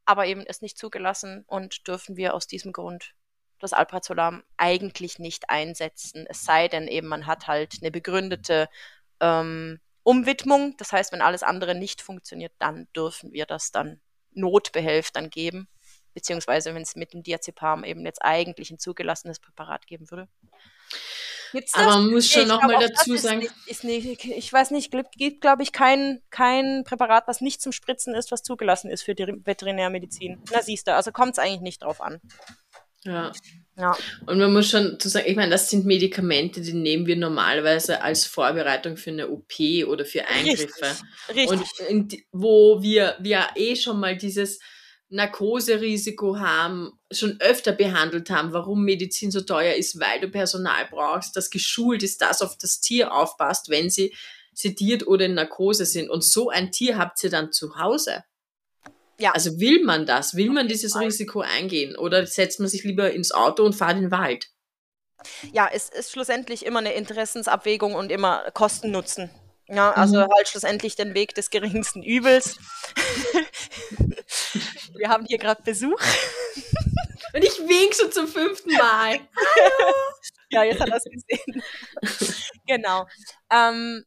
Aber 0.04 0.26
eben 0.26 0.40
ist 0.42 0.62
nicht 0.62 0.78
zugelassen 0.78 1.44
und 1.46 1.86
dürfen 1.86 2.16
wir 2.16 2.34
aus 2.34 2.46
diesem 2.46 2.72
Grund 2.72 3.14
das 3.62 3.72
Alprazolam 3.72 4.42
eigentlich 4.56 5.18
nicht 5.18 5.50
einsetzen. 5.50 6.26
Es 6.28 6.44
sei 6.44 6.68
denn 6.68 6.88
eben, 6.88 7.08
man 7.08 7.26
hat 7.26 7.46
halt 7.46 7.78
eine 7.80 7.90
begründete 7.90 8.68
ähm, 9.20 9.80
Umwidmung. 10.02 10.76
Das 10.78 10.92
heißt, 10.92 11.12
wenn 11.12 11.22
alles 11.22 11.42
andere 11.42 11.74
nicht 11.74 12.02
funktioniert, 12.02 12.52
dann 12.58 12.88
dürfen 12.94 13.32
wir 13.32 13.46
das 13.46 13.70
dann 13.70 14.00
Notbehelf 14.32 15.10
dann 15.10 15.30
geben. 15.30 15.68
Beziehungsweise, 16.14 16.74
wenn 16.74 16.82
es 16.82 16.96
mit 16.96 17.12
dem 17.12 17.22
Diazepam 17.22 17.84
eben 17.84 18.04
jetzt 18.04 18.22
eigentlich 18.22 18.70
ein 18.70 18.78
zugelassenes 18.78 19.38
Präparat 19.38 19.86
geben 19.86 20.10
würde. 20.10 20.28
Gibt's? 21.52 21.74
Aber 21.74 21.98
man 21.98 22.10
muss 22.10 22.28
schon 22.30 22.48
nochmal 22.48 22.78
dazu 22.80 23.16
sagen. 23.16 23.40
Nicht, 23.40 23.52
ist 23.66 23.84
nicht, 23.84 24.24
ich 24.24 24.52
weiß 24.52 24.70
nicht, 24.70 24.92
gibt, 25.16 25.40
glaube 25.42 25.62
ich, 25.62 25.72
kein, 25.72 26.22
kein 26.30 26.82
Präparat, 26.84 27.28
was 27.28 27.40
nicht 27.40 27.60
zum 27.60 27.72
Spritzen 27.72 28.14
ist, 28.14 28.32
was 28.32 28.42
zugelassen 28.42 28.90
ist 28.90 29.02
für 29.02 29.14
die 29.14 29.26
Veterinärmedizin. 29.26 30.42
Na, 30.50 30.62
siehst 30.62 30.86
du, 30.86 30.94
also 30.94 31.12
kommt 31.12 31.32
es 31.32 31.38
eigentlich 31.38 31.60
nicht 31.60 31.82
drauf 31.82 32.00
an. 32.00 32.20
Ja. 33.04 33.32
Ja. 33.76 33.96
Und 34.26 34.38
man 34.38 34.52
muss 34.52 34.68
schon 34.68 35.00
zu 35.00 35.08
sagen, 35.08 35.26
ich 35.28 35.36
meine, 35.36 35.50
das 35.50 35.70
sind 35.70 35.86
Medikamente, 35.86 36.60
die 36.60 36.74
nehmen 36.74 37.06
wir 37.06 37.16
normalerweise 37.16 38.02
als 38.02 38.26
Vorbereitung 38.26 38.98
für 38.98 39.10
eine 39.10 39.30
OP 39.30 39.54
oder 39.86 40.04
für 40.04 40.26
Eingriffe. 40.26 40.66
Richtig. 41.28 41.50
Richtig. 41.50 41.88
Und 41.88 42.16
wo 42.32 42.82
wir, 42.82 43.16
wir 43.20 43.46
eh 43.56 43.74
schon 43.74 43.98
mal 43.98 44.16
dieses 44.16 44.60
Narkoserisiko 45.08 46.38
haben, 46.38 46.92
schon 47.10 47.38
öfter 47.40 47.72
behandelt 47.72 48.30
haben, 48.30 48.52
warum 48.52 48.84
Medizin 48.84 49.30
so 49.30 49.40
teuer 49.40 49.74
ist, 49.74 49.98
weil 49.98 50.20
du 50.20 50.28
Personal 50.28 50.86
brauchst, 50.90 51.36
das 51.36 51.50
geschult 51.50 52.02
ist, 52.02 52.20
das 52.20 52.42
auf 52.42 52.56
das 52.58 52.80
Tier 52.80 53.12
aufpasst, 53.14 53.68
wenn 53.68 53.90
sie 53.90 54.14
sediert 54.54 55.06
oder 55.06 55.26
in 55.26 55.34
Narkose 55.34 55.86
sind. 55.86 56.10
Und 56.10 56.24
so 56.24 56.50
ein 56.50 56.72
Tier 56.72 56.98
habt 56.98 57.22
ihr 57.24 57.30
dann 57.30 57.52
zu 57.52 57.78
Hause. 57.78 58.24
Ja. 59.18 59.32
Also 59.32 59.60
will 59.60 59.84
man 59.84 60.06
das? 60.06 60.34
Will 60.34 60.50
man 60.50 60.68
dieses 60.68 60.98
Risiko 60.98 61.40
eingehen? 61.40 61.96
Oder 61.96 62.26
setzt 62.26 62.60
man 62.60 62.68
sich 62.68 62.84
lieber 62.84 63.10
ins 63.12 63.32
Auto 63.32 63.64
und 63.64 63.74
fahrt 63.74 63.96
in 63.96 64.02
den 64.02 64.10
Wald? 64.10 64.48
Ja, 65.52 65.68
es 65.72 65.88
ist 65.88 66.10
schlussendlich 66.10 66.66
immer 66.66 66.80
eine 66.80 66.94
Interessensabwägung 66.94 67.94
und 67.94 68.10
immer 68.10 68.50
Kosten-Nutzen. 68.52 69.30
Ja, 69.68 69.92
also 69.92 70.16
mhm. 70.16 70.28
halt 70.36 70.48
schlussendlich 70.48 70.96
den 70.96 71.14
Weg 71.14 71.34
des 71.34 71.50
geringsten 71.50 72.02
Übels. 72.02 72.58
Wir 74.94 75.08
haben 75.08 75.24
hier 75.24 75.38
gerade 75.38 75.62
Besuch. 75.62 76.00
Und 77.32 77.44
ich 77.44 77.58
wink 77.60 77.94
schon 77.94 78.12
zum 78.12 78.28
fünften 78.28 78.72
Mal. 78.72 79.20
ja, 80.50 80.64
jetzt 80.64 80.80
hat 80.80 80.90
er 80.90 80.96
es 80.96 81.04
gesehen. 81.04 81.62
genau. 82.66 83.06
Ähm, 83.50 84.04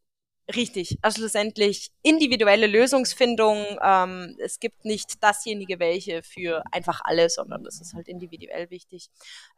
Richtig, 0.54 1.00
also 1.02 1.18
schlussendlich 1.22 1.90
individuelle 2.04 2.68
Lösungsfindung. 2.68 3.80
Ähm, 3.82 4.36
es 4.38 4.60
gibt 4.60 4.86
nicht 4.86 5.24
dasjenige 5.24 5.80
welche 5.80 6.22
für 6.22 6.64
einfach 6.72 7.02
alle, 7.04 7.30
sondern 7.32 7.64
das 7.64 7.82
ist 7.82 7.96
halt 7.96 8.08
individuell 8.08 8.70
wichtig. 8.70 9.10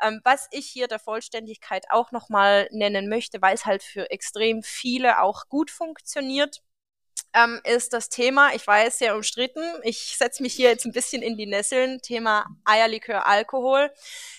Ähm, 0.01 0.21
was 0.23 0.47
ich 0.51 0.65
hier 0.65 0.87
der 0.87 0.99
Vollständigkeit 0.99 1.87
auch 1.89 2.13
nochmal 2.13 2.69
nennen 2.71 3.09
möchte, 3.09 3.41
weil 3.41 3.53
es 3.55 3.65
halt 3.65 3.83
für 3.83 4.09
extrem 4.11 4.63
viele 4.63 5.21
auch 5.21 5.49
gut 5.49 5.71
funktioniert, 5.71 6.61
ähm, 7.33 7.61
ist 7.63 7.93
das 7.93 8.09
Thema, 8.09 8.53
ich 8.53 8.65
weiß, 8.65 8.99
sehr 8.99 9.15
umstritten. 9.15 9.61
Ich 9.83 10.17
setze 10.17 10.41
mich 10.41 10.53
hier 10.53 10.69
jetzt 10.69 10.85
ein 10.85 10.91
bisschen 10.91 11.21
in 11.21 11.37
die 11.37 11.45
Nesseln, 11.45 12.01
Thema 12.01 12.45
Eierlikör, 12.65 13.27
Alkohol. 13.27 13.91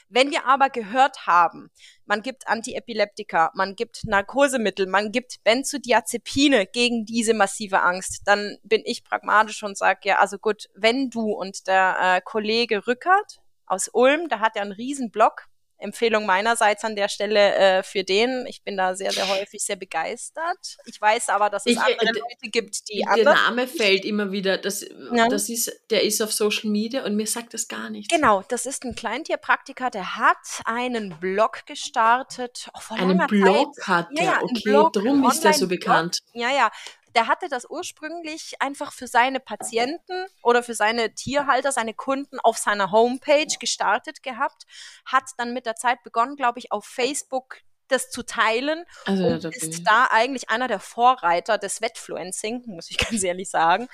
Wenn 0.09 0.31
wir 0.31 0.47
aber 0.47 0.71
gehört 0.71 1.27
haben, 1.27 1.71
man 2.07 2.23
gibt 2.23 2.49
Antiepileptika, 2.49 3.51
man 3.55 3.77
gibt 3.77 4.05
Narkosemittel, 4.05 4.87
man 4.87 5.13
gibt 5.13 5.45
Benzodiazepine 5.45 6.67
gegen 6.67 7.05
diese 7.05 7.35
massive 7.35 7.83
Angst, 7.83 8.23
dann 8.25 8.57
bin 8.63 8.83
ich 8.85 9.05
pragmatisch 9.05 9.63
und 9.63 9.77
sage, 9.77 10.01
ja, 10.05 10.19
also 10.19 10.39
gut, 10.39 10.69
wenn 10.75 11.11
du 11.11 11.33
und 11.33 11.67
der 11.67 11.97
äh, 12.01 12.21
Kollege 12.25 12.87
Rückert 12.87 13.41
aus 13.67 13.91
Ulm, 13.93 14.29
da 14.29 14.41
hat 14.41 14.57
er 14.57 14.63
einen 14.63 14.73
riesen 14.73 15.11
Block, 15.11 15.47
Empfehlung 15.79 16.27
meinerseits 16.27 16.85
an 16.85 16.97
der 16.97 17.09
Stelle 17.09 17.55
äh, 17.55 17.83
für 17.83 18.05
den. 18.05 18.47
Ich 18.47 18.63
bin 18.63 18.77
da 18.77 18.95
sehr, 18.95 19.13
sehr 19.13 19.29
häufig 19.29 19.63
sehr 19.63 19.77
begeistert. 19.77 20.77
Ich 20.87 21.01
weiß 21.01 21.29
aber, 21.29 21.51
dass 21.51 21.67
es 21.67 21.73
ich, 21.73 21.79
andere 21.79 22.09
äh, 22.09 22.19
Leute 22.19 22.51
gibt, 22.51 22.89
die 22.89 23.05
Der 23.17 23.25
Name 23.25 23.67
fällt 23.67 24.05
immer 24.05 24.33
wieder. 24.33 24.59
Das, 24.59 24.85
ja. 25.13 25.29
das 25.29 25.49
ist, 25.49 25.73
der 25.91 26.03
ist 26.03 26.21
auf 26.21 26.33
Social 26.33 26.71
Media 26.71 27.05
und 27.05 27.17
mir 27.17 27.27
sagt 27.27 27.55
das 27.55 27.69
gar 27.69 27.91
nichts. 27.91 28.13
Genau, 28.15 28.43
das 28.49 28.67
ist 28.67 28.85
ein 28.85 28.95
Kleintierpraktiker, 28.95 29.91
der 29.91 30.17
hat 30.17 30.37
einen 30.65 31.19
Blog 31.21 31.65
gestartet. 31.67 32.69
Oh, 32.75 32.95
einen 32.95 33.27
Blog 33.27 33.75
Zeit. 33.77 33.87
hat 33.87 34.09
er, 34.17 34.25
ja, 34.25 34.33
ja, 34.33 34.43
okay, 34.43 34.61
Blog, 34.65 34.93
drum 34.93 35.25
ist 35.31 35.45
der 35.45 35.53
so 35.53 35.69
bekannt. 35.69 36.19
Ja, 36.33 36.51
ja 36.51 36.71
der 37.19 37.27
hatte 37.27 37.49
das 37.49 37.69
ursprünglich 37.69 38.63
einfach 38.63 38.93
für 38.93 39.09
seine 39.09 39.41
Patienten 39.41 40.27
oder 40.41 40.63
für 40.63 40.75
seine 40.75 41.15
Tierhalter, 41.15 41.73
seine 41.73 41.93
Kunden 41.93 42.39
auf 42.39 42.59
seiner 42.59 42.93
Homepage 42.93 43.59
gestartet 43.59 44.23
gehabt, 44.23 44.67
hat 45.05 45.25
dann 45.37 45.53
mit 45.53 45.67
der 45.67 45.75
Zeit 45.75 46.05
begonnen, 46.05 46.37
glaube 46.37 46.61
ich, 46.61 46.71
auf 46.71 46.85
Facebook 46.85 47.57
das 47.89 48.11
zu 48.11 48.23
teilen 48.23 48.85
also, 49.05 49.25
und 49.25 49.45
ist 49.47 49.83
da 49.85 50.07
eigentlich 50.13 50.49
einer 50.49 50.69
der 50.69 50.79
Vorreiter 50.79 51.59
des 51.59 51.81
Wetfluencing, 51.81 52.63
muss 52.67 52.89
ich 52.89 52.99
ganz 52.99 53.25
ehrlich 53.25 53.51
sagen, 53.51 53.89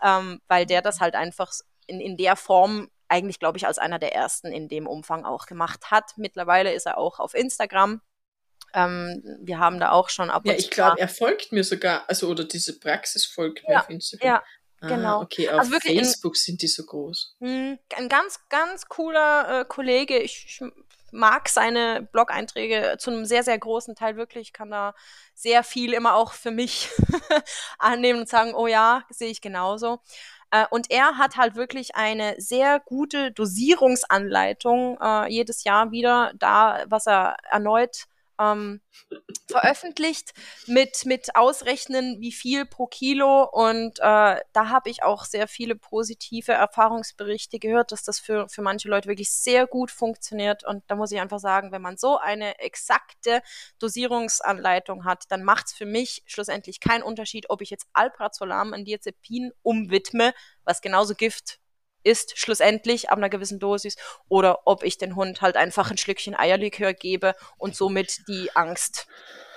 ähm, 0.00 0.40
weil 0.46 0.64
der 0.64 0.80
das 0.80 1.00
halt 1.00 1.16
einfach 1.16 1.50
in, 1.88 1.98
in 1.98 2.16
der 2.16 2.36
Form 2.36 2.88
eigentlich, 3.08 3.40
glaube 3.40 3.58
ich, 3.58 3.66
als 3.66 3.78
einer 3.78 3.98
der 3.98 4.14
ersten 4.14 4.52
in 4.52 4.68
dem 4.68 4.86
Umfang 4.86 5.24
auch 5.24 5.46
gemacht 5.46 5.90
hat. 5.90 6.12
Mittlerweile 6.16 6.72
ist 6.72 6.86
er 6.86 6.96
auch 6.96 7.18
auf 7.18 7.34
Instagram 7.34 8.02
ähm, 8.74 9.22
wir 9.40 9.58
haben 9.58 9.80
da 9.80 9.90
auch 9.90 10.08
schon 10.08 10.30
ab 10.30 10.44
und 10.44 10.50
Ja, 10.50 10.56
ich 10.56 10.70
glaube, 10.70 11.00
er 11.00 11.08
folgt 11.08 11.52
mir 11.52 11.64
sogar, 11.64 12.04
also 12.08 12.28
oder 12.28 12.44
diese 12.44 12.78
Praxis 12.78 13.26
folgt 13.26 13.66
mir 13.68 13.80
auf 13.80 13.90
Instagram. 13.90 14.28
Ja, 14.28 14.42
Ah, 14.80 14.86
genau. 14.86 15.22
Okay, 15.22 15.48
auf 15.48 15.58
also 15.58 15.80
Facebook 15.80 16.34
in, 16.34 16.40
sind 16.40 16.62
die 16.62 16.68
so 16.68 16.84
groß. 16.84 17.34
Mh, 17.40 17.78
ein 17.96 18.08
ganz, 18.08 18.38
ganz 18.48 18.86
cooler 18.86 19.62
äh, 19.62 19.64
Kollege. 19.64 20.18
Ich, 20.18 20.44
ich, 20.46 20.62
mag 21.10 21.48
seine 21.48 22.06
Blog-Einträge 22.12 22.96
zu 22.98 23.10
einem 23.10 23.24
sehr, 23.24 23.42
sehr 23.42 23.58
großen 23.58 23.94
Teil 23.94 24.16
wirklich. 24.16 24.48
Ich 24.48 24.52
kann 24.52 24.70
da 24.70 24.94
sehr 25.34 25.62
viel 25.62 25.92
immer 25.94 26.14
auch 26.14 26.32
für 26.32 26.50
mich 26.50 26.90
annehmen 27.78 28.20
und 28.20 28.28
sagen, 28.28 28.54
oh 28.54 28.66
ja, 28.66 29.04
sehe 29.08 29.30
ich 29.30 29.40
genauso. 29.40 30.00
Äh, 30.50 30.66
und 30.70 30.90
er 30.90 31.18
hat 31.18 31.36
halt 31.36 31.54
wirklich 31.56 31.94
eine 31.94 32.34
sehr 32.38 32.80
gute 32.80 33.32
Dosierungsanleitung 33.32 34.98
äh, 35.00 35.32
jedes 35.32 35.64
Jahr 35.64 35.90
wieder 35.90 36.32
da, 36.34 36.84
was 36.88 37.06
er 37.06 37.36
erneut 37.50 38.07
ähm, 38.38 38.80
veröffentlicht 39.50 40.32
mit, 40.66 41.04
mit 41.04 41.34
Ausrechnen, 41.34 42.20
wie 42.20 42.32
viel 42.32 42.66
pro 42.66 42.86
Kilo. 42.86 43.44
Und 43.44 43.98
äh, 43.98 44.40
da 44.52 44.68
habe 44.68 44.90
ich 44.90 45.02
auch 45.02 45.24
sehr 45.24 45.48
viele 45.48 45.74
positive 45.74 46.52
Erfahrungsberichte 46.52 47.58
gehört, 47.58 47.92
dass 47.92 48.02
das 48.02 48.18
für, 48.18 48.48
für 48.48 48.62
manche 48.62 48.88
Leute 48.88 49.08
wirklich 49.08 49.30
sehr 49.30 49.66
gut 49.66 49.90
funktioniert. 49.90 50.64
Und 50.64 50.82
da 50.86 50.96
muss 50.96 51.12
ich 51.12 51.20
einfach 51.20 51.40
sagen, 51.40 51.72
wenn 51.72 51.82
man 51.82 51.96
so 51.96 52.18
eine 52.18 52.58
exakte 52.58 53.42
Dosierungsanleitung 53.78 55.04
hat, 55.04 55.24
dann 55.28 55.42
macht 55.42 55.66
es 55.66 55.72
für 55.72 55.86
mich 55.86 56.22
schlussendlich 56.26 56.80
keinen 56.80 57.02
Unterschied, 57.02 57.50
ob 57.50 57.62
ich 57.62 57.70
jetzt 57.70 57.86
Alprazolam 57.92 58.72
an 58.74 58.84
Diazepin 58.84 59.52
umwidme, 59.62 60.34
was 60.64 60.80
genauso 60.80 61.14
Gift 61.14 61.58
ist 62.08 62.38
schlussendlich 62.38 63.10
ab 63.10 63.18
einer 63.18 63.28
gewissen 63.28 63.58
Dosis 63.58 63.96
oder 64.28 64.60
ob 64.66 64.82
ich 64.82 64.98
den 64.98 65.16
Hund 65.16 65.42
halt 65.42 65.56
einfach 65.56 65.90
ein 65.90 65.98
Schlückchen 65.98 66.34
Eierlikör 66.34 66.94
gebe 66.94 67.34
und 67.58 67.76
somit 67.76 68.22
die 68.28 68.50
Angst 68.54 69.06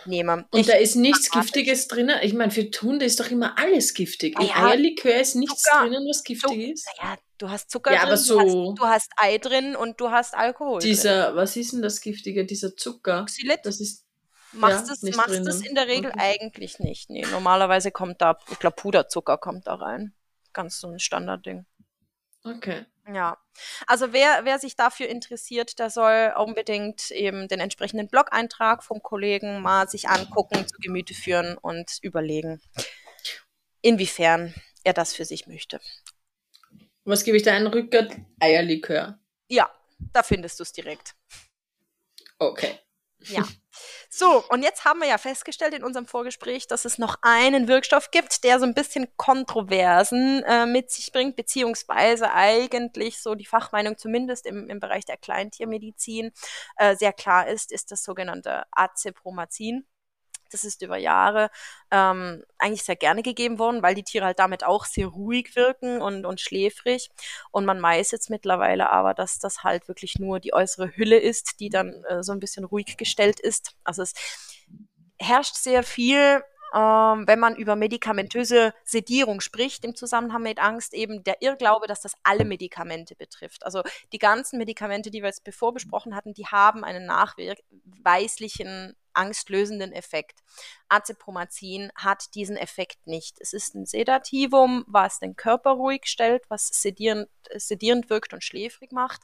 nehme. 0.05 0.45
Und 0.51 0.59
ich 0.59 0.67
da 0.67 0.73
ist 0.73 0.95
nichts 0.95 1.31
Giftiges 1.31 1.87
drin. 1.87 2.11
Ich 2.21 2.33
meine, 2.33 2.51
für 2.51 2.69
Hunde 2.81 3.05
ist 3.05 3.19
doch 3.19 3.29
immer 3.29 3.57
alles 3.57 3.93
giftig. 3.93 4.35
Ja, 4.39 4.67
Eierlikör 4.67 5.19
ist 5.19 5.35
nichts 5.35 5.63
Zucker. 5.63 5.81
drinnen, 5.81 6.07
was 6.07 6.23
giftig 6.23 6.49
Zucker. 6.49 6.73
ist. 6.73 6.89
Naja, 6.97 7.17
du 7.37 7.49
hast 7.49 7.69
Zucker 7.69 7.93
ja, 7.93 7.99
drin, 7.99 8.07
aber 8.07 8.17
so 8.17 8.39
du, 8.39 8.45
hast, 8.45 8.79
du 8.79 8.83
hast 8.87 9.11
Ei 9.17 9.37
drin 9.37 9.75
und 9.75 9.99
du 9.99 10.11
hast 10.11 10.33
Alkohol. 10.33 10.81
Dieser, 10.81 11.27
drin. 11.27 11.35
was 11.35 11.55
ist 11.55 11.73
denn 11.73 11.81
das 11.81 12.01
Giftige? 12.01 12.45
Dieser 12.45 12.75
Zucker. 12.75 13.25
Xylit? 13.25 13.59
Das 13.63 13.79
ist 13.79 14.05
Machst 14.53 14.87
ja, 14.87 14.93
es 15.09 15.15
machst 15.15 15.47
es 15.47 15.61
in 15.61 15.75
der 15.75 15.87
Regel 15.87 16.11
okay. 16.11 16.19
eigentlich 16.19 16.79
nicht. 16.79 17.09
Nee, 17.09 17.25
normalerweise 17.31 17.91
kommt 17.91 18.21
da, 18.21 18.37
ich 18.51 18.59
glaube, 18.59 18.75
Puderzucker 18.75 19.37
kommt 19.37 19.67
da 19.67 19.75
rein. 19.75 20.13
Ganz 20.53 20.79
so 20.79 20.89
ein 20.89 20.99
Standardding. 20.99 21.65
Okay. 22.43 22.85
Ja, 23.13 23.37
also 23.87 24.13
wer, 24.13 24.45
wer 24.45 24.59
sich 24.59 24.75
dafür 24.75 25.07
interessiert, 25.09 25.79
der 25.79 25.89
soll 25.89 26.33
unbedingt 26.37 27.11
eben 27.11 27.47
den 27.47 27.59
entsprechenden 27.59 28.07
Blog-Eintrag 28.07 28.83
vom 28.83 29.01
Kollegen 29.01 29.61
mal 29.61 29.87
sich 29.87 30.07
angucken, 30.07 30.67
zu 30.67 30.77
Gemüte 30.79 31.13
führen 31.13 31.57
und 31.57 31.97
überlegen, 32.01 32.61
inwiefern 33.81 34.53
er 34.83 34.93
das 34.93 35.13
für 35.13 35.25
sich 35.25 35.47
möchte. 35.47 35.79
Was 37.03 37.23
gebe 37.23 37.37
ich 37.37 37.43
da 37.43 37.53
einen 37.53 37.67
Rückgrat? 37.67 38.15
Eierlikör. 38.39 39.19
Ja, 39.49 39.69
da 40.13 40.23
findest 40.23 40.59
du 40.59 40.63
es 40.63 40.71
direkt. 40.71 41.15
Okay. 42.37 42.79
Ja. 43.19 43.47
So, 44.13 44.43
und 44.49 44.61
jetzt 44.61 44.83
haben 44.83 44.99
wir 44.99 45.07
ja 45.07 45.17
festgestellt 45.17 45.73
in 45.73 45.85
unserem 45.85 46.05
Vorgespräch, 46.05 46.67
dass 46.67 46.83
es 46.83 46.97
noch 46.97 47.15
einen 47.21 47.69
Wirkstoff 47.69 48.11
gibt, 48.11 48.43
der 48.43 48.59
so 48.59 48.65
ein 48.65 48.73
bisschen 48.73 49.07
Kontroversen 49.15 50.43
äh, 50.43 50.65
mit 50.65 50.91
sich 50.91 51.13
bringt, 51.13 51.37
beziehungsweise 51.37 52.33
eigentlich 52.33 53.21
so 53.21 53.35
die 53.35 53.45
Fachmeinung 53.45 53.97
zumindest 53.97 54.45
im, 54.45 54.69
im 54.69 54.81
Bereich 54.81 55.05
der 55.05 55.15
Kleintiermedizin 55.15 56.31
äh, 56.75 56.97
sehr 56.97 57.13
klar 57.13 57.47
ist, 57.47 57.71
ist 57.71 57.89
das 57.91 58.03
sogenannte 58.03 58.63
Acepromazin. 58.71 59.85
Das 60.53 60.63
ist 60.63 60.81
über 60.81 60.97
Jahre 60.97 61.49
ähm, 61.91 62.43
eigentlich 62.57 62.83
sehr 62.83 62.95
gerne 62.95 63.23
gegeben 63.23 63.59
worden, 63.59 63.81
weil 63.81 63.95
die 63.95 64.03
Tiere 64.03 64.25
halt 64.25 64.39
damit 64.39 64.63
auch 64.63 64.85
sehr 64.85 65.07
ruhig 65.07 65.55
wirken 65.55 66.01
und, 66.01 66.25
und 66.25 66.39
schläfrig. 66.39 67.09
Und 67.51 67.65
man 67.65 67.81
weiß 67.81 68.11
jetzt 68.11 68.29
mittlerweile 68.29 68.91
aber, 68.91 69.13
dass 69.13 69.39
das 69.39 69.63
halt 69.63 69.87
wirklich 69.87 70.19
nur 70.19 70.39
die 70.39 70.53
äußere 70.53 70.95
Hülle 70.95 71.17
ist, 71.17 71.59
die 71.59 71.69
dann 71.69 72.03
äh, 72.05 72.23
so 72.23 72.31
ein 72.31 72.39
bisschen 72.39 72.65
ruhig 72.65 72.97
gestellt 72.97 73.39
ist. 73.39 73.75
Also 73.83 74.01
es 74.03 74.13
herrscht 75.19 75.55
sehr 75.55 75.83
viel 75.83 76.43
ähm, 76.73 77.27
wenn 77.27 77.39
man 77.39 77.55
über 77.55 77.75
medikamentöse 77.75 78.73
Sedierung 78.85 79.41
spricht 79.41 79.83
im 79.83 79.95
Zusammenhang 79.95 80.43
mit 80.43 80.59
Angst, 80.59 80.93
eben 80.93 81.23
der 81.23 81.41
Irrglaube, 81.41 81.87
dass 81.87 82.01
das 82.01 82.13
alle 82.23 82.45
Medikamente 82.45 83.15
betrifft. 83.15 83.65
Also 83.65 83.81
die 84.13 84.19
ganzen 84.19 84.57
Medikamente, 84.57 85.11
die 85.11 85.21
wir 85.21 85.27
jetzt 85.27 85.43
bevor 85.43 85.73
besprochen 85.73 86.15
hatten, 86.15 86.33
die 86.33 86.45
haben 86.47 86.83
einen 86.85 87.05
nachweislichen 87.05 88.95
angstlösenden 89.13 89.91
Effekt. 89.91 90.39
Acepromazin 90.89 91.91
hat 91.95 92.35
diesen 92.35 92.57
Effekt 92.57 93.07
nicht. 93.07 93.37
Es 93.39 93.53
ist 93.53 93.75
ein 93.75 93.85
Sedativum, 93.85 94.83
was 94.87 95.19
den 95.19 95.35
Körper 95.35 95.71
ruhig 95.71 96.05
stellt, 96.05 96.43
was 96.49 96.67
sedierend, 96.67 97.29
sedierend 97.55 98.09
wirkt 98.09 98.33
und 98.33 98.43
schläfrig 98.43 98.91
macht, 98.91 99.21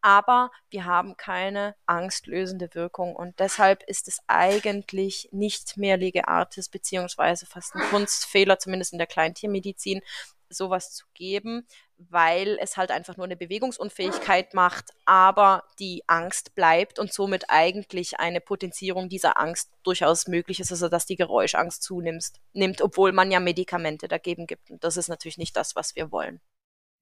aber 0.00 0.50
wir 0.70 0.84
haben 0.84 1.16
keine 1.16 1.74
angstlösende 1.86 2.74
Wirkung 2.74 3.16
und 3.16 3.38
deshalb 3.40 3.82
ist 3.84 4.08
es 4.08 4.20
eigentlich 4.26 5.28
nicht 5.32 5.76
mehr 5.76 5.96
Lege 5.96 6.28
Artis 6.28 6.68
beziehungsweise 6.68 7.46
fast 7.46 7.74
ein 7.74 7.82
Kunstfehler, 7.90 8.58
zumindest 8.58 8.92
in 8.92 8.98
der 8.98 9.06
Kleintiermedizin, 9.06 10.02
sowas 10.50 10.92
zu 10.92 11.06
geben, 11.14 11.66
weil 11.96 12.58
es 12.60 12.76
halt 12.76 12.90
einfach 12.90 13.16
nur 13.16 13.26
eine 13.26 13.36
Bewegungsunfähigkeit 13.36 14.54
macht, 14.54 14.92
aber 15.04 15.64
die 15.78 16.04
Angst 16.06 16.54
bleibt 16.54 16.98
und 16.98 17.12
somit 17.12 17.46
eigentlich 17.48 18.20
eine 18.20 18.40
Potenzierung 18.40 19.08
dieser 19.08 19.38
Angst 19.38 19.70
durchaus 19.82 20.28
möglich 20.28 20.60
ist, 20.60 20.70
also 20.70 20.88
dass 20.88 21.06
die 21.06 21.16
Geräuschangst 21.16 21.82
zunimmt, 21.82 22.32
nimmt, 22.52 22.82
obwohl 22.82 23.12
man 23.12 23.30
ja 23.30 23.40
Medikamente 23.40 24.08
dagegen 24.08 24.46
gibt. 24.46 24.70
Und 24.70 24.84
das 24.84 24.96
ist 24.96 25.08
natürlich 25.08 25.38
nicht 25.38 25.56
das, 25.56 25.74
was 25.76 25.96
wir 25.96 26.12
wollen. 26.12 26.40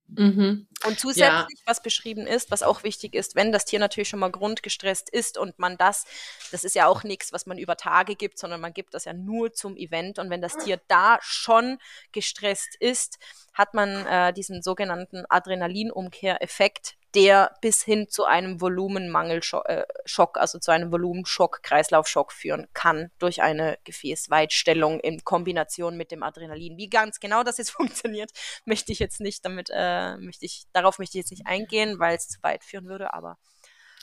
Mhm. 0.08 0.68
Und 0.84 1.00
zusätzlich, 1.00 1.58
ja. 1.58 1.64
was 1.64 1.82
beschrieben 1.82 2.26
ist, 2.26 2.50
was 2.50 2.62
auch 2.62 2.84
wichtig 2.84 3.14
ist, 3.14 3.34
wenn 3.34 3.50
das 3.50 3.64
Tier 3.64 3.78
natürlich 3.78 4.08
schon 4.08 4.20
mal 4.20 4.30
grundgestresst 4.30 5.10
ist 5.10 5.36
und 5.36 5.58
man 5.58 5.76
das, 5.76 6.04
das 6.52 6.64
ist 6.64 6.74
ja 6.74 6.86
auch 6.86 7.02
nichts, 7.02 7.32
was 7.32 7.46
man 7.46 7.58
über 7.58 7.76
Tage 7.76 8.14
gibt, 8.14 8.38
sondern 8.38 8.60
man 8.60 8.72
gibt 8.72 8.94
das 8.94 9.04
ja 9.04 9.12
nur 9.12 9.52
zum 9.52 9.76
Event. 9.76 10.18
Und 10.18 10.30
wenn 10.30 10.40
das 10.40 10.56
Tier 10.56 10.80
da 10.88 11.18
schon 11.22 11.78
gestresst 12.12 12.76
ist, 12.78 13.18
hat 13.56 13.72
man 13.72 14.06
äh, 14.06 14.34
diesen 14.34 14.62
sogenannten 14.62 15.24
Adrenalinumkehreffekt, 15.30 16.96
der 17.14 17.56
bis 17.62 17.82
hin 17.82 18.06
zu 18.10 18.24
einem 18.24 18.60
Volumenmangelschock, 18.60 19.66
äh, 19.66 19.86
also 20.34 20.58
zu 20.58 20.70
einem 20.70 20.92
Volumenschock, 20.92 21.62
Kreislaufschock 21.62 22.32
führen 22.32 22.68
kann 22.74 23.10
durch 23.18 23.40
eine 23.40 23.78
Gefäßweitstellung 23.84 25.00
in 25.00 25.24
Kombination 25.24 25.96
mit 25.96 26.10
dem 26.10 26.22
Adrenalin. 26.22 26.76
Wie 26.76 26.90
ganz 26.90 27.18
genau 27.18 27.42
das 27.42 27.56
jetzt 27.56 27.70
funktioniert, 27.72 28.30
möchte 28.66 28.92
ich 28.92 28.98
jetzt 28.98 29.20
nicht 29.20 29.42
damit, 29.46 29.70
äh, 29.72 30.18
möchte 30.18 30.44
ich, 30.44 30.64
darauf 30.74 30.98
möchte 30.98 31.16
ich 31.16 31.22
jetzt 31.22 31.30
nicht 31.30 31.46
eingehen, 31.46 31.98
weil 31.98 32.16
es 32.16 32.28
zu 32.28 32.42
weit 32.42 32.62
führen 32.62 32.86
würde, 32.86 33.14
aber. 33.14 33.38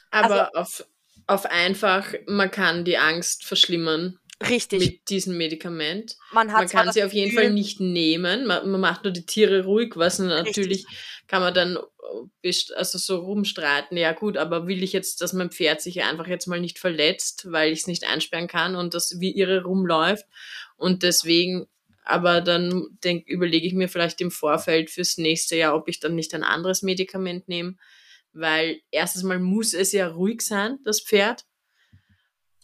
Aber 0.10 0.51
also, 0.51 0.60
auf, 0.60 0.88
auf 1.28 1.45
einfach, 1.45 2.16
man 2.26 2.49
kann 2.49 2.86
die 2.86 2.97
Angst 2.97 3.45
verschlimmern. 3.45 4.18
Richtig. 4.50 4.80
Mit 4.80 5.10
diesem 5.10 5.38
Medikament. 5.38 6.18
Man, 6.32 6.48
man 6.48 6.68
kann 6.68 6.91
sie 6.91 7.04
auf 7.04 7.14
jeden 7.14 7.32
Fall 7.32 7.52
nicht 7.52 7.80
nehmen. 7.80 8.46
Man, 8.46 8.70
man, 8.70 8.82
macht 8.82 9.04
nur 9.04 9.14
die 9.14 9.26
Tiere 9.26 9.64
ruhig, 9.64 9.96
was 9.96 10.20
natürlich 10.20 10.86
Richtig. 10.86 10.98
kann 11.28 11.41
man 11.41 11.54
dann 11.54 11.78
also 12.76 12.98
so 12.98 13.18
rumstreiten. 13.18 13.98
Ja 13.98 14.14
gut, 14.14 14.38
aber 14.38 14.68
will 14.68 14.84
ich 14.84 14.94
jetzt, 14.94 15.22
dass 15.22 15.34
mein 15.34 15.52
Pferd 15.52 15.82
sich 15.82 16.04
einfach 16.04 16.28
jetzt 16.28 16.48
mal 16.48 16.60
nicht 16.60 16.80
verletzt, 16.80 17.52
weil 17.52 17.72
ich 17.72 17.82
es 17.82 17.88
nicht 17.88 18.06
einsperren 18.06 18.48
kann 18.48 18.76
und 18.76 18.94
das 18.94 19.20
wie 19.20 19.36
irre 19.36 19.64
rumläuft. 19.64 20.26
Und 20.78 21.04
deswegen, 21.04 21.68
aber 22.04 22.41
dann 22.41 22.88
denk, 23.04 23.28
überlege 23.28 23.68
ich 23.68 23.74
mir 23.74 23.88
vielleicht 23.88 24.20
im 24.22 24.32
Vorfeld 24.32 24.89
fürs 24.89 25.18
nächste 25.18 25.56
Jahr, 25.56 25.76
ob 25.76 25.88
ich 25.88 26.00
dann 26.00 26.16
nicht 26.16 26.34
ein 26.34 26.44
anderes 26.44 26.82
Medikament 26.82 27.48
nehme. 27.48 27.76
Weil 28.34 28.82
erstens 28.89 29.24
mal 29.24 29.39
muss 29.39 29.74
es 29.74 29.91
ja 29.91 30.08
ruhig 30.08 30.41
sein, 30.41 30.80
das 30.84 31.02
Pferd. 31.02 31.46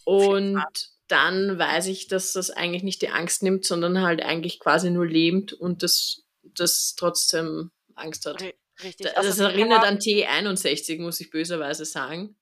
Und 0.04 0.62
dann 1.10 1.58
weiß 1.58 1.86
ich, 1.88 2.08
dass 2.08 2.32
das 2.32 2.50
eigentlich 2.50 2.82
nicht 2.82 3.02
die 3.02 3.08
Angst 3.08 3.42
nimmt, 3.42 3.64
sondern 3.64 4.00
halt 4.00 4.22
eigentlich 4.22 4.60
quasi 4.60 4.90
nur 4.90 5.06
lebt 5.06 5.52
und 5.52 5.82
das, 5.82 6.22
das 6.42 6.94
trotzdem 6.96 7.70
Angst 7.94 8.26
hat. 8.26 8.42
Richtig. 8.42 9.06
Das, 9.06 9.16
also, 9.16 9.28
das 9.28 9.38
erinnert 9.40 9.84
an 9.84 9.98
T61, 9.98 11.00
muss 11.00 11.20
ich 11.20 11.30
böserweise 11.30 11.84
sagen. 11.84 12.36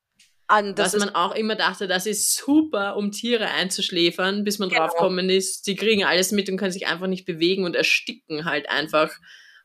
An, 0.46 0.76
Was 0.78 0.96
man 0.96 1.14
auch 1.14 1.34
immer 1.34 1.56
dachte, 1.56 1.86
das 1.86 2.06
ist 2.06 2.34
super, 2.34 2.96
um 2.96 3.12
Tiere 3.12 3.48
einzuschläfern, 3.48 4.44
bis 4.44 4.58
man 4.58 4.70
genau. 4.70 4.82
draufgekommen 4.82 5.28
ist, 5.28 5.66
die 5.66 5.76
kriegen 5.76 6.04
alles 6.04 6.32
mit 6.32 6.48
und 6.48 6.56
können 6.56 6.72
sich 6.72 6.86
einfach 6.86 7.06
nicht 7.06 7.26
bewegen 7.26 7.64
und 7.64 7.76
ersticken 7.76 8.46
halt 8.46 8.68
einfach 8.70 9.10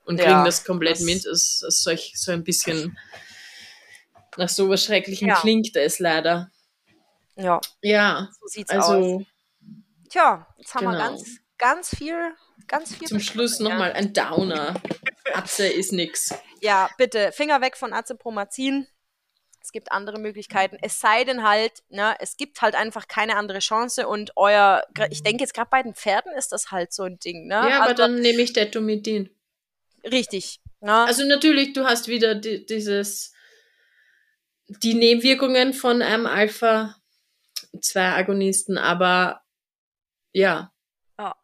und 0.05 0.19
ja, 0.19 0.25
kriegen 0.25 0.45
das 0.45 0.65
komplett 0.65 0.95
das 0.95 1.01
mit. 1.01 1.25
Das, 1.25 1.61
das 1.61 1.83
solch, 1.83 2.13
so 2.15 2.33
ein 2.33 2.43
bisschen 2.43 2.97
nach 4.37 4.49
so 4.49 4.67
was 4.67 4.83
Schrecklichem 4.83 5.29
ja. 5.29 5.39
klingt 5.39 5.75
es 5.75 5.99
leider. 5.99 6.51
Ja. 7.35 7.59
Ja. 7.81 8.29
So 8.39 8.47
sieht's 8.47 8.69
also, 8.71 8.93
aus. 8.93 9.23
Tja, 10.09 10.47
jetzt 10.57 10.75
haben 10.75 10.85
genau. 10.85 10.97
wir 10.97 10.97
ganz, 10.97 11.37
ganz 11.57 11.95
viel, 11.95 12.33
ganz 12.67 12.95
viel. 12.95 13.07
Zum 13.07 13.19
Schluss 13.19 13.59
nochmal 13.59 13.93
ein 13.93 14.13
Downer. 14.13 14.75
Atze 15.33 15.67
ist 15.67 15.91
nix. 15.91 16.33
Ja, 16.61 16.89
bitte, 16.97 17.31
Finger 17.31 17.61
weg 17.61 17.77
von 17.77 17.93
Acepromazin. 17.93 18.87
Es 19.61 19.71
gibt 19.71 19.91
andere 19.93 20.19
Möglichkeiten. 20.19 20.77
Es 20.81 20.99
sei 20.99 21.23
denn 21.23 21.41
halt, 21.47 21.71
ne, 21.89 22.15
es 22.19 22.35
gibt 22.35 22.61
halt 22.61 22.75
einfach 22.75 23.07
keine 23.07 23.37
andere 23.37 23.59
Chance 23.59 24.07
und 24.07 24.33
euer, 24.35 24.83
ich 25.09 25.23
denke 25.23 25.41
jetzt 25.41 25.53
gerade 25.53 25.69
bei 25.69 25.81
den 25.81 25.95
Pferden 25.95 26.33
ist 26.33 26.51
das 26.51 26.71
halt 26.71 26.91
so 26.91 27.03
ein 27.03 27.17
Ding, 27.17 27.47
ne? 27.47 27.53
Ja, 27.53 27.77
aber 27.77 27.83
also, 27.83 27.95
dann 27.95 28.15
nehme 28.15 28.41
ich 28.41 28.51
Detomidin. 28.51 29.29
Richtig. 30.03 30.59
Ne? 30.81 30.93
Also 30.93 31.25
natürlich, 31.25 31.71
du 31.71 31.85
hast 31.85 32.09
wieder 32.09 32.35
die, 32.35 32.65
dieses, 32.65 33.33
die 34.67 34.95
Nebenwirkungen 34.95 35.73
von 35.73 36.01
einem 36.01 36.25
Alpha 36.25 36.97
zwei 37.81 38.13
Agonisten, 38.13 38.77
aber 38.77 39.41
ja. 40.31 40.71
Ja. 41.17 41.35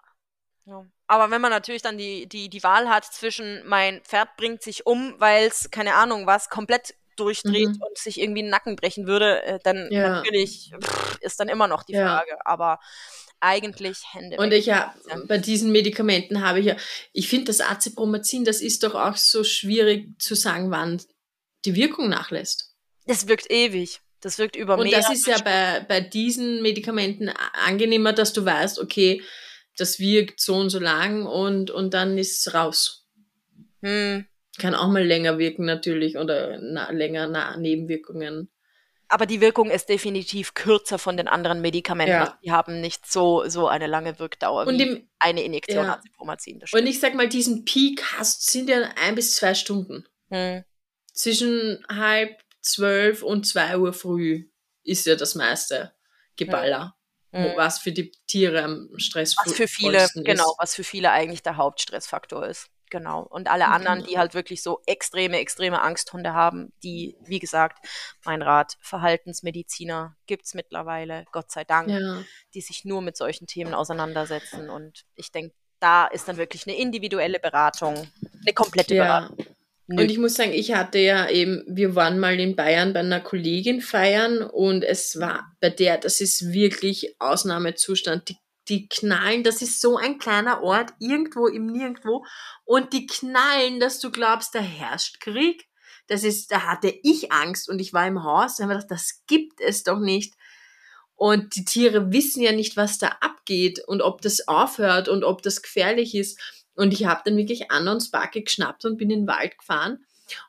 ja. 0.65 0.85
Aber 1.07 1.31
wenn 1.31 1.41
man 1.41 1.51
natürlich 1.51 1.81
dann 1.81 1.97
die, 1.97 2.27
die, 2.27 2.49
die 2.49 2.63
Wahl 2.63 2.87
hat 2.87 3.05
zwischen 3.05 3.67
mein 3.67 4.01
Pferd 4.01 4.37
bringt 4.37 4.61
sich 4.61 4.85
um, 4.85 5.15
weil 5.17 5.47
es, 5.47 5.71
keine 5.71 5.95
Ahnung, 5.95 6.27
was 6.27 6.49
komplett 6.49 6.95
durchdreht 7.15 7.69
mhm. 7.69 7.81
und 7.81 7.97
sich 7.97 8.19
irgendwie 8.19 8.43
den 8.43 8.51
Nacken 8.51 8.75
brechen 8.75 9.07
würde, 9.07 9.43
äh, 9.43 9.59
dann 9.63 9.89
ja. 9.91 10.09
natürlich 10.09 10.71
pff, 10.79 11.17
ist 11.21 11.39
dann 11.39 11.49
immer 11.49 11.67
noch 11.67 11.83
die 11.83 11.95
Frage. 11.95 12.31
Ja. 12.31 12.37
Aber 12.45 12.79
eigentlich 13.39 13.99
Hände. 14.11 14.37
Und 14.37 14.51
ich 14.51 14.65
ja, 14.65 14.93
bei 15.27 15.37
diesen 15.37 15.71
Medikamenten 15.71 16.41
habe 16.41 16.59
ich 16.59 16.65
ja, 16.65 16.75
ich 17.13 17.29
finde 17.29 17.45
das 17.45 17.61
Acepromazin, 17.61 18.45
das 18.45 18.61
ist 18.61 18.83
doch 18.83 18.95
auch 18.95 19.15
so 19.15 19.43
schwierig 19.43 20.19
zu 20.19 20.35
sagen, 20.35 20.71
wann 20.71 21.01
die 21.65 21.75
Wirkung 21.75 22.09
nachlässt. 22.09 22.75
Das 23.05 23.27
wirkt 23.27 23.51
ewig. 23.51 24.01
Das 24.21 24.37
wirkt 24.37 24.55
über 24.55 24.77
Und 24.77 24.91
das 24.91 25.09
ist 25.11 25.27
ja 25.27 25.39
bei, 25.41 25.85
bei 25.87 26.01
diesen 26.01 26.61
Medikamenten 26.61 27.29
angenehmer, 27.65 28.13
dass 28.13 28.33
du 28.33 28.43
weißt, 28.43 28.79
okay, 28.79 29.21
das 29.77 29.99
wirkt 29.99 30.41
so 30.41 30.55
und 30.55 30.69
so 30.69 30.79
lang 30.79 31.25
und, 31.25 31.71
und 31.71 31.93
dann 31.93 32.17
ist 32.17 32.45
es 32.45 32.53
raus. 32.53 33.07
Hm. 33.81 34.25
Kann 34.57 34.75
auch 34.75 34.89
mal 34.89 35.05
länger 35.05 35.37
wirken 35.37 35.63
natürlich 35.65 36.17
oder 36.17 36.59
na, 36.61 36.91
länger 36.91 37.27
na, 37.27 37.55
Nebenwirkungen. 37.55 38.49
Aber 39.07 39.25
die 39.25 39.41
Wirkung 39.41 39.71
ist 39.71 39.89
definitiv 39.89 40.53
kürzer 40.53 40.99
von 40.99 41.17
den 41.17 41.27
anderen 41.27 41.61
Medikamenten. 41.61 42.11
Ja. 42.11 42.39
Die 42.43 42.51
haben 42.51 42.79
nicht 42.79 43.09
so, 43.09 43.47
so 43.47 43.67
eine 43.67 43.87
lange 43.87 44.19
Wirkdauer 44.19 44.67
und 44.67 44.77
wie 44.77 44.83
im, 44.83 45.09
eine 45.17 45.41
Injektion 45.43 45.85
ja. 45.85 45.95
Azithromycin. 45.95 46.61
Und 46.71 46.85
ich 46.85 46.99
sag 46.99 47.15
mal, 47.15 47.27
diesen 47.27 47.65
Peak 47.65 48.03
hast, 48.17 48.51
sind 48.51 48.69
ja 48.69 48.87
ein 49.01 49.15
bis 49.15 49.35
zwei 49.35 49.55
Stunden. 49.55 50.05
Hm. 50.29 50.63
Zwischen 51.11 51.83
halb 51.89 52.37
zwölf 52.61 53.23
und 53.23 53.47
zwei 53.47 53.77
Uhr 53.77 53.93
früh 53.93 54.49
ist 54.83 55.05
ja 55.05 55.15
das 55.15 55.35
meiste 55.35 55.93
Geballer. 56.35 56.95
Mhm. 57.31 57.53
Was 57.55 57.79
für 57.79 57.91
die 57.91 58.11
Tiere 58.27 58.63
am 58.63 58.89
Stress 58.97 59.35
Was 59.43 59.53
für 59.53 59.67
viele, 59.67 60.07
genau, 60.15 60.55
was 60.57 60.73
für 60.73 60.83
viele 60.83 61.11
eigentlich 61.11 61.43
der 61.43 61.57
Hauptstressfaktor 61.57 62.45
ist. 62.47 62.69
Genau. 62.89 63.21
Und 63.21 63.49
alle 63.49 63.67
anderen, 63.67 63.99
genau. 63.99 64.09
die 64.09 64.17
halt 64.17 64.33
wirklich 64.33 64.63
so 64.63 64.81
extreme, 64.87 65.37
extreme 65.37 65.79
Angsthunde 65.79 66.33
haben, 66.33 66.73
die, 66.81 67.15
wie 67.21 67.37
gesagt, 67.37 67.85
mein 68.25 68.41
Rat, 68.41 68.77
Verhaltensmediziner 68.81 70.15
gibt 70.25 70.47
es 70.47 70.55
mittlerweile, 70.55 71.25
Gott 71.31 71.51
sei 71.51 71.63
Dank, 71.63 71.89
ja. 71.89 72.23
die 72.55 72.61
sich 72.61 72.85
nur 72.85 73.03
mit 73.03 73.15
solchen 73.15 73.45
Themen 73.45 73.75
auseinandersetzen. 73.75 74.71
Und 74.71 75.05
ich 75.13 75.31
denke, 75.31 75.53
da 75.79 76.07
ist 76.07 76.27
dann 76.27 76.37
wirklich 76.37 76.65
eine 76.65 76.77
individuelle 76.77 77.39
Beratung, 77.39 78.11
eine 78.41 78.53
komplette 78.53 78.95
ja. 78.95 79.03
Beratung 79.03 79.45
Nö. 79.91 80.03
Und 80.03 80.11
ich 80.11 80.19
muss 80.19 80.35
sagen, 80.35 80.53
ich 80.53 80.73
hatte 80.75 80.99
ja 80.99 81.27
eben, 81.31 81.63
wir 81.67 81.95
waren 81.95 82.19
mal 82.19 82.39
in 82.39 82.55
Bayern 82.55 82.93
bei 82.93 82.99
einer 82.99 83.21
Kollegin 83.21 83.81
feiern 83.81 84.43
und 84.43 84.83
es 84.83 85.19
war 85.19 85.51
bei 85.61 85.71
der, 85.71 85.97
das 85.97 86.21
ist 86.21 86.53
wirklich 86.53 87.15
Ausnahmezustand. 87.17 88.29
Die, 88.29 88.37
die 88.67 88.87
knallen, 88.87 89.43
das 89.43 89.63
ist 89.63 89.81
so 89.81 89.97
ein 89.97 90.19
kleiner 90.19 90.61
Ort, 90.61 90.91
irgendwo 90.99 91.47
im 91.47 91.65
Nirgendwo. 91.65 92.23
Und 92.65 92.93
die 92.93 93.07
knallen, 93.07 93.79
dass 93.79 93.99
du 93.99 94.11
glaubst, 94.11 94.53
da 94.53 94.59
herrscht 94.59 95.21
Krieg. 95.21 95.65
Das 96.05 96.23
ist, 96.23 96.51
da 96.51 96.67
hatte 96.67 96.93
ich 97.01 97.31
Angst 97.31 97.67
und 97.67 97.79
ich 97.79 97.91
war 97.91 98.05
im 98.05 98.23
Haus 98.23 98.59
und 98.59 98.65
habe 98.65 98.75
gedacht, 98.75 98.91
das 98.91 99.23
gibt 99.25 99.59
es 99.59 99.81
doch 99.81 99.97
nicht. 99.97 100.35
Und 101.15 101.55
die 101.55 101.65
Tiere 101.65 102.11
wissen 102.11 102.43
ja 102.43 102.51
nicht, 102.51 102.77
was 102.77 102.99
da 102.99 103.07
abgeht 103.21 103.81
und 103.87 104.03
ob 104.03 104.21
das 104.21 104.47
aufhört 104.47 105.09
und 105.09 105.23
ob 105.23 105.41
das 105.41 105.63
gefährlich 105.63 106.13
ist. 106.13 106.39
Und 106.79 106.93
ich 106.93 107.05
habe 107.05 107.21
dann 107.25 107.35
wirklich 107.35 107.71
Anna 107.71 107.91
und 107.91 107.99
Sparky 107.99 108.41
geschnappt 108.41 108.85
und 108.85 108.95
bin 108.95 109.11
in 109.11 109.21
den 109.21 109.27
Wald 109.27 109.57
gefahren. 109.57 110.05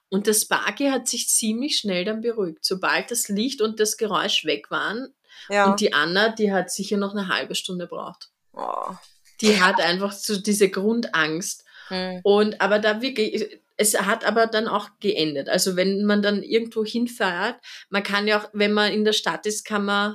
Und 0.08 0.28
das 0.28 0.42
Sparky 0.42 0.88
hat 0.88 1.08
sich 1.08 1.28
ziemlich 1.28 1.76
schnell 1.76 2.04
dann 2.04 2.20
beruhigt. 2.20 2.64
Sobald 2.64 3.10
das 3.10 3.28
Licht 3.28 3.60
und 3.60 3.80
das 3.80 3.96
Geräusch 3.96 4.44
weg 4.44 4.70
waren. 4.70 5.12
Ja. 5.48 5.68
Und 5.68 5.80
die 5.80 5.92
Anna, 5.92 6.28
die 6.28 6.52
hat 6.52 6.70
sicher 6.70 6.98
noch 6.98 7.16
eine 7.16 7.26
halbe 7.26 7.56
Stunde 7.56 7.88
braucht. 7.88 8.30
Oh. 8.52 8.94
Die 9.40 9.60
hat 9.60 9.80
einfach 9.80 10.12
so 10.12 10.36
diese 10.36 10.68
Grundangst. 10.68 11.64
Hm. 11.88 12.20
Und 12.22 12.60
aber 12.60 12.78
da 12.78 13.02
wirklich, 13.02 13.60
es 13.76 14.00
hat 14.00 14.24
aber 14.24 14.46
dann 14.46 14.68
auch 14.68 14.88
geendet. 15.00 15.48
Also 15.48 15.74
wenn 15.74 16.04
man 16.04 16.22
dann 16.22 16.44
irgendwo 16.44 16.84
hinfährt, 16.84 17.56
man 17.88 18.04
kann 18.04 18.28
ja 18.28 18.40
auch, 18.40 18.48
wenn 18.52 18.72
man 18.72 18.92
in 18.92 19.04
der 19.04 19.14
Stadt 19.14 19.46
ist, 19.46 19.64
kann 19.64 19.84
man 19.84 20.14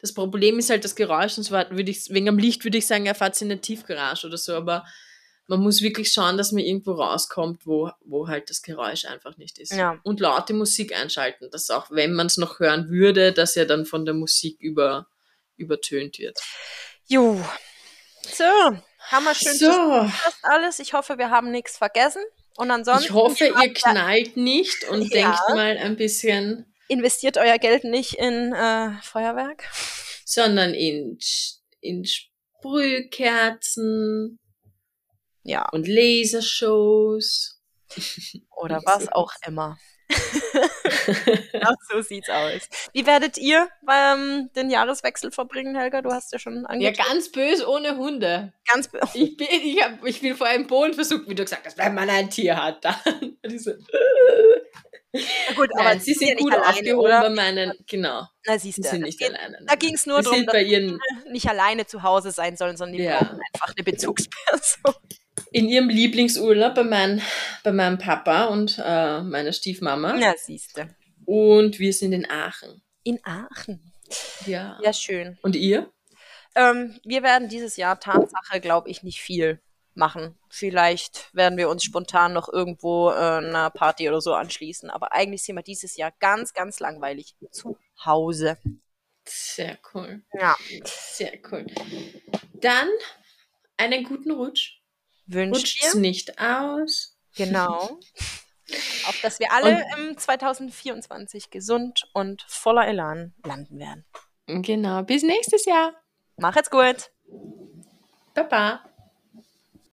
das 0.00 0.12
Problem 0.12 0.58
ist 0.58 0.70
halt 0.70 0.84
das 0.84 0.94
Geräusch, 0.94 1.38
und 1.38 1.44
zwar 1.44 1.70
würde 1.70 1.90
ich, 1.90 2.10
wegen 2.10 2.28
am 2.28 2.38
Licht 2.38 2.64
würde 2.64 2.78
ich 2.78 2.86
sagen, 2.86 3.06
er 3.06 3.14
fährt 3.14 3.40
in 3.40 3.50
eine 3.50 3.60
Tiefgarage 3.60 4.26
oder 4.26 4.36
so, 4.36 4.54
aber 4.54 4.84
man 5.48 5.60
muss 5.60 5.80
wirklich 5.80 6.12
schauen, 6.12 6.36
dass 6.36 6.52
man 6.52 6.62
irgendwo 6.62 6.92
rauskommt, 6.92 7.66
wo, 7.66 7.90
wo 8.04 8.28
halt 8.28 8.50
das 8.50 8.62
Geräusch 8.62 9.04
einfach 9.04 9.36
nicht 9.36 9.58
ist. 9.58 9.72
Ja. 9.72 10.00
Und 10.02 10.20
laute 10.20 10.54
Musik 10.54 10.94
einschalten, 10.94 11.50
dass 11.50 11.70
auch 11.70 11.90
wenn 11.90 12.14
man 12.14 12.26
es 12.26 12.36
noch 12.36 12.58
hören 12.58 12.90
würde, 12.90 13.32
dass 13.32 13.56
er 13.56 13.64
dann 13.64 13.86
von 13.86 14.04
der 14.04 14.14
Musik 14.14 14.60
über, 14.60 15.06
übertönt 15.56 16.18
wird. 16.18 16.38
Jo. 17.06 17.40
So, 18.22 18.44
haben 18.44 19.24
wir 19.24 19.34
schön 19.34 19.54
so. 19.54 19.70
fast 20.08 20.38
alles. 20.42 20.80
Ich 20.80 20.94
hoffe, 20.94 21.16
wir 21.16 21.30
haben 21.30 21.52
nichts 21.52 21.78
vergessen. 21.78 22.22
Und 22.56 22.70
ansonsten. 22.70 23.04
Ich 23.04 23.12
hoffe, 23.12 23.44
ihr 23.46 23.72
knallt 23.72 24.36
nicht 24.36 24.88
und 24.88 25.02
ja. 25.02 25.08
denkt 25.08 25.40
mal 25.50 25.76
ein 25.78 25.96
bisschen 25.96 26.74
investiert 26.88 27.38
euer 27.38 27.58
Geld 27.58 27.84
nicht 27.84 28.14
in 28.14 28.52
äh, 28.52 28.92
Feuerwerk. 29.02 29.68
Sondern 30.24 30.74
in, 30.74 31.18
in 31.80 32.04
Sprühkerzen. 32.04 34.40
Ja. 35.42 35.68
Und 35.70 35.86
Lasershows. 35.86 37.60
Oder 38.56 38.82
was 38.84 39.06
auch 39.12 39.32
immer. 39.46 39.78
ja, 41.52 41.74
so 41.90 42.00
sieht's 42.00 42.28
aus. 42.28 42.68
Wie 42.92 43.06
werdet 43.06 43.38
ihr 43.38 43.68
ähm, 43.90 44.50
den 44.54 44.70
Jahreswechsel 44.70 45.32
verbringen, 45.32 45.76
Helga? 45.76 46.02
Du 46.02 46.12
hast 46.12 46.32
ja 46.32 46.38
schon 46.38 46.66
angefangen. 46.66 46.80
Ja, 46.80 46.92
ganz 46.92 47.30
böse 47.30 47.68
ohne 47.68 47.96
Hunde. 47.96 48.52
Ganz 48.72 48.88
böse. 48.88 49.06
Ich 49.14 49.36
bin, 49.36 49.48
ich, 49.50 49.82
hab, 49.82 50.04
ich 50.04 50.20
bin 50.20 50.36
vor 50.36 50.46
einem 50.46 50.66
Boden 50.66 50.94
versucht, 50.94 51.28
wie 51.28 51.34
du 51.34 51.42
gesagt 51.42 51.66
hast, 51.66 51.78
wenn 51.78 51.94
man 51.94 52.08
ein 52.08 52.30
Tier 52.30 52.62
hat, 52.62 52.84
dann. 52.84 53.36
Na 55.12 55.54
gut, 55.54 55.70
aber 55.74 55.84
Nein, 55.84 56.00
sie 56.00 56.14
sind 56.14 56.28
ja 56.28 56.34
gut 56.34 56.52
alleine, 56.52 56.68
aufgehoben 56.68 57.00
oder? 57.00 57.20
bei 57.22 57.30
meinen, 57.30 57.72
genau. 57.86 58.26
Na, 58.46 58.58
siehst 58.58 58.78
du, 58.78 58.82
sie 58.82 58.88
sind 58.88 59.02
nicht 59.02 59.18
geht, 59.18 59.34
alleine. 59.34 59.58
Da 59.66 59.74
ging 59.74 59.94
es 59.94 60.06
nur 60.06 60.22
darum, 60.22 60.44
dass 60.44 60.62
ihren, 60.62 60.98
die 61.26 61.32
nicht 61.32 61.48
alleine 61.48 61.86
zu 61.86 62.02
Hause 62.02 62.30
sein 62.32 62.56
sollen, 62.56 62.76
sondern 62.76 62.98
die 62.98 63.04
ja. 63.04 63.18
brauchen 63.18 63.40
einfach 63.52 63.74
eine 63.76 63.84
Bezugsperson. 63.84 64.94
In 65.52 65.68
ihrem 65.68 65.88
Lieblingsurlaub 65.88 66.74
bei, 66.74 66.84
mein, 66.84 67.22
bei 67.62 67.72
meinem 67.72 67.98
Papa 67.98 68.46
und 68.46 68.80
äh, 68.84 69.22
meiner 69.22 69.52
Stiefmama. 69.52 70.14
Na, 70.18 70.34
siehst 70.36 70.76
du. 70.76 70.88
Und 71.24 71.78
wir 71.78 71.92
sind 71.92 72.12
in 72.12 72.28
Aachen. 72.28 72.82
In 73.04 73.20
Aachen? 73.24 73.92
Ja. 74.46 74.78
Ja, 74.82 74.92
schön. 74.92 75.38
Und 75.42 75.56
ihr? 75.56 75.90
Ähm, 76.54 76.98
wir 77.04 77.22
werden 77.22 77.48
dieses 77.48 77.76
Jahr 77.76 78.00
Tatsache, 78.00 78.60
glaube 78.60 78.88
ich, 78.90 79.02
nicht 79.02 79.20
viel 79.20 79.60
machen. 79.96 80.38
Vielleicht 80.48 81.34
werden 81.34 81.58
wir 81.58 81.68
uns 81.68 81.84
spontan 81.84 82.32
noch 82.32 82.52
irgendwo 82.52 83.10
äh, 83.10 83.14
einer 83.14 83.70
Party 83.70 84.08
oder 84.08 84.20
so 84.20 84.34
anschließen. 84.34 84.90
Aber 84.90 85.12
eigentlich 85.12 85.42
sind 85.42 85.56
wir 85.56 85.62
dieses 85.62 85.96
Jahr 85.96 86.12
ganz, 86.20 86.52
ganz 86.54 86.80
langweilig 86.80 87.34
zu 87.50 87.76
Hause. 88.04 88.58
Sehr 89.24 89.78
cool. 89.94 90.22
Ja. 90.32 90.56
Sehr 90.84 91.32
cool. 91.50 91.66
Dann 92.54 92.88
einen 93.76 94.04
guten 94.04 94.30
Rutsch. 94.30 94.80
Wünscht 95.26 95.82
dir. 95.82 95.98
nicht 95.98 96.38
aus. 96.40 97.16
Genau. 97.36 97.98
Auf 99.06 99.20
dass 99.22 99.38
wir 99.38 99.52
alle 99.52 99.84
und, 99.96 100.10
im 100.10 100.18
2024 100.18 101.50
gesund 101.50 102.08
und 102.12 102.44
voller 102.48 102.86
Elan 102.86 103.32
landen 103.44 103.78
werden. 103.78 104.04
Genau. 104.46 105.02
Bis 105.02 105.22
nächstes 105.22 105.64
Jahr. 105.66 105.92
Mach 106.36 106.56
jetzt 106.56 106.70
gut. 106.70 107.10
Baba. 108.34 108.84